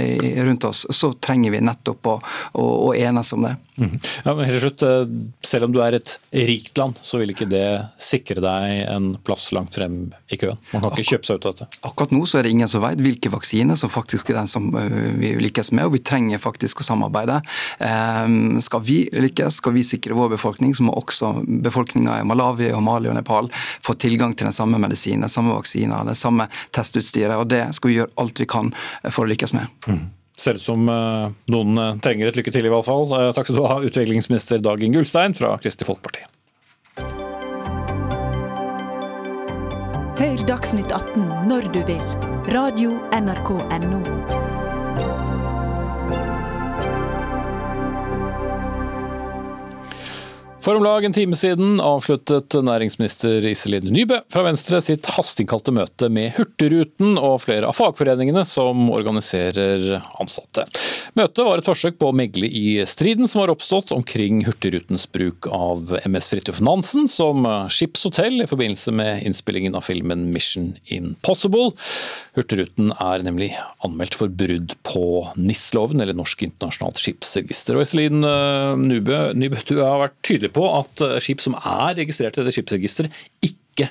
rundt 0.46 0.70
oss, 0.70 0.86
så 0.94 1.10
trenger 1.18 1.56
vi 1.56 1.66
nettopp 1.66 2.12
å, 2.12 2.18
å, 2.54 2.70
å 2.86 2.94
enes 2.94 3.34
om 3.34 3.48
det. 3.48 3.56
Mm. 3.76 3.96
Ja, 4.24 4.34
men 4.34 4.46
helt 4.46 4.62
slutt, 4.62 4.82
Selv 5.42 5.66
om 5.66 5.72
du 5.74 5.80
er 5.82 5.96
et 5.96 6.12
rikt 6.30 6.78
land, 6.78 6.98
så 7.02 7.18
vil 7.18 7.32
ikke 7.32 7.48
det 7.50 7.66
sikre 8.00 8.42
deg 8.42 8.84
en 8.86 9.08
plass 9.26 9.48
langt 9.56 9.74
frem 9.74 10.12
i 10.30 10.38
køen. 10.38 10.58
Man 10.72 10.84
kan 10.84 10.94
ikke 10.94 11.16
kjøpe 11.16 11.28
seg 11.28 11.40
ut 11.40 11.48
av 11.48 11.56
dette. 11.56 11.80
Akkurat 11.88 12.14
nå 12.14 12.22
så 12.30 12.38
er 12.38 12.46
det 12.46 12.54
ingen 12.54 12.70
som 12.70 12.84
vet 12.84 13.02
hvilke 13.02 13.32
vaksiner 13.34 13.78
som 13.78 13.92
faktisk 13.92 14.30
er 14.30 14.40
den 14.40 14.50
som 14.50 14.70
vi 15.18 15.34
lykkes 15.42 15.72
med, 15.74 15.88
og 15.88 15.96
vi 15.96 16.02
trenger 16.06 16.42
faktisk 16.42 16.82
å 16.82 16.88
samarbeide. 16.88 17.40
Skal 18.64 18.84
vi 18.86 18.98
lykkes, 19.12 19.60
skal 19.60 19.76
vi 19.76 19.84
sikre 19.86 20.18
vår 20.18 20.34
befolkning, 20.36 20.74
så 20.76 20.86
må 20.86 20.96
også 20.98 21.34
befolkninga 21.66 22.20
i 22.20 22.26
Malawi, 22.28 22.70
og 22.74 22.84
Mali 22.86 23.10
og 23.10 23.18
Nepal 23.18 23.50
få 23.54 23.98
tilgang 24.00 24.36
til 24.36 24.50
den 24.50 24.56
samme 24.56 24.80
medisinen, 24.82 25.30
samme 25.30 25.54
vaksiner, 25.56 26.06
det 26.08 26.18
samme 26.20 26.48
testutstyret. 26.74 27.36
og 27.38 27.48
Det 27.50 27.66
skal 27.74 27.90
vi 27.90 27.98
gjøre 28.00 28.14
alt 28.22 28.44
vi 28.44 28.50
kan 28.50 28.74
for 29.10 29.24
å 29.24 29.32
lykkes 29.32 29.56
med. 29.56 29.70
Mm. 29.88 30.04
Ser 30.36 30.58
ut 30.58 30.64
som 30.64 30.82
noen 30.82 32.00
trenger 32.02 32.30
et 32.30 32.38
lykke 32.40 32.50
til, 32.50 32.66
i 32.66 32.72
hvert 32.72 32.86
fall. 32.88 33.06
Takk 33.36 33.46
skal 33.46 33.58
du 33.60 33.66
ha, 33.70 33.76
utviklingsminister 33.86 34.58
Dag 34.64 34.82
Inge 34.82 35.04
Ulstein 35.04 35.36
fra 35.38 35.54
Kristelig 35.62 35.86
Folkeparti. 35.92 36.26
Hør 40.18 40.42
Dagsnytt 40.46 40.90
18 40.94 41.48
når 41.50 41.70
du 41.74 41.80
vil. 41.86 42.02
Radio 42.54 42.98
NRK 43.14 43.54
Radio.nrk.no. 43.62 44.53
For 50.64 50.74
om 50.74 50.84
lag 50.84 51.04
en 51.04 51.12
time 51.12 51.36
siden 51.36 51.74
avsluttet 51.84 52.54
næringsminister 52.64 53.44
Iselin 53.50 53.84
Nybø 53.92 54.22
fra 54.32 54.46
Venstre 54.46 54.78
sitt 54.80 55.04
hasteinnkalte 55.12 55.74
møte 55.76 56.08
med 56.08 56.30
Hurtigruten 56.38 57.18
og 57.20 57.42
flere 57.42 57.68
av 57.68 57.76
fagforeningene 57.76 58.46
som 58.48 58.86
organiserer 58.88 59.98
ansatte. 60.22 60.64
Møtet 61.20 61.44
var 61.44 61.60
et 61.60 61.68
forsøk 61.68 61.98
på 62.00 62.08
å 62.08 62.14
megle 62.16 62.48
i 62.48 62.78
striden 62.88 63.28
som 63.28 63.42
har 63.42 63.52
oppstått 63.52 63.92
omkring 63.92 64.40
Hurtigrutens 64.46 65.04
bruk 65.12 65.50
av 65.52 65.92
MS 66.08 66.30
Fridtjof 66.32 66.62
Nansen 66.64 67.10
som 67.12 67.44
skipshotell 67.68 68.46
i 68.46 68.48
forbindelse 68.48 68.96
med 68.96 69.20
innspillingen 69.28 69.76
av 69.76 69.84
filmen 69.84 70.30
Mission 70.32 70.72
Impossible. 70.88 71.74
Hurtigruten 72.38 72.88
er 72.96 73.22
nemlig 73.26 73.50
anmeldt 73.84 74.16
for 74.16 74.32
brudd 74.32 74.72
på 74.88 75.04
NIS-loven, 75.36 76.00
eller 76.00 76.16
Norsk 76.16 76.48
internasjonalt 76.48 77.04
skipsregister. 77.04 77.76
Og 77.76 77.84
Iselin 77.84 78.24
eh, 78.26 78.72
Nybø, 78.80 79.20
Nybø, 79.36 79.60
du 79.68 79.76
har 79.84 80.00
vært 80.06 80.18
tydelig 80.24 80.53
på 80.54 80.64
at 80.78 81.04
eh, 81.04 81.20
skip 81.22 81.42
som 81.44 81.58
er 81.58 82.00
registrert 82.00 82.38
i 82.38 82.42
dette 82.42 82.56
skipsregisteret, 82.56 83.22
ikke 83.44 83.90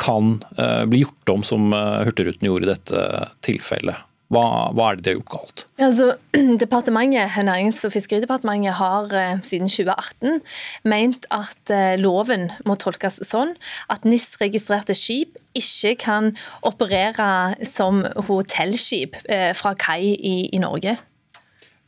kan 0.00 0.38
eh, 0.56 0.84
bli 0.90 1.04
gjort 1.04 1.34
om 1.36 1.42
som 1.46 1.72
eh, 1.76 2.04
Hurtigruten 2.08 2.48
gjorde 2.48 2.68
i 2.68 2.72
dette 2.74 3.26
tilfellet. 3.46 4.06
Hva, 4.30 4.70
hva, 4.78 4.92
er 4.92 4.98
det 4.98 5.02
de 5.02 5.10
har 5.10 5.16
gjort 5.16 5.32
galt? 5.32 5.62
Altså, 5.82 6.04
departementet, 6.62 7.34
Nærings- 7.48 7.82
og 7.88 7.90
fiskeridepartementet 7.96 8.76
har 8.78 9.10
siden 9.42 9.66
2018 9.66 10.38
ment 10.86 11.26
at 11.34 11.72
loven 11.98 12.46
må 12.62 12.78
tolkes 12.78 13.18
sånn 13.26 13.56
at 13.90 14.06
NIS-registrerte 14.06 14.94
skip 14.94 15.34
ikke 15.58 15.96
kan 16.06 16.30
operere 16.62 17.58
som 17.66 18.04
hotellskip 18.30 19.18
fra 19.58 19.74
kai 19.74 20.14
i, 20.14 20.36
i 20.54 20.62
Norge. 20.62 20.94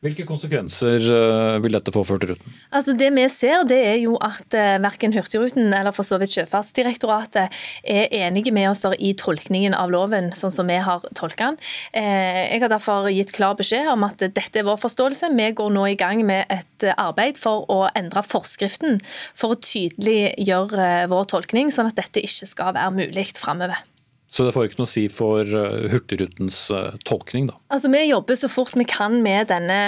Hvilke 0.03 0.25
konsekvenser 0.27 1.05
eh, 1.15 1.57
vil 1.63 1.77
dette 1.77 1.93
få 1.95 2.01
for 2.03 2.19
Hurtigruten? 2.19 2.55
Altså 2.75 2.97
det 2.99 3.13
vi 3.15 3.23
ser, 3.31 3.61
det 3.71 3.79
er 3.87 4.01
jo 4.03 4.17
at 4.19 4.57
eh, 4.59 4.81
verken 4.83 5.15
Hurtigruten 5.15 5.69
eller 5.71 5.95
for 5.95 6.03
så 6.03 6.19
vidt 6.19 6.35
Sjøfartsdirektoratet 6.35 7.55
er 7.87 8.17
enige 8.25 8.51
med 8.51 8.67
oss 8.73 8.83
i 8.99 9.13
tolkningen 9.15 9.77
av 9.79 9.93
loven, 9.95 10.33
sånn 10.35 10.51
som 10.51 10.67
vi 10.67 10.81
har 10.83 11.07
tolket 11.15 11.45
den. 11.45 11.61
Eh, 11.95 12.41
jeg 12.49 12.65
har 12.65 12.73
derfor 12.75 13.07
gitt 13.15 13.31
klar 13.37 13.55
beskjed 13.59 13.93
om 13.93 14.03
at 14.09 14.19
dette 14.27 14.59
er 14.59 14.67
vår 14.67 14.83
forståelse. 14.83 15.31
Vi 15.39 15.49
går 15.63 15.71
nå 15.79 15.87
i 15.93 15.97
gang 16.01 16.25
med 16.27 16.51
et 16.51 16.89
arbeid 16.97 17.39
for 17.39 17.63
å 17.71 17.87
endre 17.95 18.27
forskriften 18.27 18.99
for 19.07 19.55
å 19.55 19.63
tydeliggjøre 19.63 21.07
vår 21.15 21.31
tolkning, 21.31 21.71
sånn 21.71 21.95
at 21.95 22.03
dette 22.03 22.27
ikke 22.27 22.51
skal 22.51 22.75
være 22.75 22.91
mulig 22.99 23.31
framover. 23.39 23.87
Så 24.33 24.47
det 24.47 24.55
får 24.55 24.71
ikke 24.71 24.81
noe 24.81 24.89
å 24.89 24.93
si 24.95 25.05
for 25.13 25.45
eh, 25.45 25.91
Hurtigrutens 25.93 26.65
eh, 26.73 26.95
tolkning, 27.05 27.51
da? 27.51 27.59
Altså, 27.69 27.91
Vi 27.93 28.01
jobber 28.09 28.39
så 28.41 28.49
fort 28.49 28.73
vi 28.81 28.87
kan 28.89 29.19
med 29.21 29.51
denne, 29.53 29.81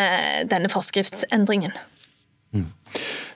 denne 0.51 0.69
forskriftsendringen. 0.69 1.73
Mm. 2.53 2.67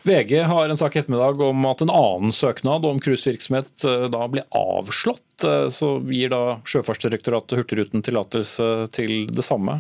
VG 0.05 0.35
har 0.51 0.69
en 0.69 0.79
sak 0.79 0.95
i 0.95 1.01
ettermiddag 1.01 1.41
om 1.43 1.65
at 1.69 1.81
en 1.83 1.95
annen 1.95 2.35
søknad 2.37 2.85
om 2.85 3.01
cruisevirksomhet 3.01 3.87
eh, 3.89 4.05
da 4.13 4.29
blir 4.29 4.45
avslått. 4.53 5.25
Så 5.73 5.93
gir 6.11 6.33
da 6.33 6.59
Sjøfartsdirektoratet 6.67 7.61
Hurtigruten 7.61 8.05
tillatelse 8.05 8.89
til 8.93 9.29
det 9.31 9.45
samme. 9.47 9.79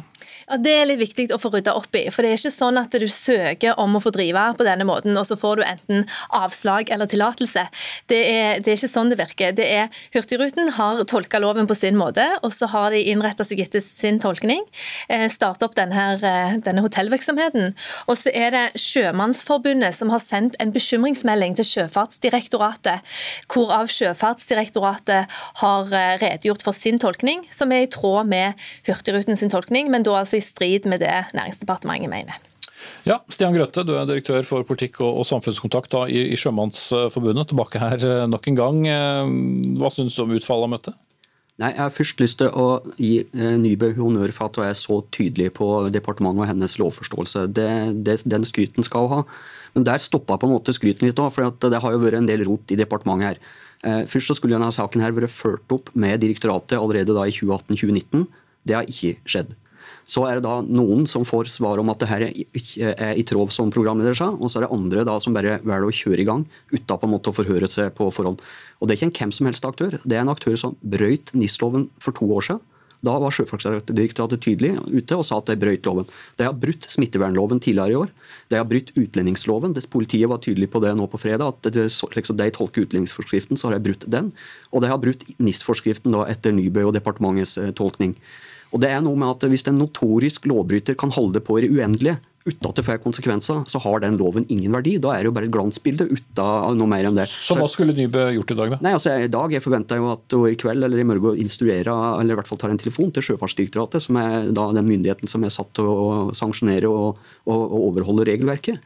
Ja, 0.48 0.56
Det 0.56 0.72
er 0.72 0.86
litt 0.88 1.00
viktig 1.02 1.26
å 1.34 1.38
få 1.40 1.50
rydda 1.52 1.74
opp 1.76 1.92
i. 1.98 2.06
For 2.12 2.24
det 2.24 2.32
er 2.32 2.38
ikke 2.38 2.54
sånn 2.54 2.80
at 2.80 2.94
du 2.96 3.04
søker 3.12 3.76
om 3.80 3.98
å 3.98 4.00
få 4.00 4.12
drive 4.14 4.46
på 4.56 4.64
denne 4.64 4.86
måten, 4.88 5.16
og 5.20 5.26
så 5.28 5.36
får 5.36 5.60
du 5.60 5.64
enten 5.66 6.06
avslag 6.34 6.88
eller 6.94 7.08
tillatelse. 7.10 7.66
Det, 8.08 8.20
det, 8.64 8.70
er 8.70 8.78
ikke 8.78 8.88
sånn 8.88 9.12
det 9.12 9.18
virker. 9.20 9.52
Det 9.56 9.66
er 9.68 9.92
Hurtigruten 10.14 10.72
har 10.78 11.02
tolka 11.10 11.40
loven 11.42 11.68
på 11.68 11.76
sin 11.76 11.98
måte, 12.00 12.24
og 12.40 12.52
så 12.54 12.68
har 12.72 12.96
de 12.96 13.02
innretta 13.12 13.44
seg 13.44 13.60
etter 13.66 13.84
sin 13.84 14.20
tolkning. 14.22 14.64
Eh, 15.12 15.26
Starta 15.28 15.68
opp 15.68 15.76
denne, 15.76 16.06
eh, 16.16 16.56
denne 16.64 16.84
hotellvirksomheten. 16.86 17.74
Og 18.08 18.16
så 18.16 18.32
er 18.32 18.56
det 18.56 18.64
Sjømannsforbundet 18.80 19.96
som 19.98 20.12
har 20.14 20.22
sendt 20.24 20.56
en 20.62 20.72
bekymringsmelding 20.72 21.58
til 21.60 21.68
Sjøfartsdirektoratet, 21.74 23.04
hvorav 23.52 23.92
Sjøfartsdirektoratet 23.92 25.38
har 25.60 25.92
eh, 25.92 26.16
redegjort 26.24 26.64
for 26.64 26.76
sin 26.76 27.00
tolkning, 27.02 27.44
som 27.52 27.72
er 27.76 27.84
i 27.84 27.92
tråd 27.92 28.32
med 28.32 28.68
Hurtigruten 28.88 29.36
sin 29.36 29.52
tolkning, 29.52 29.92
men 29.92 30.06
da 30.06 30.16
altså 30.22 30.37
i 30.38 30.44
strid 30.44 30.86
med 30.90 31.02
det 31.04 31.16
Næringsdepartementet 31.36 32.12
mener. 32.12 32.38
Ja, 33.06 33.18
Stian 33.32 33.54
Grøthe, 33.56 33.84
du 33.86 33.94
er 33.96 34.06
direktør 34.08 34.44
for 34.46 34.66
politikk 34.66 35.00
og, 35.04 35.24
samfunnskontakt 35.26 35.92
da, 35.94 36.04
i, 36.10 36.28
i 36.32 36.38
Sjømannsforbundet. 36.38 37.50
Tilbake 37.50 37.82
her 37.82 38.06
eh, 38.06 38.24
nok 38.30 38.48
en 38.50 38.58
gang. 38.58 38.80
Eh, 38.92 39.34
hva 39.80 39.90
syns 39.92 40.16
du 40.16 40.24
om 40.24 40.34
utfallet 40.36 40.68
av 40.68 40.74
møtet? 40.74 41.04
Nei, 41.58 41.72
Jeg 41.72 41.82
har 41.82 41.94
først 41.94 42.20
lyst 42.22 42.38
til 42.42 42.52
å 42.54 42.66
gi 43.00 43.12
eh, 43.24 43.54
Nybø 43.58 43.92
honnør 43.98 44.34
for 44.34 44.48
at 44.48 44.58
hun 44.60 44.68
er 44.68 44.78
så 44.78 45.00
tydelig 45.14 45.50
på 45.58 45.68
departementet 45.94 46.44
og 46.44 46.50
hennes 46.52 46.76
lovforståelse. 46.80 47.46
Det, 47.54 47.70
det, 48.06 48.20
den 48.30 48.46
skryten 48.48 48.86
skal 48.86 49.08
hun 49.08 49.20
ha. 49.20 49.38
Men 49.74 49.86
der 49.88 50.02
stoppa 50.02 50.38
på 50.38 50.48
en 50.48 50.54
måte 50.56 50.74
skryten 50.74 51.08
litt 51.08 51.22
òg, 51.22 51.32
for 51.34 51.70
det 51.70 51.82
har 51.82 51.94
jo 51.94 52.02
vært 52.02 52.20
en 52.20 52.28
del 52.28 52.44
rot 52.48 52.70
i 52.72 52.78
departementet 52.78 53.28
her. 53.28 53.40
Først 54.10 54.32
så 54.32 54.34
skulle 54.34 54.56
denne 54.56 54.72
saken 54.74 55.04
her 55.04 55.12
vært 55.14 55.30
ført 55.30 55.70
opp 55.70 55.92
med 55.94 56.18
direktoratet 56.18 56.80
allerede 56.80 57.14
da 57.14 57.28
i 57.28 57.34
2018-2019. 57.36 58.24
Det 58.66 58.74
har 58.74 58.88
ikke 58.90 59.12
skjedd. 59.28 59.52
Så 60.08 60.24
er 60.24 60.38
det 60.38 60.46
da 60.46 60.62
noen 60.64 61.04
som 61.08 61.26
får 61.28 61.50
svar 61.52 61.80
om 61.82 61.90
at 61.92 62.00
det 62.00 62.08
her 62.08 62.24
er 62.24 63.18
i 63.18 63.24
tråd 63.28 63.52
som 63.52 63.72
programleder 63.72 64.16
sa, 64.16 64.30
og 64.32 64.48
så 64.48 64.58
er 64.58 64.64
det 64.64 64.72
andre 64.72 65.04
da 65.04 65.18
som 65.20 65.36
bare 65.36 65.58
velger 65.60 65.90
å 65.90 65.98
kjøre 65.98 66.24
i 66.24 66.28
gang 66.28 66.46
uten 66.72 66.88
på 66.88 67.04
en 67.04 67.12
måte 67.12 67.28
å 67.28 67.36
forhøre 67.36 67.68
seg 67.68 67.92
på 67.98 68.08
forhånd. 68.14 68.40
Og 68.80 68.88
Det 68.88 68.94
er 68.94 69.00
ikke 69.00 69.10
en 69.10 69.18
hvem 69.20 69.36
som 69.36 69.50
helst 69.50 69.68
aktør. 69.68 69.98
Det 70.00 70.16
er 70.16 70.24
en 70.24 70.32
aktør 70.32 70.56
som 70.56 70.78
brøyt 70.80 71.34
NIS-loven 71.36 71.90
for 72.00 72.16
to 72.16 72.30
år 72.32 72.48
siden. 72.48 72.64
Da 73.04 73.14
var 73.22 73.30
Sjøfartsdirektoratet 73.30 74.42
tydelig 74.42 74.72
ute 74.90 75.18
og 75.18 75.26
sa 75.26 75.38
at 75.38 75.46
de 75.46 75.58
brøyt 75.60 75.86
loven. 75.86 76.08
De 76.38 76.46
har 76.48 76.56
brutt 76.56 76.88
smittevernloven 76.90 77.60
tidligere 77.62 77.94
i 77.94 77.98
år. 78.00 78.10
De 78.50 78.58
har 78.58 78.66
brutt 78.66 78.90
utlendingsloven. 78.98 79.76
Politiet 79.92 80.30
var 80.30 80.40
tydelig 80.42 80.70
på 80.72 80.82
det 80.82 80.96
nå 80.98 81.06
på 81.06 81.20
fredag. 81.20 81.46
at 81.46 81.70
det, 81.74 81.86
liksom 82.16 82.36
de 82.36 82.50
tolker 82.50 82.88
utlendingsforskriften, 82.88 83.56
så 83.56 83.68
har 83.68 83.78
de 83.78 83.86
brutt 83.86 84.08
den. 84.10 84.32
Og 84.72 84.82
de 84.82 84.90
har 84.90 84.98
brutt 84.98 85.22
NIS-forskriften 85.38 86.16
etter 86.26 86.52
Nybø 86.52 86.88
og 86.88 86.96
departementets 86.96 87.58
eh, 87.58 87.70
tolkning. 87.70 88.16
Og 88.72 88.82
det 88.82 88.90
er 88.92 89.00
noe 89.04 89.16
med 89.16 89.30
at 89.32 89.46
Hvis 89.48 89.66
en 89.70 89.78
notorisk 89.80 90.48
lovbryter 90.50 90.96
kan 90.98 91.12
holde 91.14 91.40
på 91.44 91.58
i 91.58 91.66
det 91.66 91.72
uendelige 91.72 92.18
uten 92.48 92.68
at 92.70 92.78
det 92.78 92.84
får 92.86 93.00
konsekvenser, 93.02 93.62
så 93.68 93.80
har 93.84 94.00
den 94.00 94.16
loven 94.16 94.46
ingen 94.48 94.72
verdi. 94.72 94.94
Da 95.02 95.12
er 95.12 95.24
det 95.24 95.30
jo 95.30 95.34
bare 95.36 95.48
et 95.48 95.52
glansbilde 95.52 96.06
uten 96.08 96.78
noe 96.78 96.90
mer 96.90 97.08
enn 97.08 97.18
det. 97.18 97.26
Så 97.28 97.56
hva 97.58 97.68
skulle 97.70 97.96
Nybø 97.96 98.28
gjort 98.38 98.54
i 98.54 98.58
dag, 98.58 98.74
da? 98.74 98.80
Nei, 98.84 98.94
altså 98.96 99.16
I 99.20 99.30
dag 99.32 99.52
jeg 99.52 99.64
forventer 99.64 100.00
jo 100.00 100.10
at 100.14 100.36
i 100.48 100.56
kveld 100.60 100.86
eller 100.86 101.02
i 101.02 101.06
morgen 101.08 101.40
instruerer, 101.42 101.90
eller 101.92 102.32
i 102.32 102.38
hvert 102.38 102.48
fall 102.48 102.60
tar 102.60 102.72
en 102.72 102.80
telefon 102.80 103.12
til 103.14 103.26
Sjøfartsdirektoratet, 103.26 104.06
som 104.06 104.20
er 104.20 104.52
da 104.56 104.68
den 104.76 104.88
myndigheten 104.88 105.30
som 105.30 105.44
er 105.44 105.52
satt 105.52 105.74
til 105.76 105.90
å 105.90 106.06
sanksjonere 106.36 106.88
og, 106.88 107.20
og, 107.44 107.58
og 107.58 107.90
overholde 107.90 108.28
regelverket. 108.30 108.80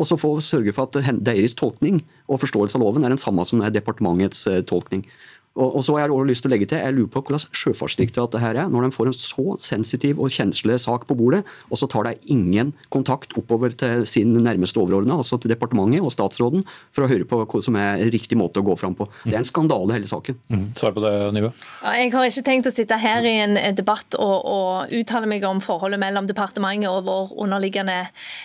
Og 0.00 0.08
så 0.08 0.16
få 0.16 0.32
sørge 0.40 0.72
for 0.72 0.88
at 0.88 1.12
deres 1.20 1.54
tolkning 1.58 2.00
og 2.30 2.40
forståelse 2.40 2.78
av 2.78 2.84
loven 2.86 3.04
er 3.04 3.12
den 3.12 3.20
samme 3.20 3.44
som 3.48 3.60
er 3.60 3.74
departementets 3.74 4.46
eh, 4.48 4.62
tolkning. 4.64 5.04
Og, 5.52 5.76
og 5.76 5.84
så 5.84 5.96
har 5.96 6.06
Jeg 6.06 6.14
også 6.14 6.28
lyst 6.30 6.44
til 6.44 6.50
å 6.50 6.52
legge 6.54 6.66
til, 6.70 6.80
jeg 6.80 6.94
lurer 6.96 7.10
på 7.12 7.22
hvordan 7.26 7.42
Sjøfartsdirektoratet 7.60 8.40
her 8.40 8.58
er, 8.64 8.70
når 8.72 8.86
de 8.86 8.94
får 8.94 9.10
en 9.10 9.16
så 9.16 9.56
sensitiv 9.60 10.20
og 10.22 10.32
kjenslig 10.32 10.78
sak 10.80 11.04
på 11.08 11.16
bordet, 11.18 11.42
og 11.68 11.80
så 11.80 11.88
tar 11.90 12.08
de 12.08 12.32
ingen 12.32 12.72
kontakt 12.92 13.36
oppover 13.38 13.74
til 13.76 14.06
sin 14.08 14.32
nærmeste 14.32 14.80
overordna, 14.80 15.18
altså 15.20 15.38
til 15.40 15.52
departementet 15.52 16.00
og 16.00 16.12
statsråden, 16.14 16.64
for 16.94 17.04
å 17.04 17.10
høre 17.10 17.28
på 17.28 17.42
hva 17.42 17.62
som 17.64 17.76
er 17.80 18.00
riktig 18.12 18.38
måte 18.40 18.62
å 18.62 18.66
gå 18.66 18.76
fram 18.80 18.96
på. 18.96 19.08
Det 19.26 19.34
er 19.34 19.42
en 19.42 19.48
skandale, 19.48 19.98
hele 19.98 20.08
saken. 20.08 20.38
Mm. 20.48 20.64
Svar 20.78 20.96
på 20.96 21.04
det, 21.04 21.12
Nivå. 21.36 21.52
Jeg 21.84 22.12
har 22.14 22.28
ikke 22.30 22.46
tenkt 22.46 22.70
å 22.70 22.74
sitte 22.74 22.98
her 23.00 23.28
i 23.28 23.34
en 23.44 23.58
debatt 23.76 24.16
og, 24.16 24.36
og 24.48 24.96
uttale 25.02 25.28
meg 25.28 25.44
om 25.48 25.60
forholdet 25.62 26.00
mellom 26.00 26.28
departementet 26.30 26.88
og 26.88 27.04
vår 27.06 27.32
underliggende 27.44 27.98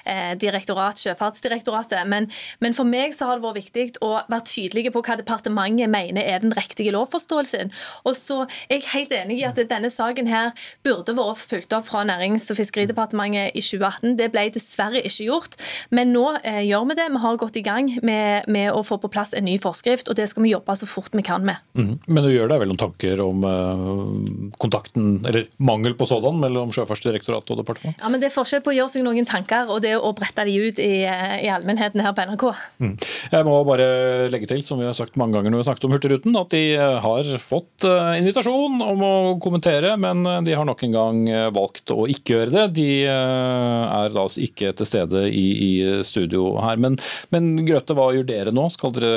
eh, 0.04 0.36
direktorat, 0.40 1.00
Sjøfartsdirektoratet, 1.00 2.04
men, 2.10 2.28
men 2.64 2.76
for 2.76 2.88
meg 2.88 3.16
så 3.16 3.30
har 3.30 3.40
det 3.40 3.48
vært 3.48 3.62
viktig 3.62 3.88
å 4.06 4.18
være 4.28 4.44
tydelige 4.48 4.94
på 4.94 5.04
hva 5.06 5.18
departementet 5.20 5.92
mener 5.92 6.24
er 6.28 6.44
den 6.44 6.56
riktige 6.58 6.97
lovforståelsen. 6.98 7.74
Og 8.06 8.18
så 8.18 8.44
er 8.68 8.80
jeg 8.80 8.90
helt 8.94 9.16
enig 9.16 9.40
i 9.42 9.48
at 9.48 9.60
denne 9.70 9.92
saken 9.94 10.30
her 10.30 10.54
burde 10.86 11.16
vært 11.18 11.42
fulgt 11.42 11.76
opp 11.78 11.88
fra 11.88 12.04
Nærings- 12.08 12.50
og 12.52 12.60
fiskeridepartementet 12.60 13.56
i 13.56 13.64
2018. 13.64 14.18
Det 14.20 14.30
ble 14.34 14.48
dessverre 14.54 15.04
ikke 15.06 15.30
gjort. 15.30 15.58
Men 15.94 16.14
nå 16.16 16.26
eh, 16.42 16.64
gjør 16.68 16.90
vi 16.90 16.98
det. 17.00 17.08
Vi 17.14 17.24
har 17.24 17.40
gått 17.40 17.60
i 17.60 17.66
gang 17.66 17.90
med, 18.06 18.48
med, 18.52 18.72
å 18.74 18.84
få 18.86 19.00
på 19.02 19.12
plass 19.12 19.34
en 19.38 19.48
ny 19.48 19.58
forskrift, 19.62 20.10
og 20.10 20.18
det 20.20 20.28
skal 20.32 20.46
vi 20.46 20.54
jobbe 20.54 20.76
så 20.78 20.90
fort 20.90 21.16
vi 21.16 21.26
kan 21.26 21.46
med. 21.46 21.62
Mm. 21.78 21.94
Men 22.08 22.26
du 22.26 22.32
gjør 22.34 22.52
deg 22.52 22.62
vel 22.64 22.72
noen 22.72 22.82
tanker 22.82 23.24
om 23.24 23.46
eh, 23.48 24.52
kontakten, 24.62 25.20
eller 25.28 25.48
mangel 25.58 25.98
på 25.98 26.08
sådan, 26.10 26.40
mellom 26.42 26.74
Sjøfartsdirektoratet 26.76 27.54
og 27.56 27.62
departementet? 27.62 28.04
Ja, 28.04 28.12
men 28.12 28.22
Det 28.22 28.32
er 28.32 28.36
forskjell 28.36 28.64
på 28.66 28.74
å 28.74 28.78
gjøre 28.78 28.94
seg 28.96 29.06
noen 29.08 29.28
tanker 29.28 29.72
og 29.72 29.82
det 29.86 29.96
å 29.98 30.14
brette 30.18 30.46
de 30.48 30.56
ut 30.68 30.82
i, 30.84 31.06
eh, 31.08 31.38
i 31.46 31.52
allmennheten 31.54 32.04
her 32.04 32.16
på 32.18 32.26
NRK. 32.28 32.46
Mm. 32.84 32.96
Jeg 33.34 33.48
må 33.48 33.58
bare 33.68 33.88
legge 34.34 34.50
til, 34.50 34.64
som 34.66 34.82
vi 34.82 34.88
har 34.88 34.96
sagt 34.98 35.18
mange 35.20 35.38
ganger 35.38 35.54
når 35.54 35.62
vi 35.62 35.64
har 35.64 35.70
snakket 35.72 35.88
om 35.88 35.96
Hurtigruten, 35.96 36.40
at 36.40 36.54
de 36.54 36.64
eh, 36.76 36.87
har 37.04 37.28
fått 37.42 37.86
eh, 37.88 38.18
invitasjon 38.22 38.82
om 38.84 39.04
å 39.06 39.14
kommentere, 39.44 39.94
men 40.00 40.24
eh, 40.26 40.42
de 40.48 40.56
har 40.58 40.68
nok 40.68 40.84
en 40.88 40.96
gang 40.96 41.20
valgt 41.54 41.92
å 41.94 42.06
ikke 42.10 42.36
gjøre 42.36 42.54
det. 42.54 42.66
De 42.78 42.88
er 43.08 44.14
da 44.14 44.24
altså 44.24 44.42
ikke 44.44 44.72
til 44.78 44.88
stede 44.90 45.24
i, 45.30 45.46
i 45.68 45.72
studio 46.08 46.56
her. 46.64 46.80
Men, 46.82 46.98
men, 47.34 47.50
Grøthe, 47.68 47.96
hva 47.98 48.10
gjør 48.16 48.28
dere 48.30 48.54
nå? 48.56 48.68
Skal 48.74 48.94
dere 48.96 49.12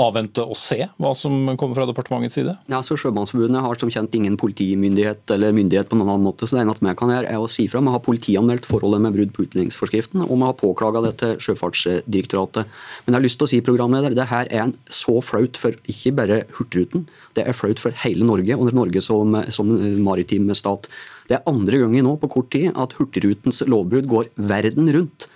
avvente 0.00 0.44
og 0.44 0.56
se 0.58 0.86
hva 1.00 1.14
som 1.18 1.54
kommer 1.60 1.78
fra 1.78 1.88
departementets 1.88 2.38
side? 2.38 2.56
Ja, 2.70 2.80
så 2.86 2.98
Sjømannsforbundet 3.00 3.64
har 3.64 3.80
som 3.80 3.92
kjent 3.92 4.14
ingen 4.16 4.38
politimyndighet 4.40 5.34
eller 5.34 5.54
myndighet 5.56 5.90
på 5.90 5.98
noen 5.98 6.14
annen 6.14 6.28
måte, 6.28 6.48
så 6.48 6.58
det 6.58 6.64
eneste 6.64 6.86
vi 6.86 6.96
kan 6.98 7.12
gjøre 7.14 7.32
er 7.32 7.42
å 7.42 7.50
si 7.50 7.66
fra. 7.70 7.82
Vi 7.84 7.94
har 7.94 8.04
politianmeldt 8.04 8.68
forholdet 8.68 9.04
med 9.04 9.18
brudd 9.18 9.34
på 9.34 9.46
utlendingsforskriften, 9.48 10.24
og 10.26 10.34
vi 10.34 10.48
har 10.48 10.58
påklaga 10.60 11.04
det 11.08 11.14
til 11.22 11.36
Sjøfartsdirektoratet. 11.44 12.70
Men 13.04 13.14
jeg 13.14 13.18
har 13.18 13.26
lyst 13.26 13.40
til 13.40 13.48
å 13.48 13.52
si, 13.52 13.62
programleder, 13.64 14.14
det 14.16 14.28
her 14.30 14.48
er 14.50 14.66
en 14.66 14.74
så 14.92 15.18
flaut 15.24 15.58
for 15.60 15.76
ikke 15.90 16.14
bare 16.16 16.42
Hurtigruten, 16.54 16.93
det 17.36 17.44
er 17.44 17.56
flaut 17.56 17.82
for 17.82 17.94
hele 18.04 18.26
Norge 18.26 18.56
og 18.56 18.72
Norge 18.76 19.02
som, 19.04 19.36
som 19.52 19.70
maritim 20.04 20.50
stat. 20.54 20.88
Det 21.28 21.38
er 21.38 21.46
andre 21.50 21.80
gangen 21.84 22.06
nå 22.06 22.16
på 22.20 22.30
kort 22.36 22.50
tid 22.54 22.74
at 22.76 22.96
Hurtigrutens 22.98 23.62
lovbrudd 23.68 24.10
går 24.10 24.30
verden 24.36 24.90
rundt. 24.94 25.28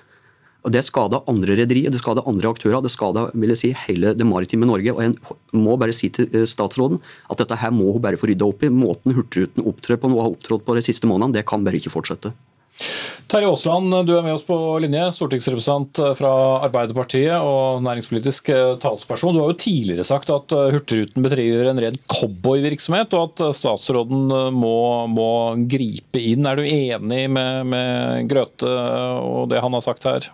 Og 0.66 0.72
Det 0.74 0.82
skader 0.84 1.22
andre 1.30 1.54
rederier, 1.60 1.90
det 1.90 2.00
skader 2.02 2.26
andre 2.28 2.50
aktører, 2.50 2.82
det 2.82 2.90
jeg 3.54 3.60
si, 3.60 3.70
hele 3.86 4.12
det 4.12 4.26
maritime 4.26 4.66
Norge. 4.66 4.92
og 4.92 5.02
Jeg 5.02 5.14
må 5.54 5.76
bare 5.78 5.94
si 5.94 6.10
til 6.10 6.28
statsråden 6.50 7.00
at 7.30 7.38
dette 7.38 7.56
her 7.56 7.70
må 7.70 7.92
hun 7.94 8.02
bare 8.02 8.18
få 8.18 8.28
rydda 8.28 8.44
opp 8.44 8.66
i. 8.66 8.68
Måten 8.68 9.14
Hurtigruten 9.14 9.64
opptrer 9.64 9.96
på 9.96 10.10
nå 10.10 10.18
har 10.20 10.34
opptrådt 10.34 10.66
på 10.66 10.76
de 10.76 10.84
siste 10.84 11.06
månedene, 11.06 11.38
det 11.38 11.46
kan 11.46 11.64
bare 11.64 11.78
ikke 11.78 11.94
fortsette. 11.94 12.34
Terje 13.28 13.48
Aasland, 13.50 13.92
du 14.06 14.14
er 14.16 14.22
med 14.24 14.38
oss 14.38 14.44
på 14.46 14.56
linje, 14.80 15.02
stortingsrepresentant 15.12 16.00
fra 16.16 16.30
Arbeiderpartiet 16.64 17.36
og 17.36 17.82
næringspolitisk 17.84 18.48
eh, 18.54 18.70
talsperson. 18.80 19.36
Du 19.36 19.42
har 19.42 19.52
jo 19.52 19.58
tidligere 19.60 20.06
sagt 20.06 20.32
at 20.32 20.54
eh, 20.56 20.70
Hurtigruten 20.72 21.26
bedriver 21.26 21.68
en 21.68 21.82
ren 21.82 21.98
cowboyvirksomhet, 22.08 23.12
og 23.18 23.26
at 23.28 23.44
eh, 23.44 23.54
statsråden 23.58 24.32
må, 24.56 24.78
må, 25.12 25.30
gripe 25.68 26.22
inn. 26.22 26.48
Er 26.48 26.56
du 26.56 26.64
enig 26.64 27.24
med, 27.28 27.68
med 27.68 28.32
Grøthe 28.32 28.74
og 29.20 29.50
det 29.52 29.60
han 29.60 29.76
har 29.76 29.84
sagt 29.84 30.08
her? 30.08 30.30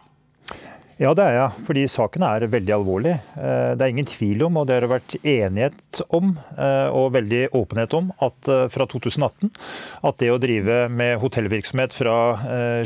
Ja, 1.04 1.10
det 1.12 1.24
er 1.26 1.34
jeg. 1.36 1.64
Fordi 1.66 1.82
saken 1.90 2.24
er 2.24 2.46
veldig 2.48 2.72
alvorlig. 2.78 3.12
Eh, 3.36 3.72
det 3.76 3.84
er 3.84 3.92
ingen 3.92 4.08
tvil 4.08 4.46
om, 4.46 4.56
og 4.56 4.68
det 4.70 4.78
har 4.78 4.88
vært 4.88 5.16
enighet 5.20 6.00
om, 6.16 6.30
eh, 6.56 6.88
og 6.96 7.12
veldig 7.18 7.42
åpenhet 7.58 7.96
om, 7.98 8.08
at 8.24 8.48
eh, 8.48 8.64
fra 8.72 8.86
2018 8.88 9.50
at 10.08 10.18
det 10.22 10.30
å 10.32 10.40
drive 10.40 10.78
med 10.88 11.18
hotellvirksomhet 11.20 11.92
fra 11.96 12.16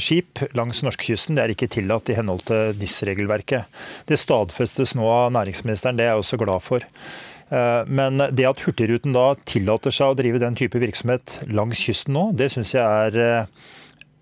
skip 0.02 0.40
langs 0.56 0.80
norskekysten, 0.84 1.36
det 1.36 1.44
er 1.44 1.52
ikke 1.54 1.70
tillatt 1.70 2.10
i 2.10 2.16
henhold 2.18 2.44
til 2.48 2.74
NIS-regelverket. 2.78 3.80
Det 4.08 4.18
stadfestes 4.18 4.94
nå 4.98 5.06
av 5.06 5.32
næringsministeren, 5.36 5.98
det 5.98 6.06
er 6.06 6.14
jeg 6.14 6.22
også 6.22 6.38
glad 6.40 6.64
for. 6.64 6.86
Men 7.88 8.20
det 8.36 8.46
at 8.48 8.62
Hurtigruten 8.64 9.14
da 9.16 9.32
tillater 9.48 9.94
seg 9.94 10.12
å 10.12 10.18
drive 10.18 10.40
den 10.42 10.58
type 10.58 10.80
virksomhet 10.82 11.38
langs 11.48 11.80
kysten 11.80 12.16
nå, 12.16 12.28
det 12.38 12.50
syns 12.54 12.74
jeg 12.76 12.84
er 12.84 13.48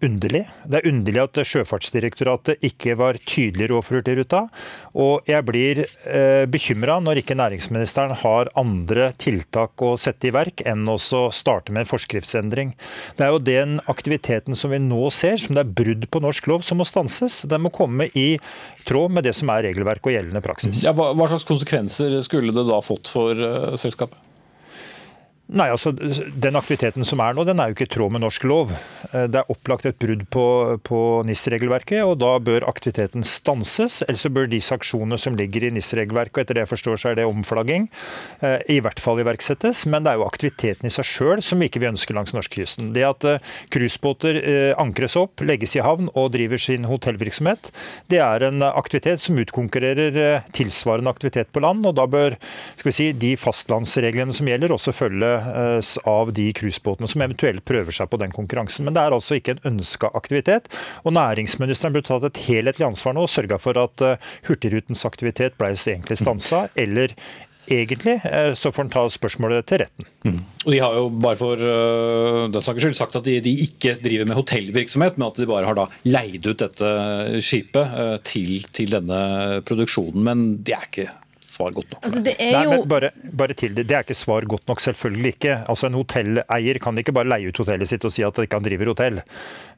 underlig. 0.05 0.43
Det 0.69 0.81
er 0.81 0.89
underlig 0.91 1.23
at 1.23 1.41
Sjøfartsdirektoratet 1.49 2.65
ikke 2.67 2.97
var 2.99 3.19
tydeligere 3.23 3.77
overfor 3.77 3.99
Hurtigruta. 3.99 4.43
Og 4.99 5.29
jeg 5.29 5.47
blir 5.49 5.83
eh, 5.85 6.45
bekymra 6.51 6.99
når 7.05 7.23
ikke 7.23 7.39
næringsministeren 7.39 8.17
har 8.23 8.51
andre 8.59 9.11
tiltak 9.21 9.83
å 9.85 9.95
sette 10.01 10.29
i 10.31 10.35
verk 10.35 10.63
enn 10.69 10.85
å 10.91 10.99
starte 10.99 11.73
med 11.75 11.85
en 11.85 11.91
forskriftsendring. 11.91 12.75
Det 13.17 13.27
er 13.27 13.35
jo 13.35 13.43
den 13.43 13.79
aktiviteten 13.93 14.59
som 14.59 14.75
vi 14.75 14.83
nå 14.83 15.09
ser, 15.15 15.39
som 15.43 15.57
det 15.57 15.65
er 15.65 15.75
brudd 15.81 16.09
på 16.11 16.23
norsk 16.25 16.51
lov, 16.53 16.67
som 16.67 16.81
må 16.81 16.89
stanses. 16.89 17.43
Den 17.49 17.65
må 17.65 17.75
komme 17.75 18.11
i 18.15 18.29
tråd 18.89 19.17
med 19.17 19.27
det 19.27 19.37
som 19.37 19.51
er 19.55 19.69
regelverk 19.71 20.07
og 20.07 20.17
gjeldende 20.17 20.45
praksis. 20.45 20.85
Ja, 20.85 20.95
hva, 20.97 21.13
hva 21.17 21.31
slags 21.31 21.49
konsekvenser 21.49 22.21
skulle 22.27 22.55
det 22.55 22.67
da 22.69 22.81
fått 22.85 23.11
for 23.11 23.37
uh, 23.37 23.75
selskapet? 23.81 24.26
Nei, 25.47 25.69
altså 25.71 25.93
Den 25.95 26.59
aktiviteten 26.59 27.07
som 27.07 27.21
er 27.23 27.37
nå, 27.37 27.45
den 27.47 27.61
er 27.63 27.71
jo 27.71 27.77
ikke 27.77 27.87
i 27.87 27.91
tråd 27.95 28.15
med 28.17 28.25
norsk 28.25 28.43
lov. 28.51 28.73
Eh, 29.13 29.29
det 29.31 29.39
er 29.39 29.51
opplagt 29.53 29.87
et 29.87 29.99
brudd 30.03 30.25
på, 30.35 30.47
på 30.83 31.03
NIS-regelverket, 31.29 32.01
og 32.03 32.17
da 32.19 32.33
bør 32.43 32.67
aktiviteten 32.67 33.23
stanses. 33.23 34.01
Ellers 34.09 34.25
så 34.27 34.33
bør 34.35 34.51
de 34.51 34.59
sanksjonene 34.63 35.19
som 35.23 35.39
ligger 35.39 35.69
i 35.69 35.71
NIS-regelverket, 35.77 36.35
og 36.35 36.43
etter 36.43 36.59
det 36.59 36.65
jeg 36.65 36.73
forstår 36.73 36.99
så 36.99 37.13
er 37.13 37.21
det 37.21 37.29
omflagging, 37.31 37.87
eh, 38.41 38.57
i 38.75 38.81
hvert 38.83 38.99
fall 39.03 39.23
iverksettes. 39.23 39.85
Men 39.87 40.03
det 40.03 40.17
er 40.17 40.19
jo 40.19 40.27
aktiviteten 40.27 40.91
i 40.91 40.93
seg 40.97 41.07
sjøl 41.07 41.45
som 41.47 41.63
vi 41.63 41.71
ikke 41.71 41.85
vil 41.85 41.93
ønske 41.93 42.19
langs 42.19 42.35
norskekysten. 42.35 42.91
Det 42.97 43.07
at 43.07 43.29
eh, 43.31 43.55
cruisebåter 43.71 44.43
ankres 44.83 45.15
opp, 45.21 45.45
legges 45.47 45.77
i 45.79 45.85
havn 45.85 46.11
og 46.19 46.33
driver 46.35 46.59
sin 46.61 46.89
hotellvirksomhet, 46.91 47.71
det 48.11 48.19
er 48.25 48.49
en 48.49 48.67
aktivitet 48.67 49.23
som 49.23 49.39
utkonkurrerer 49.39 50.43
tilsvarende 50.57 51.13
aktivitet 51.13 51.55
på 51.55 51.63
land. 51.63 51.87
og 51.87 51.95
Da 52.01 52.11
bør 52.11 52.35
skal 52.75 52.91
vi 52.91 52.97
si, 52.99 53.09
de 53.15 53.35
fastlandsreglene 53.39 54.35
som 54.35 54.51
gjelder, 54.51 54.75
også 54.75 54.95
følge 54.97 55.36
av 56.09 56.33
de 56.37 56.49
cruisebåtene 56.57 57.09
som 57.11 57.25
eventuelt 57.25 57.65
prøver 57.69 57.95
seg 57.95 58.11
på 58.13 58.21
den 58.21 58.35
konkurransen. 58.35 58.87
Men 58.87 58.97
det 58.97 59.05
er 59.05 59.17
altså 59.17 59.39
ikke 59.39 59.57
en 59.57 59.65
ønska 59.75 60.11
aktivitet. 60.19 60.71
Og 61.05 61.17
næringsministeren 61.17 61.97
burde 61.97 62.09
tatt 62.11 62.29
et 62.29 62.45
helhetlig 62.49 62.87
ansvar 62.89 63.17
nå 63.17 63.27
og 63.27 63.33
sørga 63.33 63.59
for 63.63 63.79
at 63.81 64.05
eh, 64.05 64.31
Hurtigrutens 64.49 65.05
aktivitet 65.09 65.57
ble 65.59 65.73
egentlig 65.77 66.19
stansa, 66.21 66.67
eller 66.79 67.15
egentlig 67.67 68.21
eh, 68.25 68.53
så 68.55 68.71
får 68.73 68.85
han 68.85 68.93
ta 68.95 69.05
spørsmålet 69.11 69.67
til 69.69 69.83
retten. 69.83 70.09
Mm. 70.27 70.39
Og 70.65 70.73
De 70.73 70.81
har 70.83 70.97
jo 70.99 71.09
bare 71.11 71.39
for 71.39 71.63
uh, 71.63 72.47
den 72.53 72.65
saks 72.65 72.83
skyld 72.83 72.99
sagt 72.99 73.19
at 73.19 73.27
de, 73.27 73.39
de, 73.43 73.53
ikke 73.67 73.97
driver 74.03 74.31
med 74.31 74.39
hotellvirksomhet, 74.39 75.19
men 75.19 75.29
at 75.29 75.41
de 75.41 75.51
bare 75.51 75.69
har 75.69 75.79
da 75.79 75.87
leid 76.09 76.47
ut 76.47 76.63
dette 76.63 76.91
skipet 77.45 77.95
uh, 77.95 78.17
til, 78.27 78.59
til, 78.75 78.97
denne 78.97 79.63
produksjonen. 79.67 80.27
Men 80.27 80.47
det 80.67 80.77
er 80.77 80.91
ikke 80.91 81.09
svar 81.57 81.75
godt 81.77 81.95
nok. 81.95 82.03
Altså, 82.05 82.23
det, 82.25 82.35
er 82.43 82.67
jo... 82.67 82.75
Nei, 82.75 82.81
bare, 82.91 83.11
bare, 83.37 83.57
til 83.59 83.75
det, 83.77 83.87
det 83.89 83.97
er 83.97 84.07
ikke 84.07 84.19
svar 84.19 84.47
godt 84.49 84.69
nok, 84.71 84.83
selvfølgelig 84.85 85.33
ikke. 85.37 85.57
Altså 85.67 85.89
En 85.91 85.99
hotelleier 85.99 86.81
kan 86.83 87.01
ikke 87.01 87.15
bare 87.17 87.31
leie 87.33 87.51
ut 87.51 87.63
hotellet 87.63 87.91
sitt 87.91 88.05
og 88.07 88.15
si 88.15 88.25
at 88.27 88.41
ikke 88.43 88.61
han 88.61 88.67
driver 88.67 88.93
hotell. 88.93 89.23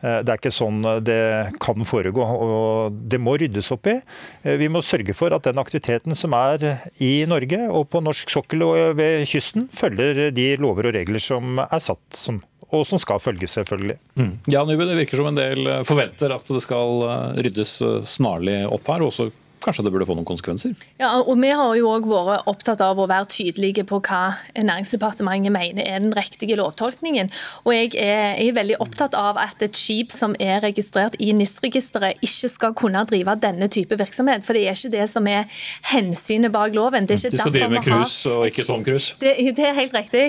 Eh, 0.02 0.18
det 0.24 0.34
er 0.34 0.40
ikke 0.40 0.54
sånn 0.54 0.82
eh, 0.86 1.00
det 1.04 1.20
kan 1.62 1.86
foregå. 1.88 2.24
og 2.24 2.98
Det 3.10 3.20
må 3.22 3.36
ryddes 3.40 3.70
opp 3.74 3.90
i. 3.90 3.98
Eh, 4.42 4.58
vi 4.60 4.70
må 4.72 4.82
sørge 4.84 5.16
for 5.16 5.34
at 5.34 5.48
den 5.48 5.62
aktiviteten 5.62 6.16
som 6.18 6.36
er 6.38 6.68
i 7.04 7.12
Norge 7.30 7.64
og 7.68 7.88
på 7.92 8.02
norsk 8.04 8.30
sokkel 8.32 8.66
og 8.66 8.98
ved 8.98 9.26
kysten, 9.28 9.68
følger 9.74 10.28
de 10.34 10.52
lover 10.60 10.90
og 10.90 10.96
regler 10.98 11.22
som 11.22 11.60
er 11.64 11.82
satt 11.82 12.18
som 12.18 12.42
og 12.68 12.82
som 12.84 13.00
skal 13.00 13.16
følges, 13.16 13.54
selvfølgelig. 13.56 13.94
Mm. 14.20 14.32
Ja, 14.52 14.60
Det 14.68 14.74
virker 14.76 15.16
som 15.16 15.30
en 15.30 15.38
del 15.38 15.70
forventer 15.88 16.34
at 16.34 16.50
det 16.52 16.60
skal 16.60 17.00
ryddes 17.40 17.78
snarlig 18.04 18.58
opp 18.68 18.90
her. 18.92 19.06
også 19.06 19.30
kanskje 19.64 19.84
det 19.86 19.92
burde 19.94 20.06
få 20.08 20.16
noen 20.18 20.28
konsekvenser? 20.28 20.74
Ja, 21.00 21.12
og 21.20 21.36
Vi 21.38 21.50
har 21.54 21.74
jo 21.78 21.88
også 21.90 22.22
vært 22.26 22.48
opptatt 22.50 22.82
av 22.84 22.98
å 22.98 23.06
være 23.08 23.28
tydelige 23.30 23.84
på 23.88 24.00
hva 24.04 24.36
Næringsdepartementet 24.56 25.52
mener 25.54 25.86
er 25.86 26.02
den 26.02 26.14
riktige 26.16 26.58
lovtolkningen. 26.58 27.30
Og 27.64 27.72
jeg 27.74 27.92
er, 27.94 28.36
jeg 28.38 28.52
er 28.52 28.58
veldig 28.58 28.78
opptatt 28.84 29.16
av 29.18 29.38
at 29.40 29.62
et 29.64 29.76
skip 29.76 30.12
som 30.14 30.34
er 30.40 30.60
registrert 30.64 31.16
i 31.22 31.30
NIS-registeret, 31.36 32.20
ikke 32.24 32.50
skal 32.52 32.76
kunne 32.78 33.04
drive 33.08 33.36
denne 33.42 33.68
type 33.72 33.98
virksomhet. 33.98 34.44
For 34.46 34.56
det 34.56 34.66
er 34.66 34.78
ikke 34.78 34.94
det 34.96 35.08
som 35.12 35.26
er 35.30 35.48
hensynet 35.92 36.52
bak 36.54 36.74
loven. 36.76 37.08
Det 37.08 37.16
er 37.16 37.24
ikke 37.24 37.36
de 37.36 37.42
skal 37.42 37.56
drive 37.56 37.70
med 37.74 37.86
cruise 37.86 38.32
og 38.32 38.46
ikke 38.50 38.66
Tom 38.68 38.84
Cruise? 38.84 39.16
Det, 39.20 39.34
det, 39.56 39.68
er 39.68 39.76
helt 39.78 39.94
riktig. 39.94 40.24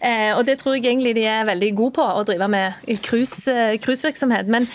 Eh, 0.00 0.30
og 0.36 0.46
det 0.46 0.58
tror 0.60 0.76
jeg 0.76 0.86
egentlig 0.86 1.14
de 1.16 1.26
er 1.30 1.44
veldig 1.48 1.74
gode 1.76 1.98
på, 1.98 2.06
å 2.06 2.24
drive 2.26 2.48
med 2.50 2.96
cruisevirksomhet. 3.04 4.50
Men, 4.50 4.68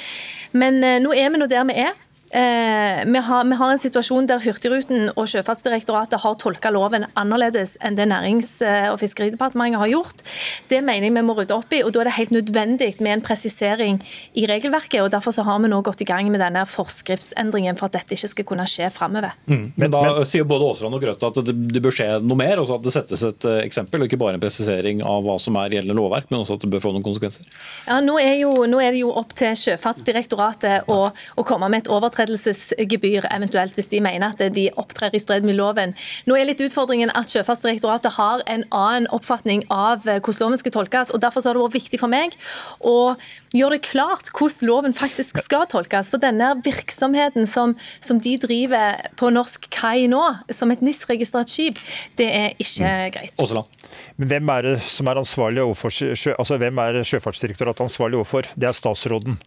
men 0.51 0.83
eh, 0.83 1.01
nå 1.03 1.13
er 1.15 1.33
vi 1.33 1.41
nå 1.41 1.49
der 1.49 1.67
vi 1.69 1.81
er. 1.85 1.97
Eh, 2.31 3.05
vi, 3.05 3.17
har, 3.17 3.45
vi, 3.45 3.55
har, 3.57 3.71
en 3.71 3.79
situasjon 3.81 4.27
der 4.29 4.41
Hurtigruten 4.43 5.07
og 5.15 5.25
Sjøfartsdirektoratet 5.31 6.21
har 6.21 6.35
tolka 6.37 6.69
loven 6.69 7.07
annerledes 7.17 7.73
enn 7.81 7.95
det 7.97 8.05
Nærings- 8.11 8.59
og 8.61 8.99
fiskeridepartementet 9.01 9.81
har 9.81 9.89
gjort. 9.89 10.21
Det 10.69 10.83
mener 10.85 11.07
jeg 11.07 11.15
vi 11.15 11.23
må 11.25 11.33
rydde 11.33 11.55
opp 11.57 11.73
i, 11.73 11.81
og 11.81 11.89
da 11.95 12.03
er 12.03 12.09
det 12.09 12.17
helt 12.19 12.35
nødvendig 12.35 12.91
med 13.01 13.15
en 13.15 13.23
presisering 13.25 13.97
i 14.37 14.45
regelverket. 14.49 15.01
og 15.01 15.09
Derfor 15.09 15.33
så 15.33 15.45
har 15.47 15.57
vi 15.63 15.71
nå 15.71 15.79
gått 15.81 16.03
i 16.05 16.09
gang 16.09 16.29
med 16.29 16.43
denne 16.43 16.67
forskriftsendringen 16.69 17.79
for 17.79 17.89
at 17.89 17.97
dette 17.97 18.13
ikke 18.13 18.29
skal 18.35 18.47
kunne 18.51 18.67
skje 18.69 18.91
framover. 18.93 19.33
Mm. 19.49 19.65
Men 19.81 19.95
da 19.95 20.21
sier 20.29 20.45
både 20.45 20.69
Aasland 20.69 20.99
og 20.99 21.01
Grøthe 21.01 21.33
at 21.33 21.41
det, 21.49 21.57
det, 21.73 21.81
bør 21.81 21.97
skje 21.97 22.11
noe 22.21 22.37
mer, 22.37 22.61
også 22.61 22.77
at 22.77 22.85
det 22.85 22.93
settes 22.93 23.25
et 23.25 23.49
uh, 23.49 23.57
eksempel, 23.63 24.03
og 24.03 24.09
ikke 24.09 24.21
bare 24.21 24.37
en 24.37 24.43
presisering 24.43 25.01
av 25.01 25.25
hva 25.25 25.39
som 25.41 25.57
er 25.57 25.79
gjeldende 25.79 25.97
lovverk, 25.97 26.29
men 26.29 26.43
også 26.43 26.59
at 26.59 26.67
det 26.67 26.71
bør 26.75 26.85
få 26.85 26.93
noen 26.93 27.07
konsekvenser? 27.09 27.49
Ja, 27.89 27.97
Nå 28.05 28.19
er, 28.21 28.35
jo, 28.43 28.53
nå 28.69 28.77
er 28.83 28.93
det 28.93 29.01
jo 29.01 29.09
opp 29.17 29.33
til 29.37 29.57
Sjøfartsdirektoratet 29.57 30.89
å, 30.93 31.01
å 31.09 31.47
komme 31.47 31.71
med 31.73 31.87
et 31.87 31.91
overtredelse 31.91 32.18
overtredelsesgebyr, 32.19 33.27
eventuelt 33.31 33.75
hvis 33.77 33.89
de 33.91 34.01
mener 34.03 34.33
at 34.33 34.53
de 34.55 34.67
opptrer 34.79 35.13
i 35.15 35.21
strid 35.21 35.45
med 35.47 35.57
loven. 35.57 35.95
Nå 36.27 36.35
er 36.35 36.47
litt 36.49 36.61
utfordringen 36.63 37.11
at 37.15 37.31
Sjøfartsdirektoratet 37.31 38.15
har 38.17 38.43
en 38.47 38.65
annen 38.75 39.07
oppfatning 39.15 39.63
av 39.71 40.07
eh, 40.07 40.19
hvordan 40.19 40.49
loven 40.49 40.61
skal 40.61 40.75
tolkes. 40.75 41.13
og 41.13 41.21
Derfor 41.23 41.45
har 41.45 41.55
det 41.55 41.63
vært 41.63 41.77
viktig 41.79 42.01
for 42.01 42.11
meg 42.11 42.35
å 42.79 43.15
gjøre 43.55 43.77
det 43.77 43.87
klart 43.87 44.31
hvordan 44.33 44.69
loven 44.69 44.95
faktisk 44.97 45.39
skal 45.41 45.67
tolkes. 45.71 46.11
For 46.11 46.21
denne 46.21 46.53
virksomheten 46.65 47.47
som, 47.49 47.75
som 48.03 48.19
de 48.21 48.35
driver 48.41 48.99
på 49.19 49.31
norsk 49.33 49.69
kai 49.73 50.07
nå, 50.11 50.21
som 50.53 50.71
et 50.73 50.83
NIS-registrert 50.83 51.51
skip, 51.51 51.79
det 52.19 52.29
er 52.29 52.55
ikke 52.59 52.87
mm. 52.87 53.11
greit. 53.15 53.35
Åseland. 53.39 53.75
Men 54.19 54.29
hvem 54.31 54.51
er 54.53 54.65
det 54.67 54.77
som 54.85 55.07
er 55.09 55.19
ansvarlig 55.19 55.63
overfor, 55.63 55.93
altså 56.35 56.57
hvem 56.59 56.81
er 56.83 57.01
Sjøfartsdirektoratet 57.07 57.87
ansvarlig 57.87 58.19
overfor? 58.19 58.49
Det 58.59 58.69
er 58.69 58.75
statsråden. 58.75 59.39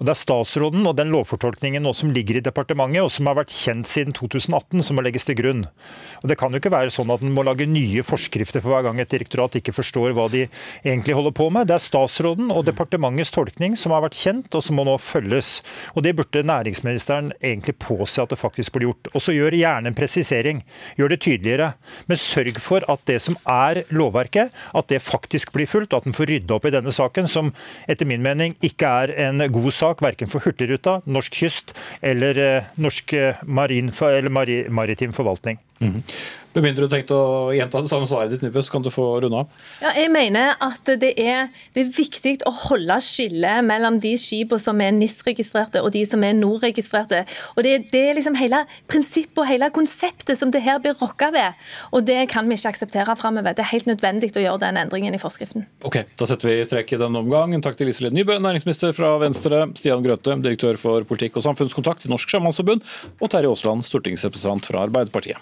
Og 0.00 0.06
Det 0.08 0.14
er 0.14 0.16
statsråden 0.16 0.86
og 0.88 0.94
den 0.96 1.10
lovfortolkningen 1.12 1.84
nå 1.84 1.90
som 1.92 2.08
ligger 2.08 2.38
i 2.38 2.42
departementet, 2.44 3.02
og 3.04 3.10
som 3.12 3.26
har 3.28 3.36
vært 3.36 3.52
kjent 3.52 3.84
siden 3.84 4.14
2018, 4.16 4.80
som 4.80 4.96
må 4.96 5.02
legges 5.04 5.26
til 5.28 5.36
grunn. 5.36 5.66
Og 6.22 6.28
Det 6.30 6.38
kan 6.40 6.48
jo 6.48 6.56
ikke 6.56 6.72
være 6.72 6.92
sånn 6.94 7.10
at 7.12 7.20
en 7.20 7.34
må 7.36 7.44
lage 7.44 7.66
nye 7.68 8.00
forskrifter 8.00 8.64
for 8.64 8.72
hver 8.72 8.86
gang 8.86 9.00
et 9.00 9.12
direktorat 9.12 9.58
ikke 9.60 9.74
forstår 9.76 10.14
hva 10.16 10.24
de 10.32 10.46
egentlig 10.86 11.12
holder 11.18 11.34
på 11.36 11.50
med. 11.52 11.68
Det 11.68 11.76
er 11.76 11.84
statsråden 11.84 12.48
og 12.48 12.64
departementets 12.64 13.32
tolkning 13.34 13.76
som 13.76 13.92
har 13.92 14.06
vært 14.06 14.16
kjent, 14.16 14.48
og 14.56 14.64
som 14.64 14.80
må 14.80 14.86
nå 14.88 14.96
følges. 14.96 15.60
Og 15.92 16.02
Det 16.02 16.16
burde 16.16 16.46
næringsministeren 16.48 17.34
egentlig 17.44 17.76
påse 17.76 18.22
at 18.22 18.32
det 18.32 18.40
faktisk 18.40 18.72
blir 18.72 18.88
gjort. 18.88 19.12
Og 19.12 19.20
så 19.20 19.36
gjør 19.36 19.52
gjerne 19.52 19.92
en 19.92 19.94
presisering. 19.94 20.64
Gjør 20.96 21.12
det 21.12 21.20
tydeligere. 21.20 21.74
Men 22.08 22.16
sørg 22.16 22.56
for 22.56 22.88
at 22.88 23.04
det 23.04 23.20
som 23.20 23.36
er 23.44 23.84
lovverket, 23.92 24.48
at 24.48 24.88
det 24.88 25.04
faktisk 25.04 25.52
blir 25.52 25.68
fulgt, 25.68 25.92
og 25.92 26.00
at 26.00 26.08
en 26.08 26.16
får 26.16 26.32
rydda 26.32 26.56
opp 26.56 26.64
i 26.64 26.72
denne 26.72 26.88
saken, 26.90 27.28
som 27.28 27.52
etter 27.86 28.08
min 28.08 28.24
mening 28.24 28.56
ikke 28.64 28.88
er 29.04 29.14
en 29.28 29.44
god 29.52 29.70
sak 29.76 29.89
sak 29.90 30.04
verken 30.04 30.30
for 30.30 30.44
Hurtigruta, 30.44 31.00
norsk 31.06 31.40
kyst 31.42 31.74
eller 32.02 32.38
eh, 32.38 32.68
norsk 32.80 33.14
marin, 33.44 33.92
eller 34.00 34.68
maritim 34.70 35.12
forvaltning. 35.12 35.58
Mm 35.80 35.90
-hmm. 35.90 36.14
Med 36.50 36.64
mindre 36.64 36.86
du 36.88 36.90
tenkte 36.90 37.14
å 37.14 37.52
gjenta 37.54 37.78
det 37.78 37.90
samme 37.92 38.08
svaret 38.10 38.32
ditt, 38.32 38.40
Nybøs, 38.42 38.72
kan 38.74 38.82
du 38.82 38.88
få 38.90 39.04
runde 39.22 39.38
av? 39.38 39.58
Ja, 39.84 39.92
jeg 39.94 40.10
mener 40.10 40.56
at 40.58 40.88
det 40.98 41.12
er, 41.22 41.46
det 41.76 41.84
er 41.84 41.92
viktig 41.94 42.32
å 42.48 42.52
holde 42.66 42.96
skillet 43.06 43.62
mellom 43.68 44.00
de 44.02 44.16
skipene 44.18 44.58
som 44.58 44.82
er 44.82 44.90
NIS-registrerte 44.96 45.82
og 45.84 45.92
de 45.94 46.02
som 46.10 46.24
er 46.26 46.34
NOR-registrerte. 46.34 47.22
Og 47.54 47.62
Det, 47.62 47.76
det 47.92 48.02
er 48.02 48.18
liksom 48.18 48.34
hele 48.40 48.64
prinsippet 48.90 49.38
og 49.38 49.46
hele 49.46 49.68
konseptet 49.74 50.40
som 50.40 50.50
det 50.50 50.64
her 50.64 50.80
blir 50.82 50.98
rokka 50.98 51.28
ved. 51.36 51.60
Og 51.94 52.02
Det 52.08 52.18
kan 52.32 52.50
vi 52.50 52.58
ikke 52.58 52.74
akseptere 52.74 53.14
framover. 53.20 53.54
Det 53.54 53.62
er 53.62 53.70
helt 53.70 53.86
nødvendig 53.92 54.32
å 54.34 54.42
gjøre 54.42 54.64
den 54.64 54.82
endringen 54.82 55.14
i 55.14 55.22
forskriften. 55.22 55.68
Ok, 55.86 56.02
Da 56.18 56.26
setter 56.26 56.50
vi 56.50 56.58
strek 56.66 56.96
i 56.96 57.00
denne 57.00 57.22
omgang. 57.22 57.54
Takk 57.62 57.78
til 57.78 57.92
Iselin 57.92 58.16
Nybø, 58.18 58.40
næringsminister 58.42 58.90
fra 58.96 59.14
Venstre, 59.22 59.68
Stian 59.78 60.02
Grøthe, 60.02 60.34
direktør 60.42 60.82
for 60.82 61.06
politikk 61.06 61.38
og 61.38 61.46
samfunnskontakt 61.46 62.08
i 62.08 62.10
Norsk 62.10 62.34
Sjømannsforbund, 62.34 62.82
og 63.22 63.30
Terje 63.30 63.54
Aasland, 63.54 63.86
stortingsrepresentant 63.86 64.66
fra 64.66 64.86
Arbeiderpartiet. 64.88 65.38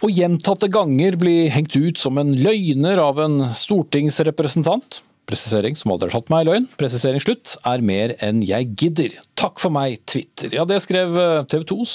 Og 0.00 0.16
gjentatte 0.16 0.70
ganger 0.72 1.18
bli 1.20 1.36
hengt 1.52 1.76
ut 1.76 2.00
som 2.00 2.18
en 2.20 2.32
løgner 2.40 3.00
av 3.02 3.20
en 3.20 3.38
stortingsrepresentant. 3.56 5.02
Presisering 5.30 5.78
som 5.78 5.94
aldri 5.94 6.10
har 6.10 6.18
tatt 6.18 6.30
meg 6.32 6.42
i 6.42 6.50
løgn. 6.50 6.68
Presisering 6.80 7.22
slutt 7.22 7.54
er 7.68 7.84
mer 7.86 8.16
enn 8.24 8.42
jeg 8.42 8.72
gidder. 8.80 9.14
Takk 9.40 9.60
for 9.62 9.72
meg, 9.72 10.02
Twitter. 10.10 10.52
Ja, 10.52 10.66
det 10.68 10.82
skrev 10.84 11.14
TV 11.48 11.62
2s 11.70 11.94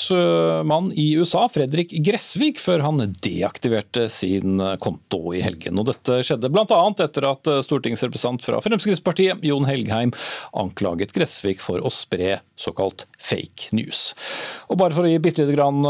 mann 0.65 0.87
i 0.97 1.11
USA, 1.19 1.43
Fredrik 1.51 1.91
Gressvik, 2.05 2.57
før 2.63 2.81
han 2.87 3.03
deaktiverte 3.21 4.07
sin 4.09 4.57
konto 4.81 5.35
i 5.35 5.43
helgen. 5.45 5.77
Og 5.77 5.91
dette 5.91 6.21
skjedde 6.25 6.49
bl.a. 6.49 6.79
etter 7.05 7.27
at 7.29 7.51
stortingsrepresentant 7.67 8.47
fra 8.47 8.63
Fremskrittspartiet, 8.65 9.43
Jon 9.45 9.67
Helgheim, 9.69 10.15
anklaget 10.57 11.13
Gressvik 11.13 11.61
for 11.61 11.83
å 11.85 11.91
spre 11.93 12.39
såkalt 12.57 13.03
fake 13.21 13.75
news. 13.75 14.13
Og 14.71 14.79
bare 14.79 14.95
for 14.95 15.05
å 15.05 15.11
gi 15.11 15.21
bitte 15.21 15.43
lite 15.43 15.57
grann 15.57 15.85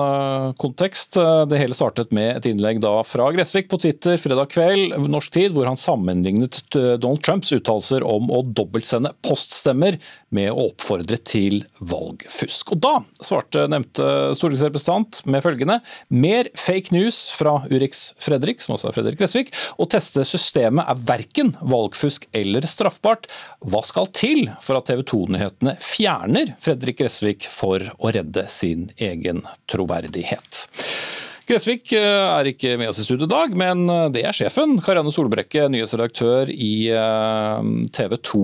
kontekst. 0.59 1.15
Det 1.47 1.61
hele 1.61 1.77
startet 1.77 2.11
med 2.15 2.41
et 2.41 2.49
innlegg 2.49 2.81
da 2.83 2.97
fra 3.07 3.29
Gressvik 3.31 3.69
på 3.71 3.79
Twitter 3.85 4.19
fredag 4.19 4.51
kveld 4.51 4.97
norsk 5.07 5.31
tid, 5.37 5.55
hvor 5.55 5.69
han 5.69 5.79
sammenlignet 5.79 6.63
Donald 6.73 7.23
Trumps 7.35 7.51
uttalelser 7.51 8.03
om 8.07 8.29
å 8.31 8.37
dobbeltsende 8.55 9.09
poststemmer 9.25 9.97
med 10.35 10.53
å 10.53 10.69
oppfordre 10.69 11.17
til 11.19 11.65
valgfusk. 11.83 12.71
Og 12.71 12.79
Da 12.85 12.93
svarte 13.19 13.65
nevnte 13.67 14.05
stortingsrepresentant 14.39 15.19
med 15.27 15.43
følgende 15.43 15.81
mer 16.15 16.47
fake 16.55 16.95
news 16.95 17.33
fra 17.35 17.57
Urix 17.67 18.13
Fredrik, 18.23 18.63
som 18.63 18.77
også 18.77 18.87
er 18.87 18.95
Fredrik 18.95 19.19
Gressvik. 19.19 19.51
Å 19.75 19.89
teste 19.91 20.23
systemet 20.23 20.87
er 20.87 21.03
verken 21.09 21.51
valgfusk 21.59 22.29
eller 22.31 22.69
straffbart. 22.71 23.27
Hva 23.59 23.83
skal 23.83 24.07
til 24.15 24.47
for 24.63 24.79
at 24.79 24.87
TV 24.87 25.03
2-nyhetene 25.11 25.75
fjerner 25.83 26.55
Fredrik 26.63 27.01
Gressvik 27.03 27.49
for 27.51 27.83
å 27.99 28.15
redde 28.15 28.47
sin 28.53 28.87
egen 28.95 29.43
troverdighet? 29.67 30.63
Gressvik 31.45 31.91
eh, 31.93 32.01
er 32.01 32.47
ikke 32.49 32.71
med 32.81 32.89
oss 32.89 32.97
i 33.03 33.03
studio 33.05 33.27
i 33.27 33.29
dag, 33.29 33.53
men 33.57 33.83
eh, 33.91 34.07
det 34.15 34.23
er 34.25 34.33
sjefen. 34.33 34.79
Karianne 34.81 35.11
Solbrekke, 35.13 35.67
nyhetsredaktør 35.69 36.49
i 36.49 36.87
eh, 36.89 37.67
TV 37.93 38.15
2. 38.17 38.41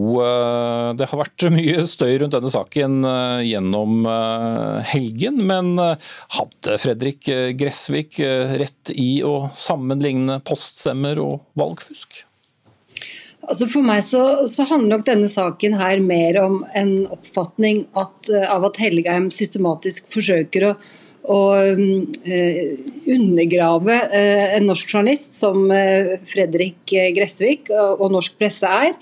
Det 0.99 1.07
har 1.09 1.21
vært 1.23 1.47
mye 1.55 1.87
støy 1.89 2.19
rundt 2.21 2.35
denne 2.35 2.51
saken 2.53 3.01
gjennom 3.47 4.05
helgen, 4.85 5.39
men 5.49 5.73
hadde 5.79 6.77
Fredrik 6.81 7.25
Gressvik 7.57 8.19
rett 8.61 8.93
i 8.93 9.23
å 9.25 9.49
sammenligne 9.57 10.37
poststemmer 10.45 11.21
og 11.23 11.39
valgfusk? 11.57 12.23
Altså 13.41 13.65
For 13.71 13.85
meg 13.85 14.03
så, 14.05 14.23
så, 14.45 14.67
handler 14.69 14.99
nok 14.99 15.07
denne 15.07 15.29
saken 15.31 15.79
her 15.79 16.01
mer 16.05 16.37
om 16.43 16.61
en 16.77 16.93
oppfatning 17.09 17.87
at, 17.97 18.29
av 18.45 18.69
at 18.69 18.81
Helgheim 18.81 19.31
systematisk 19.33 20.11
forsøker 20.13 20.69
å 20.69 20.75
å 21.29 21.41
eh, 21.61 22.79
undergrave 23.05 23.97
eh, 24.09 24.55
en 24.57 24.65
norsk 24.69 24.89
journalist 24.89 25.35
som 25.37 25.67
eh, 25.73 26.15
Fredrik 26.27 26.95
Gressvik 27.15 27.69
og 27.71 28.07
norsk 28.13 28.37
presse 28.39 28.67
er. 28.67 28.95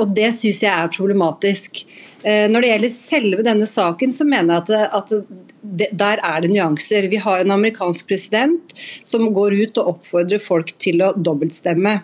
Og 0.00 0.10
det 0.16 0.32
syns 0.34 0.62
jeg 0.64 0.72
er 0.72 0.92
problematisk. 0.92 1.84
Når 2.24 2.62
det 2.62 2.68
gjelder 2.70 2.92
selve 2.92 3.44
denne 3.44 3.66
saken, 3.68 4.12
så 4.12 4.24
mener 4.28 4.62
jeg 4.64 4.88
at, 4.88 5.10
at 5.12 5.90
der 5.92 6.22
er 6.24 6.44
det 6.44 6.50
nyanser. 6.52 7.08
Vi 7.12 7.20
har 7.20 7.42
en 7.42 7.52
amerikansk 7.56 8.08
president 8.08 8.72
som 9.04 9.26
går 9.36 9.56
ut 9.58 9.80
og 9.82 9.90
oppfordrer 9.94 10.40
folk 10.40 10.72
til 10.80 11.04
å 11.04 11.12
dobbeltstemme. 11.16 11.98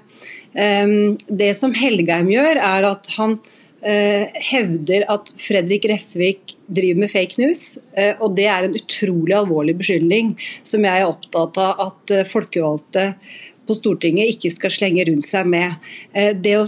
Det 0.53 1.51
som 1.57 1.73
Helgheim 1.77 2.29
gjør, 2.33 2.61
er 2.61 2.89
at 2.91 3.13
han 3.17 3.39
hevder 3.81 5.07
at 5.09 5.31
Fredrik 5.41 5.87
Resvik 5.89 6.57
driver 6.71 7.05
med 7.05 7.13
fake 7.13 7.41
news. 7.41 7.79
Eh, 7.97 8.15
og 8.21 8.35
det 8.39 8.49
er 8.51 8.67
en 8.67 8.77
utrolig 8.79 9.37
alvorlig 9.37 9.77
beskyldning 9.81 10.35
som 10.63 10.85
jeg 10.87 11.03
er 11.03 11.11
opptatt 11.11 11.61
av 11.61 11.87
at 11.87 12.15
eh, 12.15 12.27
folkevalgte 12.29 13.13
på 13.69 13.77
Stortinget 13.79 14.35
ikke 14.35 14.53
skal 14.53 14.75
slenge 14.75 15.07
rundt 15.09 15.29
seg 15.29 15.49
med. 15.51 15.79
Eh, 16.13 16.33
det 16.35 16.59
å 16.61 16.67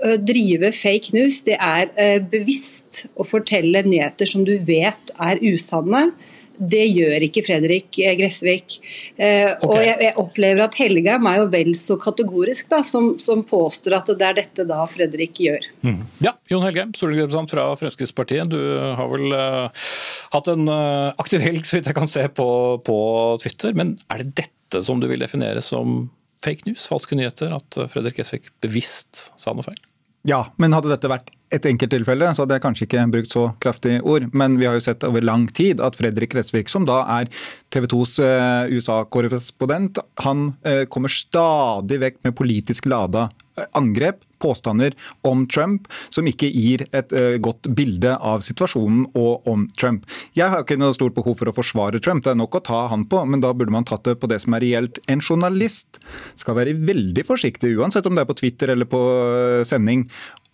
drive 0.00 0.70
fake 0.72 1.12
news, 1.12 1.42
det 1.44 1.58
er 1.60 2.22
bevisst 2.32 3.02
å 3.20 3.26
fortelle 3.28 3.82
nyheter 3.84 4.24
som 4.24 4.46
du 4.48 4.54
vet 4.64 5.12
er 5.20 5.42
usanne 5.44 6.06
det 6.60 6.82
gjør 6.92 7.24
ikke 7.24 7.42
Fredrik 7.46 7.96
Gressvik. 8.18 8.76
Eh, 9.16 9.48
okay. 9.54 9.66
Og 9.66 9.78
jeg, 9.80 9.96
jeg, 10.04 10.14
opplever 10.20 10.64
at 10.66 10.76
Helgheim 10.76 11.28
er 11.30 11.40
jo 11.40 11.48
vel 11.54 11.72
så 11.78 11.96
kategorisk 12.00 12.68
da, 12.72 12.82
som, 12.86 13.14
som, 13.22 13.42
påstår 13.48 13.96
at 13.96 14.12
det 14.12 14.28
er 14.28 14.38
dette 14.42 14.66
da 14.68 14.82
Fredrik 14.90 15.40
gjør. 15.40 15.66
Mm. 15.86 16.02
Ja, 16.26 16.34
Jon 16.52 16.64
Helgheim, 16.66 16.92
stortingsrepresentant 16.96 17.54
fra 17.56 17.66
Fremskrittspartiet. 17.80 18.52
Du 18.52 18.60
har 18.98 19.10
vel 19.12 19.32
uh, 19.32 19.90
hatt 20.36 20.52
en 20.52 20.68
uh, 20.68 21.10
aktiv 21.22 21.42
helg, 21.44 21.64
så 21.64 21.78
vidt 21.78 21.90
jeg 21.90 21.96
kan 21.96 22.10
se, 22.10 22.26
på, 22.36 22.48
på 22.84 22.98
Twitter. 23.42 23.76
Men 23.76 23.96
er 24.12 24.24
det 24.24 24.44
dette 24.44 24.84
som 24.84 25.00
du 25.00 25.08
vil 25.10 25.24
definere 25.24 25.64
som 25.64 26.10
fake 26.44 26.68
news, 26.68 26.84
falske 26.92 27.16
nyheter? 27.16 27.56
At 27.56 27.80
Fredrik 27.92 28.20
Gressvik 28.20 28.52
bevisst 28.60 29.30
sa 29.40 29.56
noe 29.56 29.66
feil? 29.66 29.80
Ja, 30.28 30.44
men 30.60 30.74
hadde 30.76 30.90
dette 30.92 31.08
vært 31.08 31.30
et 31.50 31.64
enkelttilfelle, 31.66 32.28
så 32.34 32.44
hadde 32.44 32.58
jeg 32.58 32.62
kanskje 32.62 32.86
ikke 32.86 33.04
brukt 33.10 33.32
så 33.34 33.44
kraftige 33.62 34.02
ord. 34.06 34.28
Men 34.36 34.58
vi 34.60 34.68
har 34.68 34.76
jo 34.76 34.84
sett 34.84 35.04
over 35.06 35.24
lang 35.24 35.46
tid 35.56 35.80
at 35.82 35.96
Fredrik 35.98 36.36
Resvik, 36.36 36.68
som 36.70 36.84
da 36.88 37.00
er 37.18 37.30
TV 37.72 37.88
2s 37.90 38.18
eh, 38.26 38.74
USA-korrespondent, 38.76 40.02
han 40.26 40.50
eh, 40.68 40.84
kommer 40.92 41.12
stadig 41.12 42.02
vekk 42.04 42.20
med 42.26 42.36
politisk 42.38 42.90
lada 42.92 43.30
angrep, 43.76 44.22
påstander 44.40 44.94
om 45.26 45.42
Trump, 45.50 45.88
som 46.08 46.28
ikke 46.28 46.48
gir 46.48 46.86
et 46.96 47.12
godt 47.44 47.68
bilde 47.76 48.14
av 48.16 48.40
situasjonen 48.44 49.02
og 49.18 49.48
om 49.50 49.66
Trump. 49.76 50.06
Jeg 50.38 50.48
har 50.48 50.64
ikke 50.64 50.78
noe 50.80 50.96
stort 50.96 51.16
behov 51.18 51.36
for 51.40 51.50
å 51.50 51.54
forsvare 51.54 52.00
Trump, 52.00 52.24
det 52.24 52.32
er 52.32 52.40
nok 52.40 52.56
å 52.56 52.62
ta 52.64 52.86
han 52.92 53.04
på, 53.10 53.20
men 53.28 53.44
da 53.44 53.52
burde 53.52 53.74
man 53.74 53.84
tatt 53.88 54.08
det 54.08 54.16
på 54.22 54.30
det 54.30 54.40
som 54.44 54.56
er 54.56 54.64
reelt. 54.64 55.02
En 55.12 55.20
journalist 55.20 56.00
skal 56.40 56.56
være 56.56 56.78
veldig 56.88 57.26
forsiktig, 57.28 57.74
uansett 57.76 58.08
om 58.08 58.16
det 58.16 58.24
er 58.24 58.30
på 58.30 58.38
Twitter 58.40 58.72
eller 58.72 58.88
på 58.88 59.02
sending, 59.68 60.06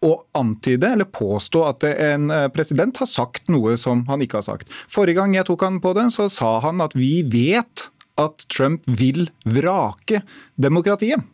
å 0.04 0.12
antyde 0.36 0.90
eller 0.92 1.08
påstå 1.08 1.62
at 1.70 1.86
en 1.88 2.30
eh, 2.32 2.48
president 2.52 2.98
har 3.00 3.08
sagt 3.08 3.48
noe 3.52 3.76
som 3.80 4.04
han 4.10 4.22
ikke 4.24 4.40
har 4.42 4.48
sagt. 4.48 4.72
Forrige 4.92 5.22
gang 5.22 5.36
jeg 5.36 5.48
tok 5.48 5.64
han 5.64 5.80
på 5.82 5.94
det, 5.96 6.10
så 6.14 6.28
sa 6.32 6.58
han 6.64 6.82
at 6.84 6.96
vi 6.98 7.20
vet 7.24 7.88
at 8.20 8.46
Trump 8.52 8.84
vil 8.88 9.28
vrake 9.44 10.22
demokratiet. 10.60 11.24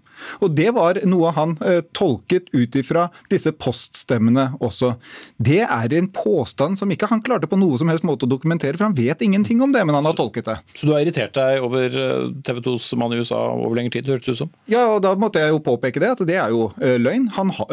Og 0.43 0.53
Det 0.57 0.71
var 0.75 1.01
noe 1.09 1.33
han 1.37 1.57
eh, 1.65 1.81
tolket 1.97 2.51
ut 2.53 2.77
ifra 2.79 3.09
disse 3.31 3.53
poststemmene 3.53 4.53
også. 4.63 4.95
Det 5.37 5.63
er 5.65 5.97
en 5.97 6.09
påstand 6.13 6.79
som 6.81 6.91
ikke 6.93 7.09
han 7.11 7.23
klarte 7.25 7.49
på 7.51 7.59
noe 7.61 7.79
som 7.81 7.91
helst 7.93 8.07
måte 8.07 8.27
å 8.27 8.31
dokumentere, 8.31 8.77
for 8.79 8.89
han 8.89 8.97
vet 8.97 9.25
ingenting 9.25 9.63
om 9.65 9.75
det, 9.75 9.85
men 9.87 9.97
han 9.99 10.09
har 10.09 10.17
tolket 10.19 10.49
det. 10.49 10.59
Så 10.75 10.89
du 10.89 10.95
har 10.95 11.05
irritert 11.05 11.35
deg 11.37 11.65
over 11.65 11.87
eh, 11.89 12.31
TV 12.47 12.63
2s 12.69 12.93
mann 13.01 13.15
i 13.15 13.21
USA 13.23 13.41
over 13.53 13.79
lengre 13.79 13.97
tid, 13.99 14.11
hørtes 14.11 14.29
det 14.29 14.37
ut 14.37 14.43
som? 14.45 14.53
Ja, 14.71 14.87
og 14.95 15.03
da 15.05 15.15
måtte 15.19 15.43
jeg 15.43 15.55
jo 15.55 15.63
påpeke 15.65 16.03
det, 16.03 16.15
at 16.17 16.25
det 16.29 16.39
er 16.41 16.53
jo 16.55 16.69
uh, 16.77 16.97
løgn. 17.01 17.29
Han 17.37 17.53
ha, 17.57 17.69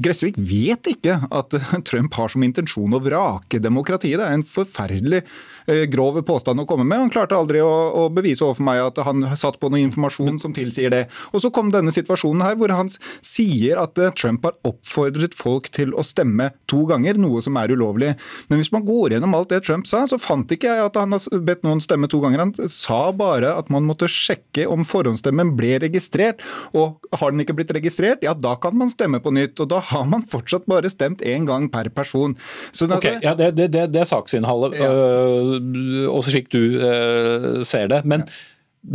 Gressvik 0.00 0.38
vet 0.38 0.90
ikke 0.90 1.16
at 1.30 1.56
Trump 1.88 2.14
har 2.18 2.32
som 2.32 2.44
intensjon 2.46 2.96
å 2.96 3.02
vrake 3.02 3.60
demokratiet. 3.62 4.18
Det 4.20 4.26
er 4.26 4.38
en 4.38 4.46
forferdelig 4.46 5.22
uh, 5.24 5.84
grov 5.92 6.20
påstand 6.26 6.62
å 6.62 6.66
komme 6.68 6.86
med. 6.86 7.04
Han 7.04 7.12
klarte 7.12 7.38
aldri 7.38 7.62
å, 7.64 7.70
å 8.04 8.06
bevise 8.12 8.44
overfor 8.46 8.66
meg 8.66 8.82
at 8.84 9.00
han 9.06 9.24
satt 9.38 9.60
på 9.60 9.70
noe 9.72 9.82
informasjon 9.84 10.40
som 10.42 10.54
tilsier 10.56 10.92
det. 10.92 11.04
Og 11.34 11.44
så 11.44 11.52
kom 11.54 11.72
denne 11.74 11.94
situasjonen 11.94 12.44
her 12.44 12.58
hvor 12.60 12.72
han 12.74 12.90
sier 12.90 13.80
at 13.80 13.98
eh, 14.00 14.12
Trump 14.16 14.44
har 14.46 14.56
oppfordret 14.66 15.36
folk 15.38 15.70
til 15.74 15.94
å 15.94 16.04
stemme 16.06 16.50
to 16.70 16.84
ganger, 16.90 17.18
noe 17.20 17.42
som 17.44 17.58
er 17.60 17.72
ulovlig. 17.74 18.14
Men 18.50 18.60
hvis 18.60 18.72
man 18.74 18.86
går 18.86 19.16
gjennom 19.16 19.36
alt 19.36 19.52
det 19.52 19.62
Trump 19.66 19.88
sa, 19.88 20.02
så 20.10 20.18
fant 20.20 20.50
ikke 20.52 20.70
jeg 20.70 20.86
at 20.88 20.98
han 21.00 21.14
har 21.16 21.44
bedt 21.46 21.64
noen 21.66 21.82
stemme 21.84 22.10
to 22.10 22.22
ganger. 22.22 22.44
Han 22.44 22.70
sa 22.70 23.02
bare 23.16 23.54
at 23.56 23.70
man 23.72 23.86
måtte 23.88 24.10
sjekke 24.10 24.66
om 24.70 24.84
forhåndsstemmen 24.86 25.54
ble 25.58 25.76
registrert. 25.84 26.44
Og 26.76 27.10
har 27.20 27.32
den 27.32 27.44
ikke 27.44 27.56
blitt 27.58 27.74
registrert, 27.76 28.24
ja 28.26 28.34
da 28.36 28.56
kan 28.60 28.76
man 28.78 28.92
stemme 28.92 29.19
på 29.22 29.32
nytt. 29.34 29.60
Og 29.62 29.70
da 29.72 29.80
har 29.90 30.06
man 30.08 30.26
fortsatt 30.28 30.68
bare 30.70 30.90
stemt 30.92 31.24
én 31.26 31.48
gang 31.48 31.68
per 31.72 31.90
person. 31.94 32.36
Så 32.72 32.88
det, 32.90 33.00
okay, 33.00 33.18
ja, 33.24 33.34
det, 33.38 33.52
det, 33.58 33.70
det, 33.74 34.00
er 34.02 34.08
saksinnholdet, 34.08 34.78
ja. 34.80 34.90
øh, 34.90 36.08
også 36.10 36.34
slik 36.34 36.50
du 36.52 36.62
øh, 36.78 37.60
ser 37.66 37.90
det. 37.92 38.04
Men 38.04 38.24
ja. 38.26 38.38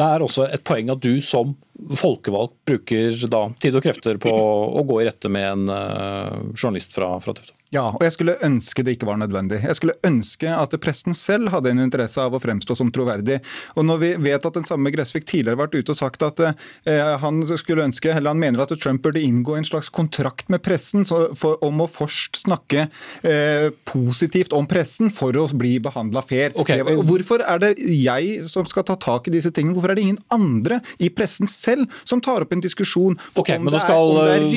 det 0.01 0.09
er 0.15 0.25
også 0.25 0.49
et 0.53 0.65
poeng 0.65 0.91
at 0.93 1.03
du 1.03 1.13
som 1.23 1.55
folkevalgt 1.95 2.55
bruker 2.67 3.27
da 3.31 3.45
tid 3.61 3.77
og 3.77 3.83
krefter 3.85 4.19
på 4.21 4.31
å 4.31 4.83
gå 4.87 5.01
i 5.01 5.07
rette 5.09 5.31
med 5.31 5.49
en 5.51 5.69
øh, 5.75 6.53
journalist 6.55 6.95
fra, 6.95 7.15
fra 7.23 7.35
TV 7.37 7.51
2. 7.51 7.59
Ja, 7.75 7.89
og 7.91 8.03
jeg 8.05 8.13
skulle 8.15 8.37
ønske 8.45 8.83
det 8.85 8.95
ikke 8.95 9.09
var 9.09 9.19
nødvendig. 9.19 9.59
Jeg 9.65 9.77
skulle 9.77 9.97
ønske 10.07 10.51
at 10.51 10.75
presten 10.83 11.15
selv 11.17 11.51
hadde 11.53 11.73
en 11.73 11.83
interesse 11.83 12.21
av 12.21 12.35
å 12.35 12.41
fremstå 12.41 12.77
som 12.77 12.91
troverdig. 12.93 13.41
Og 13.75 13.87
når 13.87 14.01
vi 14.01 14.11
vet 14.29 14.47
at 14.47 14.55
den 14.55 14.67
samme 14.67 14.91
Gressvik 14.93 15.27
tidligere 15.27 15.57
har 15.57 15.65
vært 15.65 15.75
ute 15.75 15.91
og 15.91 15.99
sagt 15.99 16.23
at 16.25 16.41
eh, 16.45 17.15
han 17.21 17.41
skulle 17.51 17.87
ønske, 17.89 18.13
eller 18.13 18.31
han 18.31 18.41
mener 18.41 18.63
at 18.63 18.73
Trump 18.79 19.03
burde 19.03 19.23
inngå 19.23 19.57
en 19.57 19.67
slags 19.67 19.91
kontrakt 19.93 20.49
med 20.53 20.63
pressen 20.65 21.05
for, 21.05 21.57
om 21.65 21.83
å 21.83 21.89
først 21.91 22.41
snakke 22.45 22.87
eh, 23.27 23.67
positivt 23.87 24.55
om 24.55 24.67
pressen 24.69 25.11
for 25.13 25.35
å 25.35 25.47
bli 25.55 25.75
behandla 25.83 26.23
fair. 26.25 26.55
Okay. 26.55 26.83
Hvorfor 26.85 27.43
er 27.43 27.61
det 27.63 27.73
jeg 27.81 28.47
som 28.51 28.67
skal 28.69 28.87
ta 28.87 28.97
tak 28.99 29.29
i 29.29 29.35
disse 29.35 29.51
tingene? 29.51 29.75
Hvorfor 29.75 29.93
er 29.93 29.99
det 29.99 30.07
ingen 30.07 30.21
andre 30.33 30.79
i 30.99 31.11
pressen 31.11 31.49
selv 31.51 31.91
som 32.07 32.23
tar 32.23 32.45
opp 32.45 32.55
en 32.55 32.63
diskusjon 32.63 33.15
om 33.15 33.53
men 33.65 33.75
er 33.75 33.83
skal 33.83 34.13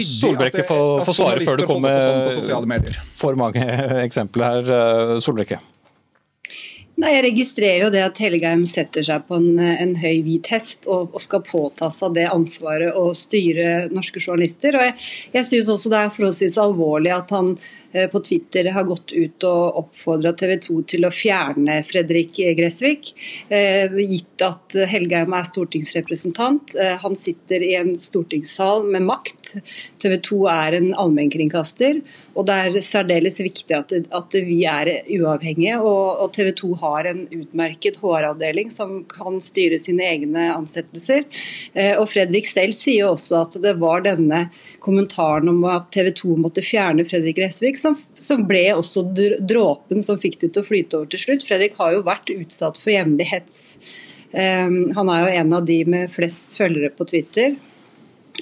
Solbrekke 0.08 0.64
få, 0.66 0.80
få 1.06 1.14
svare 1.16 1.44
før 1.44 1.62
du 1.62 1.68
kommer 1.68 2.66
med 2.68 3.07
for 3.14 3.38
mange 3.38 3.64
eksempler 4.06 4.62
her, 4.68 5.18
Solrikke? 5.24 5.60
Nei, 6.98 7.12
Jeg 7.14 7.24
registrerer 7.28 7.84
jo 7.84 7.90
det 7.94 8.00
at 8.02 8.18
Helgheim 8.18 8.64
setter 8.66 9.04
seg 9.06 9.26
på 9.28 9.38
en, 9.38 9.60
en 9.62 9.92
høy 10.00 10.18
hvit 10.26 10.48
hest 10.50 10.88
og, 10.90 11.12
og, 11.12 11.20
skal 11.22 11.44
påta 11.46 11.92
seg 11.94 12.16
det 12.16 12.26
ansvaret 12.26 12.96
å 12.98 13.12
styre 13.14 13.86
norske 13.94 14.18
journalister. 14.18 14.74
Og 14.74 14.82
Jeg, 14.88 14.96
jeg 15.36 15.46
syns 15.46 15.70
også 15.76 15.92
det 15.92 16.00
er 16.00 16.16
forholdsvis 16.16 16.58
alvorlig 16.58 17.14
at 17.14 17.36
han 17.36 17.54
Eh, 17.87 17.87
på 18.12 18.20
Twitter 18.20 18.68
har 18.72 18.84
gått 18.84 19.12
ut 19.12 19.44
og 19.48 19.78
oppfordra 19.80 20.34
TV 20.36 20.54
2 20.60 20.82
til 20.92 21.06
å 21.08 21.12
fjerne 21.14 21.78
Fredrik 21.86 22.36
Gressvik, 22.58 23.14
eh, 23.48 23.88
gitt 23.88 24.44
at 24.44 24.76
Helgheim 24.90 25.32
er 25.32 25.46
stortingsrepresentant. 25.48 26.74
Eh, 26.76 26.96
han 27.00 27.16
sitter 27.16 27.64
i 27.64 27.74
en 27.78 27.94
stortingssal 27.96 28.84
med 28.84 29.06
makt. 29.08 29.56
TV 29.98 30.18
2 30.28 30.40
er 30.52 30.78
en 30.78 30.90
allmennkringkaster. 30.94 32.02
Og 32.36 32.46
det 32.46 32.54
er 32.54 32.78
særdeles 32.84 33.40
viktig 33.40 33.74
at, 33.74 33.92
at 33.92 34.38
vi 34.46 34.60
er 34.68 34.92
uavhengige. 35.18 35.80
Og, 35.80 36.22
og 36.22 36.32
TV 36.36 36.52
2 36.52 36.74
har 36.84 37.08
en 37.10 37.24
utmerket 37.26 37.98
HR-avdeling 38.02 38.70
som 38.70 39.02
kan 39.08 39.40
styre 39.42 39.80
sine 39.80 40.04
egne 40.06 40.50
ansettelser. 40.54 41.24
og 41.98 42.06
Fredrik 42.12 42.46
selv 42.46 42.76
sier 42.76 43.08
også 43.08 43.42
at 43.42 43.58
det 43.62 43.74
var 43.80 44.04
denne 44.06 44.48
kommentaren 44.84 45.48
om 45.50 45.62
at 45.68 45.90
TV 45.94 46.10
2 46.16 46.36
måtte 46.42 46.64
fjerne 46.64 47.06
Fredrik 47.08 47.38
Gressvik, 47.38 47.78
som, 47.80 47.96
som, 48.18 48.44
ble 48.48 48.64
også 48.74 49.04
dråpen 49.12 50.04
som 50.04 50.20
fikk 50.20 50.40
det 50.42 50.52
til 50.54 50.64
å 50.64 50.68
flyte 50.68 51.00
over 51.00 51.10
til 51.12 51.22
slutt. 51.22 51.46
Fredrik 51.46 51.78
har 51.80 51.94
jo 51.94 52.04
vært 52.06 52.32
utsatt 52.34 52.80
for 52.80 52.94
jevnlig 52.94 53.28
hets. 53.32 53.62
Um, 54.32 54.90
han 54.96 55.10
er 55.12 55.24
jo 55.24 55.34
en 55.40 55.56
av 55.56 55.66
de 55.68 55.80
med 55.88 56.12
flest 56.12 56.58
følgere 56.58 56.92
på 56.94 57.06
Twitter. 57.08 57.56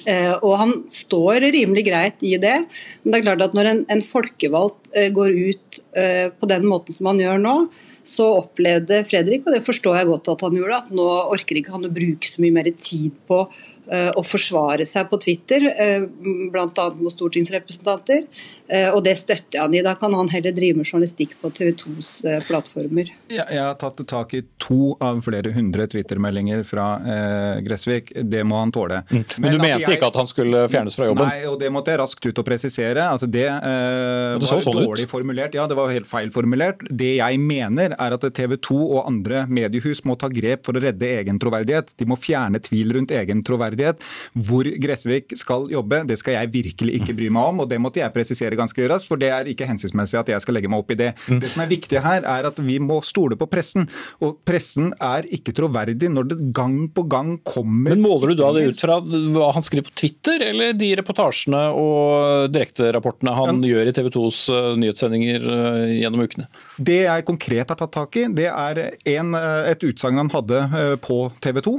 Uh, 0.05 0.35
og 0.45 0.53
han 0.59 0.73
står 0.93 1.47
rimelig 1.55 1.87
greit 1.87 2.23
i 2.25 2.35
det. 2.41 2.57
Men 3.01 3.13
det 3.13 3.19
er 3.19 3.27
klart 3.29 3.45
at 3.47 3.57
når 3.57 3.71
en, 3.71 3.83
en 3.95 4.03
folkevalgt 4.05 4.91
uh, 4.93 5.07
går 5.15 5.37
ut 5.51 5.81
uh, 5.97 6.27
på 6.37 6.49
den 6.51 6.67
måten 6.69 6.95
som 6.95 7.11
han 7.11 7.23
gjør 7.23 7.41
nå, 7.43 7.55
så 8.07 8.27
opplevde 8.37 9.01
Fredrik, 9.07 9.43
og 9.43 9.55
det 9.55 9.65
forstår 9.65 9.97
jeg 9.99 10.07
godt 10.07 10.29
at 10.31 10.43
han 10.45 10.55
gjorde, 10.55 10.77
at 10.79 10.93
nå 10.95 11.07
orker 11.33 11.59
ikke 11.59 11.73
han 11.73 11.89
å 11.89 11.91
bruke 11.91 12.29
så 12.29 12.43
mye 12.43 12.55
mer 12.55 12.69
tid 12.79 13.15
på 13.27 13.41
å 13.87 14.23
forsvare 14.25 14.85
seg 14.87 15.07
på 15.09 15.19
Twitter, 15.23 15.63
eh, 15.71 16.03
bl.a. 16.51 16.87
mot 16.99 17.13
stortingsrepresentanter. 17.13 18.25
Eh, 18.67 18.89
og 18.91 19.03
det 19.05 19.15
støtter 19.19 19.63
han 19.63 19.75
i. 19.75 19.81
Da 19.85 19.95
kan 19.99 20.13
han 20.17 20.27
heller 20.31 20.51
drive 20.55 20.81
med 20.81 20.87
journalistikk 20.87 21.37
på 21.41 21.51
TV 21.55 21.71
2s 21.79 22.11
plattformer. 22.47 23.11
Jeg 23.31 23.61
har 23.61 23.77
tatt 23.79 24.01
tak 24.07 24.33
i 24.35 24.41
to 24.59 24.97
av 25.03 25.21
flere 25.23 25.53
hundre 25.55 25.87
Twitter-meldinger 25.87 26.65
fra 26.67 26.87
eh, 26.99 27.61
Gressvik. 27.63 28.11
Det 28.27 28.43
må 28.47 28.59
han 28.59 28.73
tåle. 28.75 29.03
Mm. 29.07 29.23
Men, 29.23 29.25
Men, 29.37 29.55
du 29.55 29.63
mente 29.63 29.85
jeg, 29.85 29.99
ikke 29.99 30.11
at 30.11 30.19
han 30.19 30.29
skulle 30.29 30.65
fjernes 30.71 30.99
fra 30.99 31.07
jobben? 31.07 31.31
Nei, 31.31 31.45
og 31.47 31.57
det 31.61 31.71
måtte 31.73 31.93
jeg 31.93 32.01
raskt 32.03 32.27
ut 32.27 32.43
og 32.43 32.47
presisere. 32.47 33.07
At 33.07 33.23
det, 33.23 33.47
eh, 33.47 34.35
det 34.35 34.43
var 34.43 34.63
sånn 34.67 34.81
dårlig 34.81 35.07
ut. 35.07 35.13
formulert. 35.13 35.55
Ja, 35.55 35.67
det 35.69 35.79
var 35.79 35.93
helt 35.95 36.09
feil 36.09 36.33
formulert. 36.35 36.83
Det 36.91 37.13
jeg 37.21 37.39
mener 37.39 37.95
er 37.95 38.17
at 38.17 38.27
TV 38.35 38.57
2 38.59 38.81
og 38.83 39.01
andre 39.07 39.45
mediehus 39.47 40.03
må 40.07 40.17
ta 40.19 40.27
grep 40.31 40.67
for 40.67 40.75
å 40.75 40.83
redde 40.83 41.07
egen 41.21 41.39
troverdighet. 41.39 41.95
De 41.95 42.09
må 42.09 42.19
fjerne 42.19 42.59
tvil 42.63 42.91
rundt 42.97 43.15
egen 43.15 43.45
troverdighet 43.47 43.76
troverdighet. 43.77 44.03
Hvor 44.47 44.67
Gressvik 44.81 45.37
skal 45.37 45.69
jobbe, 45.71 46.03
det 46.07 46.17
skal 46.19 46.37
jeg 46.37 46.51
virkelig 46.53 46.97
ikke 47.01 47.15
bry 47.17 47.29
meg 47.33 47.51
om, 47.51 47.61
og 47.63 47.69
det 47.69 47.79
måtte 47.81 48.01
jeg 48.01 48.13
presisere 48.13 48.57
ganske 48.57 48.87
raskt, 48.89 49.07
for 49.07 49.17
det 49.17 49.31
er 49.33 49.49
ikke 49.51 49.67
hensiktsmessig 49.67 50.19
at 50.19 50.29
jeg 50.33 50.43
skal 50.43 50.57
legge 50.57 50.69
meg 50.69 50.81
opp 50.81 50.91
i 50.91 50.99
det. 50.99 51.13
Mm. 51.27 51.41
Det 51.43 51.51
som 51.53 51.63
er 51.63 51.71
viktig 51.71 52.01
her, 52.03 52.25
er 52.25 52.49
at 52.49 52.59
vi 52.59 52.79
må 52.79 52.99
stole 53.05 53.37
på 53.37 53.47
pressen, 53.49 53.87
og 54.23 54.39
pressen 54.47 54.91
er 54.99 55.27
ikke 55.33 55.55
troverdig 55.55 56.09
når 56.11 56.31
det 56.31 56.39
gang 56.55 56.87
på 56.93 57.03
gang 57.09 57.35
kommer 57.45 57.93
Men 57.93 58.03
Måler 58.07 58.31
du 58.31 58.39
da 58.39 58.49
det 58.55 58.67
ut 58.71 58.81
fra 58.81 58.97
hva 59.01 59.49
han 59.55 59.65
skriver 59.65 59.89
på 59.89 59.95
Twitter, 59.97 60.43
eller 60.49 60.75
de 60.77 60.91
reportasjene 60.99 61.63
og 61.75 62.47
direkterapportene 62.53 63.33
han 63.35 63.61
ja. 63.63 63.73
gjør 63.73 63.89
i 63.89 63.95
TV 63.95 64.09
2s 64.13 64.41
eh, 64.53 64.69
nyhetssendinger 64.79 65.47
eh, 65.53 65.95
gjennom 66.01 66.23
ukene? 66.23 66.47
Det 66.77 66.99
jeg 67.03 67.25
konkret 67.27 67.73
har 67.73 67.79
tatt 67.79 67.93
tak 67.93 68.19
i, 68.19 68.27
det 68.37 68.47
er 68.51 68.81
en, 69.17 69.33
eh, 69.37 69.71
et 69.73 69.85
utsagn 69.89 70.21
han 70.21 70.31
hadde 70.31 70.61
på 71.03 71.17
TV 71.43 71.59
2, 71.65 71.73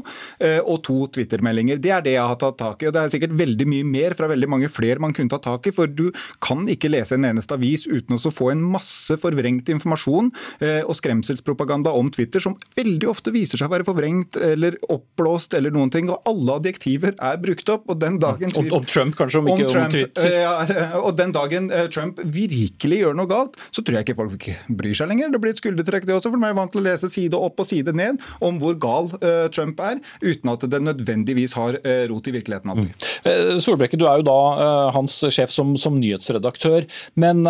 og 0.68 0.78
to 0.84 0.96
Twitter-meldinger. 1.14 1.80
Det 1.88 1.94
er 1.94 2.04
det 2.04 2.14
jeg 2.16 2.28
har 2.30 2.38
tatt 2.40 2.58
tak 2.60 2.82
i. 2.82 2.88
og 2.88 2.94
Det 2.94 3.02
er 3.02 3.12
sikkert 3.12 3.34
veldig 3.38 3.66
mye 3.70 3.86
mer 3.88 4.16
fra 4.18 4.28
veldig 4.28 4.48
mange 4.50 4.68
flere 4.72 5.00
man 5.00 5.14
kunne 5.16 5.32
tatt 5.32 5.46
tak 5.46 5.68
i. 5.70 5.72
For 5.74 5.88
du 5.88 6.08
kan 6.44 6.66
ikke 6.68 6.90
lese 6.92 7.16
en 7.16 7.26
eneste 7.28 7.56
avis 7.56 7.86
uten 7.88 8.18
å 8.18 8.32
få 8.34 8.50
en 8.52 8.64
masse 8.74 9.16
forvrengt 9.20 9.70
informasjon 9.72 10.30
eh, 10.64 10.82
og 10.84 10.98
skremselspropaganda 10.98 11.94
om 11.96 12.10
Twitter, 12.12 12.42
som 12.44 12.56
veldig 12.76 13.08
ofte 13.08 13.32
viser 13.32 13.60
seg 13.60 13.70
å 13.70 13.74
være 13.76 13.86
forvrengt 13.88 14.36
eller 14.50 14.76
oppblåst 14.92 15.56
eller 15.56 15.72
noen 15.74 15.92
ting. 15.94 16.10
Og 16.12 16.28
alle 16.28 16.58
adjektiver 16.60 17.16
er 17.16 17.40
brukt 17.40 17.72
opp. 17.72 17.88
og 17.88 18.00
den 18.02 18.20
dagen... 18.20 18.52
Om, 18.58 18.68
om 18.80 18.84
Trump, 18.88 19.16
kanskje, 19.18 19.40
om, 19.40 19.48
om 19.48 19.56
ikke 19.56 19.72
Trump, 19.72 19.88
om 19.88 19.96
Twitter. 19.96 20.28
Eh, 20.28 20.44
ja, 20.44 20.90
og 21.00 21.16
den 21.18 21.32
dagen 21.36 21.70
eh, 21.72 21.88
Trump 21.94 22.20
virkelig 22.20 23.00
gjør 23.04 23.16
noe 23.16 23.30
galt, 23.30 23.56
så 23.72 23.84
tror 23.84 24.00
jeg 24.00 24.08
ikke 24.08 24.18
folk 24.20 24.48
bryr 24.68 24.98
seg 24.98 25.08
lenger. 25.12 25.32
Det 25.32 25.42
blir 25.42 25.56
et 25.56 25.62
skuldertrekk, 25.62 26.08
det 26.08 26.18
også, 26.18 26.34
for 26.34 26.42
de 26.42 26.50
er 26.50 26.58
vant 26.58 26.74
til 26.74 26.82
å 26.82 26.86
lese 26.90 27.12
side 27.12 27.38
opp 27.48 27.64
og 27.64 27.68
side 27.68 27.96
ned 27.96 28.20
om 28.44 28.60
hvor 28.60 28.76
gal 28.80 29.10
Trump 29.54 29.80
er, 29.82 30.00
uten 30.22 30.50
at 30.52 30.64
det 30.68 30.80
nødvendigvis 30.84 31.54
har 31.56 31.77
Eh, 31.77 31.77
rot 32.10 32.28
i 32.28 32.34
virkeligheten. 32.34 32.72
Mm. 32.74 32.88
Eh, 33.28 33.58
Solbrekke, 33.62 33.98
du 33.98 34.06
er 34.08 34.20
jo 34.20 34.26
da 34.28 34.38
eh, 34.54 34.90
hans 34.96 35.18
sjef 35.34 35.52
som, 35.52 35.74
som, 35.80 35.96
nyhetsredaktør. 35.98 36.86
Men 37.18 37.42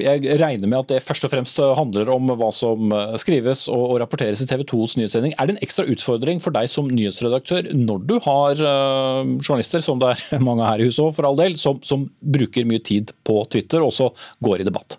jeg 0.00 0.38
regner 0.40 0.70
med 0.70 0.78
at 0.78 0.92
det 0.94 1.02
først 1.04 1.26
og 1.26 1.32
fremst 1.32 1.58
handler 1.78 2.08
om 2.14 2.32
hva 2.38 2.48
som 2.54 2.92
skrives 3.20 3.66
og, 3.72 3.82
og 3.94 4.00
rapporteres 4.02 4.42
i 4.44 4.48
TV 4.48 4.64
2s 4.70 4.96
nyhetssending. 4.98 5.34
Er 5.36 5.48
det 5.48 5.56
en 5.56 5.64
ekstra 5.66 5.86
utfordring 5.90 6.40
for 6.42 6.54
deg 6.54 6.70
som 6.70 6.88
nyhetsredaktør 6.90 7.70
når 7.76 8.04
du 8.08 8.16
har 8.24 8.58
journalister, 8.58 9.84
som 9.84 10.00
det 10.02 10.14
er 10.14 10.44
mange 10.48 10.66
her 10.66 10.82
i 10.82 10.88
huset 10.88 11.04
òg, 11.04 11.14
for 11.18 11.28
all 11.28 11.38
del, 11.40 11.58
som, 11.60 11.80
som 11.84 12.08
bruker 12.20 12.68
mye 12.68 12.82
tid 12.84 13.12
på 13.26 13.42
Twitter 13.52 13.82
og 13.82 13.92
også 13.92 14.12
går 14.44 14.64
i 14.64 14.68
debatt? 14.70 14.98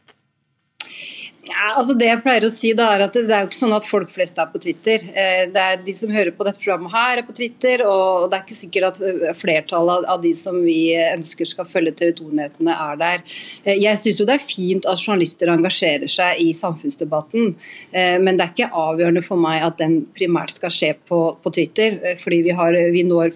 Ja, 1.45 1.75
altså 1.77 1.93
det 1.93 2.07
jeg 2.07 2.21
pleier 2.23 2.45
å 2.47 2.49
si 2.49 2.71
da 2.77 2.87
er 2.95 3.03
at 3.05 3.13
Det 3.13 3.29
er 3.29 3.43
jo 3.43 3.49
ikke 3.51 3.59
sånn 3.59 3.75
at 3.75 3.85
folk 3.85 4.09
flest 4.09 4.39
er 4.41 4.47
på 4.49 4.61
Twitter. 4.63 5.03
Eh, 5.13 5.43
det 5.53 5.61
er 5.61 5.83
De 5.85 5.93
som 5.93 6.13
hører 6.13 6.33
på 6.33 6.45
dette 6.47 6.61
programmet 6.61 6.93
her, 6.93 7.19
er 7.19 7.27
på 7.27 7.35
Twitter. 7.37 7.83
Og 7.85 8.25
det 8.31 8.39
er 8.39 8.45
ikke 8.45 8.57
sikkert 8.57 8.87
at 8.89 9.01
eh, 9.05 9.35
flertallet 9.37 10.07
av 10.09 10.23
de 10.23 10.31
som 10.37 10.57
vi 10.65 10.95
ønsker 10.97 11.49
skal 11.49 11.69
følge 11.69 11.93
TV 11.99 12.15
2-nyhetene, 12.17 12.77
er 12.87 13.01
der. 13.01 13.37
Eh, 13.63 13.77
jeg 13.77 14.01
syns 14.01 14.23
det 14.25 14.37
er 14.39 14.47
fint 14.47 14.89
at 14.89 15.01
journalister 15.01 15.53
engasjerer 15.53 16.09
seg 16.09 16.41
i 16.41 16.49
samfunnsdebatten. 16.55 17.53
Men 17.93 18.37
det 18.37 18.43
er 18.43 18.51
ikke 18.51 18.81
avgjørende 18.81 19.21
for 19.23 19.39
meg 19.39 19.61
at 19.63 19.77
den 19.79 19.99
primært 20.17 20.53
skal 20.55 20.73
skje 20.73 20.95
på, 21.07 21.19
på 21.43 21.51
Twitter. 21.53 21.99
Fordi 22.19 22.41
vi, 22.47 22.55
har, 22.57 22.75
vi 22.91 23.03
når 23.05 23.35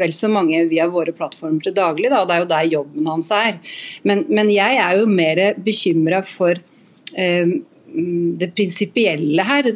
vel 0.00 0.14
så 0.16 0.30
mange 0.32 0.62
via 0.70 0.86
våre 0.90 1.14
plattformer 1.16 1.64
til 1.64 1.76
daglig. 1.76 2.10
Da. 2.12 2.22
Det 2.24 2.36
er 2.36 2.44
jo 2.44 2.50
der 2.54 2.72
jobben 2.76 3.10
hans 3.10 3.30
er. 3.34 3.58
Men, 4.06 4.24
men 4.30 4.52
jeg 4.52 4.80
er 4.80 5.00
jo 5.00 5.08
mer 5.10 5.42
bekymra 5.60 6.22
for 6.26 6.60
det 8.40 8.50
prinsipielle 8.54 9.42
her, 9.42 9.66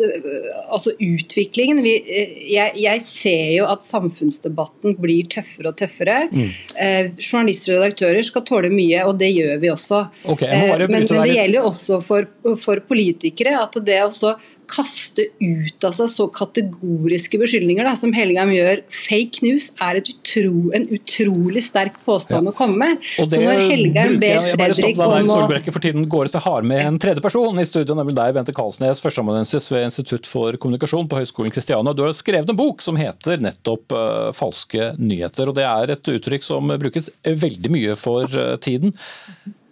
altså 0.71 0.93
utviklingen. 1.03 1.81
Vi, 1.83 1.95
eh, 1.99 2.35
jeg, 2.53 2.75
jeg, 2.79 3.03
ser 3.03 3.49
jo 3.57 3.67
at 3.67 3.83
samfunnsdebatten 3.83 4.95
blir 5.01 5.27
tøffere 5.33 5.73
og 5.73 5.79
tøffere. 5.81 6.21
Mm. 6.31 6.53
Eh, 6.85 7.11
journalister 7.19 7.75
og 7.75 7.83
redaktører 7.83 8.23
skal 8.27 8.47
tåle 8.47 8.71
mye, 8.73 9.03
og 9.09 9.19
det 9.21 9.33
gjør 9.35 9.59
vi 9.63 9.73
også. 9.73 10.05
Okay, 10.37 10.51
eh, 10.51 10.77
men, 10.85 10.87
men, 10.95 11.09
det 11.11 11.35
gjelder 11.35 11.59
jo 11.59 11.67
også 11.73 12.01
for, 12.07 12.31
for 12.61 12.85
politikere. 12.87 13.57
at 13.65 13.81
det 13.85 14.01
også 14.05 14.37
kaste 14.75 15.29
ut 15.41 15.87
av 15.87 15.95
seg 15.95 16.11
så 16.11 16.27
kategoriske 16.35 17.39
beskyldninger 17.41 17.87
da, 17.87 17.95
som 17.99 18.15
Helgheim 18.17 18.53
gjør. 18.55 18.83
Fake 18.93 19.45
news 19.47 19.71
er 19.83 20.01
utro, 20.01 20.71
en 20.77 20.87
utrolig 20.95 21.63
sterk 21.65 21.97
påstand 22.07 22.49
ja. 22.49 22.53
å 22.53 22.57
komme 22.57 22.79
med. 22.81 23.05
Og 23.23 23.31
det 23.31 23.39
så 23.39 23.45
når 23.45 23.63
Helgheim 23.71 24.19
ber 24.23 24.51
Fredrik 24.51 25.01
om 25.05 25.33
å 25.35 25.47
for 25.65 25.83
tiden 25.83 26.09
går 26.11 26.31
ut 26.31 26.39
har 26.45 26.67
med 26.67 26.83
en 26.85 26.99
tredje 27.01 27.23
person 27.25 27.59
i 27.61 27.67
studio, 27.69 27.97
nemlig 27.97 28.17
deg, 28.19 28.35
Bente 28.37 28.55
Karlsnes, 28.57 29.03
førsteamanuensis 29.05 29.71
ved 29.73 29.87
Institutt 29.89 30.29
for 30.29 30.59
kommunikasjon 30.61 31.09
på 31.11 31.21
Høgskolen 31.21 31.55
Kristiania. 31.55 31.95
Du 31.97 32.05
har 32.05 32.15
skrevet 32.17 32.51
en 32.51 32.59
bok 32.59 32.83
som 32.85 32.99
heter 32.99 33.43
nettopp 33.43 33.95
uh, 33.95 34.31
'Falske 34.35 34.93
nyheter'. 34.99 35.49
og 35.49 35.59
Det 35.59 35.67
er 35.69 35.95
et 35.95 36.13
uttrykk 36.17 36.47
som 36.47 36.75
brukes 36.81 37.11
veldig 37.25 37.73
mye 37.73 37.97
for 37.99 38.29
uh, 38.39 38.57
tiden. 38.57 38.95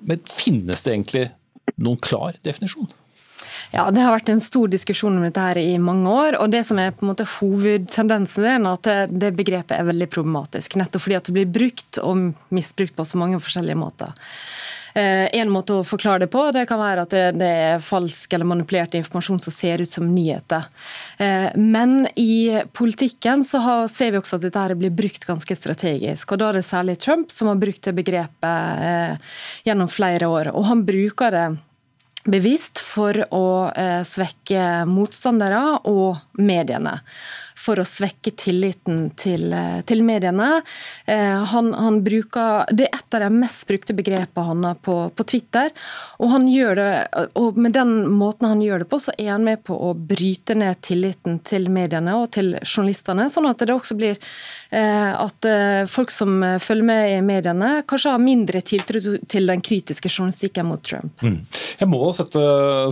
Men 0.03 0.22
finnes 0.26 0.82
det 0.82 0.96
egentlig 0.96 1.28
noen 1.82 2.00
klar 2.03 2.38
definisjon? 2.44 2.90
Ja, 3.73 3.91
Det 3.91 4.03
har 4.05 4.12
vært 4.12 4.29
en 4.29 4.41
stor 4.41 4.68
diskusjon 4.68 5.14
om 5.16 5.23
dette 5.25 5.41
her 5.41 5.57
i 5.57 5.79
mange 5.81 6.11
år. 6.11 6.37
og 6.41 6.51
Det 6.51 6.61
som 6.66 6.79
er 6.79 6.93
på 6.93 7.07
en 7.07 7.14
måte 7.14 7.25
hovedtendensen, 7.25 8.45
er 8.45 8.66
at 8.68 9.09
det 9.09 9.33
begrepet 9.33 9.79
er 9.79 9.89
veldig 9.89 10.11
problematisk. 10.12 10.77
Nettopp 10.77 11.01
fordi 11.07 11.16
at 11.16 11.25
det 11.25 11.33
blir 11.33 11.49
brukt 11.49 11.99
og 12.03 12.35
misbrukt 12.53 12.95
på 12.95 13.07
så 13.09 13.16
mange 13.16 13.41
forskjellige 13.41 13.81
måter. 13.81 14.12
Eh, 14.93 15.25
en 15.41 15.49
måte 15.49 15.73
å 15.73 15.87
forklare 15.87 16.27
det 16.27 16.31
på 16.33 16.43
det 16.53 16.66
kan 16.68 16.77
være 16.77 17.07
at 17.07 17.14
det, 17.39 17.49
er 17.49 17.81
falsk 17.81 18.35
eller 18.35 18.45
manipulert 18.45 18.93
informasjon 18.99 19.41
som 19.41 19.55
ser 19.55 19.81
ut 19.81 19.89
som 19.89 20.05
nyheter. 20.05 20.68
Eh, 21.16 21.49
men 21.57 22.07
i 22.12 22.61
politikken 22.77 23.41
så 23.41 23.89
ser 23.89 24.12
vi 24.12 24.20
også 24.20 24.37
at 24.37 24.45
dette 24.45 24.61
her 24.66 24.77
blir 24.77 24.93
brukt 24.93 25.25
ganske 25.25 25.57
strategisk. 25.57 26.33
og 26.33 26.45
Da 26.45 26.51
er 26.51 26.61
det 26.61 26.68
særlig 26.68 27.01
Trump 27.01 27.33
som 27.33 27.49
har 27.49 27.57
brukt 27.57 27.89
det 27.89 27.97
begrepet 27.97 28.85
eh, 28.85 29.37
gjennom 29.64 29.89
flere 29.89 30.29
år. 30.29 30.53
og 30.53 30.68
Han 30.68 30.85
bruker 30.85 31.33
det 31.33 31.47
bevisst 32.25 32.81
for 32.83 33.16
å 33.35 33.47
eh, 33.75 34.03
svekke 34.07 34.85
motstandere 34.89 35.62
og 35.91 36.20
mediene. 36.39 37.01
For 37.63 37.79
å 37.79 37.87
svekke 37.87 38.33
tilliten 38.39 39.05
til, 39.19 39.55
til 39.87 40.03
mediene. 40.07 40.49
Han, 41.07 41.71
han, 41.79 42.01
bruker, 42.05 42.67
Det 42.75 42.89
er 42.89 42.97
et 42.99 43.17
av 43.17 43.25
de 43.25 43.31
mest 43.35 43.67
brukte 43.69 43.95
begrepene 43.97 44.47
han 44.49 44.67
har 44.67 44.79
på, 44.83 44.97
på 45.15 45.27
Twitter. 45.29 45.71
Og, 46.19 46.35
det, 46.79 46.89
og 47.39 47.59
med 47.61 47.77
den 47.77 47.95
måten 48.11 48.49
han 48.51 48.63
gjør 48.65 48.83
det 48.83 48.89
på, 48.91 49.01
så 49.03 49.15
er 49.17 49.33
han 49.35 49.47
med 49.47 49.63
på 49.67 49.77
å 49.77 49.93
bryte 49.95 50.57
ned 50.59 50.81
tilliten 50.85 51.39
til 51.47 51.69
mediene 51.73 52.17
og 52.19 52.31
til 52.35 52.55
journalistene, 52.63 53.29
sånn 53.33 53.49
at 53.51 53.63
det 53.63 53.75
også 53.75 53.97
blir 53.99 54.19
at 54.73 55.47
folk 55.93 56.11
som 56.13 56.41
følger 56.63 56.87
med 56.87 57.13
i 57.13 57.21
mediene, 57.25 57.71
kanskje 57.89 58.15
har 58.15 58.23
mindre 58.23 58.63
tiltro 58.65 59.01
til 59.29 59.51
den 59.51 59.63
kritiske 59.65 60.11
journalistikken 60.11 60.69
mot 60.69 60.83
Trump. 60.85 61.23
Mm. 61.23 61.39
Jeg 61.81 61.91
må 61.91 62.01
sette 62.17 62.43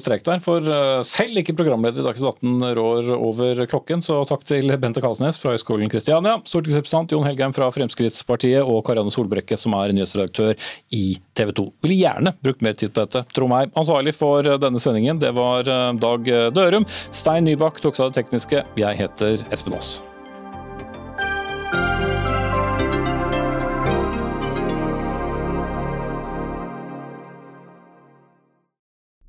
strek 0.02 0.24
der, 0.26 0.42
for 0.44 0.66
selv 1.06 1.40
ikke 1.40 1.56
programleder 1.58 2.02
i 2.02 2.06
Dagsnytt 2.06 2.42
18 2.42 2.74
rår 2.76 3.12
over 3.16 3.64
klokken, 3.70 4.04
så 4.04 4.20
takk 4.28 4.44
til 4.60 4.76
Bente 4.80 5.02
Kalsnes 5.02 5.38
fra 5.40 5.54
Høgskolen 5.54 5.90
Kristiania, 5.92 6.36
stortingsrepresentant 6.44 7.14
Jon 7.14 7.26
Helgheim 7.26 7.54
fra 7.56 7.70
Fremskrittspartiet 7.74 8.60
og 8.60 8.82
Karianne 8.86 9.12
Solbrekke, 9.14 9.58
som 9.60 9.76
er 9.78 9.94
nyhetsredaktør 9.96 10.54
i 10.96 11.16
TV 11.38 11.54
2. 11.56 11.66
Ville 11.86 12.00
gjerne 12.02 12.34
brukt 12.44 12.64
mer 12.66 12.76
tid 12.76 12.94
på 12.94 13.04
dette, 13.04 13.24
tro 13.34 13.48
meg. 13.50 13.72
Ansvarlig 13.80 14.14
for 14.16 14.46
denne 14.60 14.82
sendingen 14.82 15.20
det 15.22 15.32
var 15.38 15.68
Dag 16.00 16.30
Dørum. 16.56 16.88
Stein 17.10 17.48
Nybakk 17.48 17.80
tok 17.82 17.96
seg 17.96 18.08
av 18.08 18.14
det 18.14 18.22
tekniske. 18.22 18.64
Jeg 18.80 19.04
heter 19.04 19.44
Espen 19.54 19.78
Aas. 19.78 20.00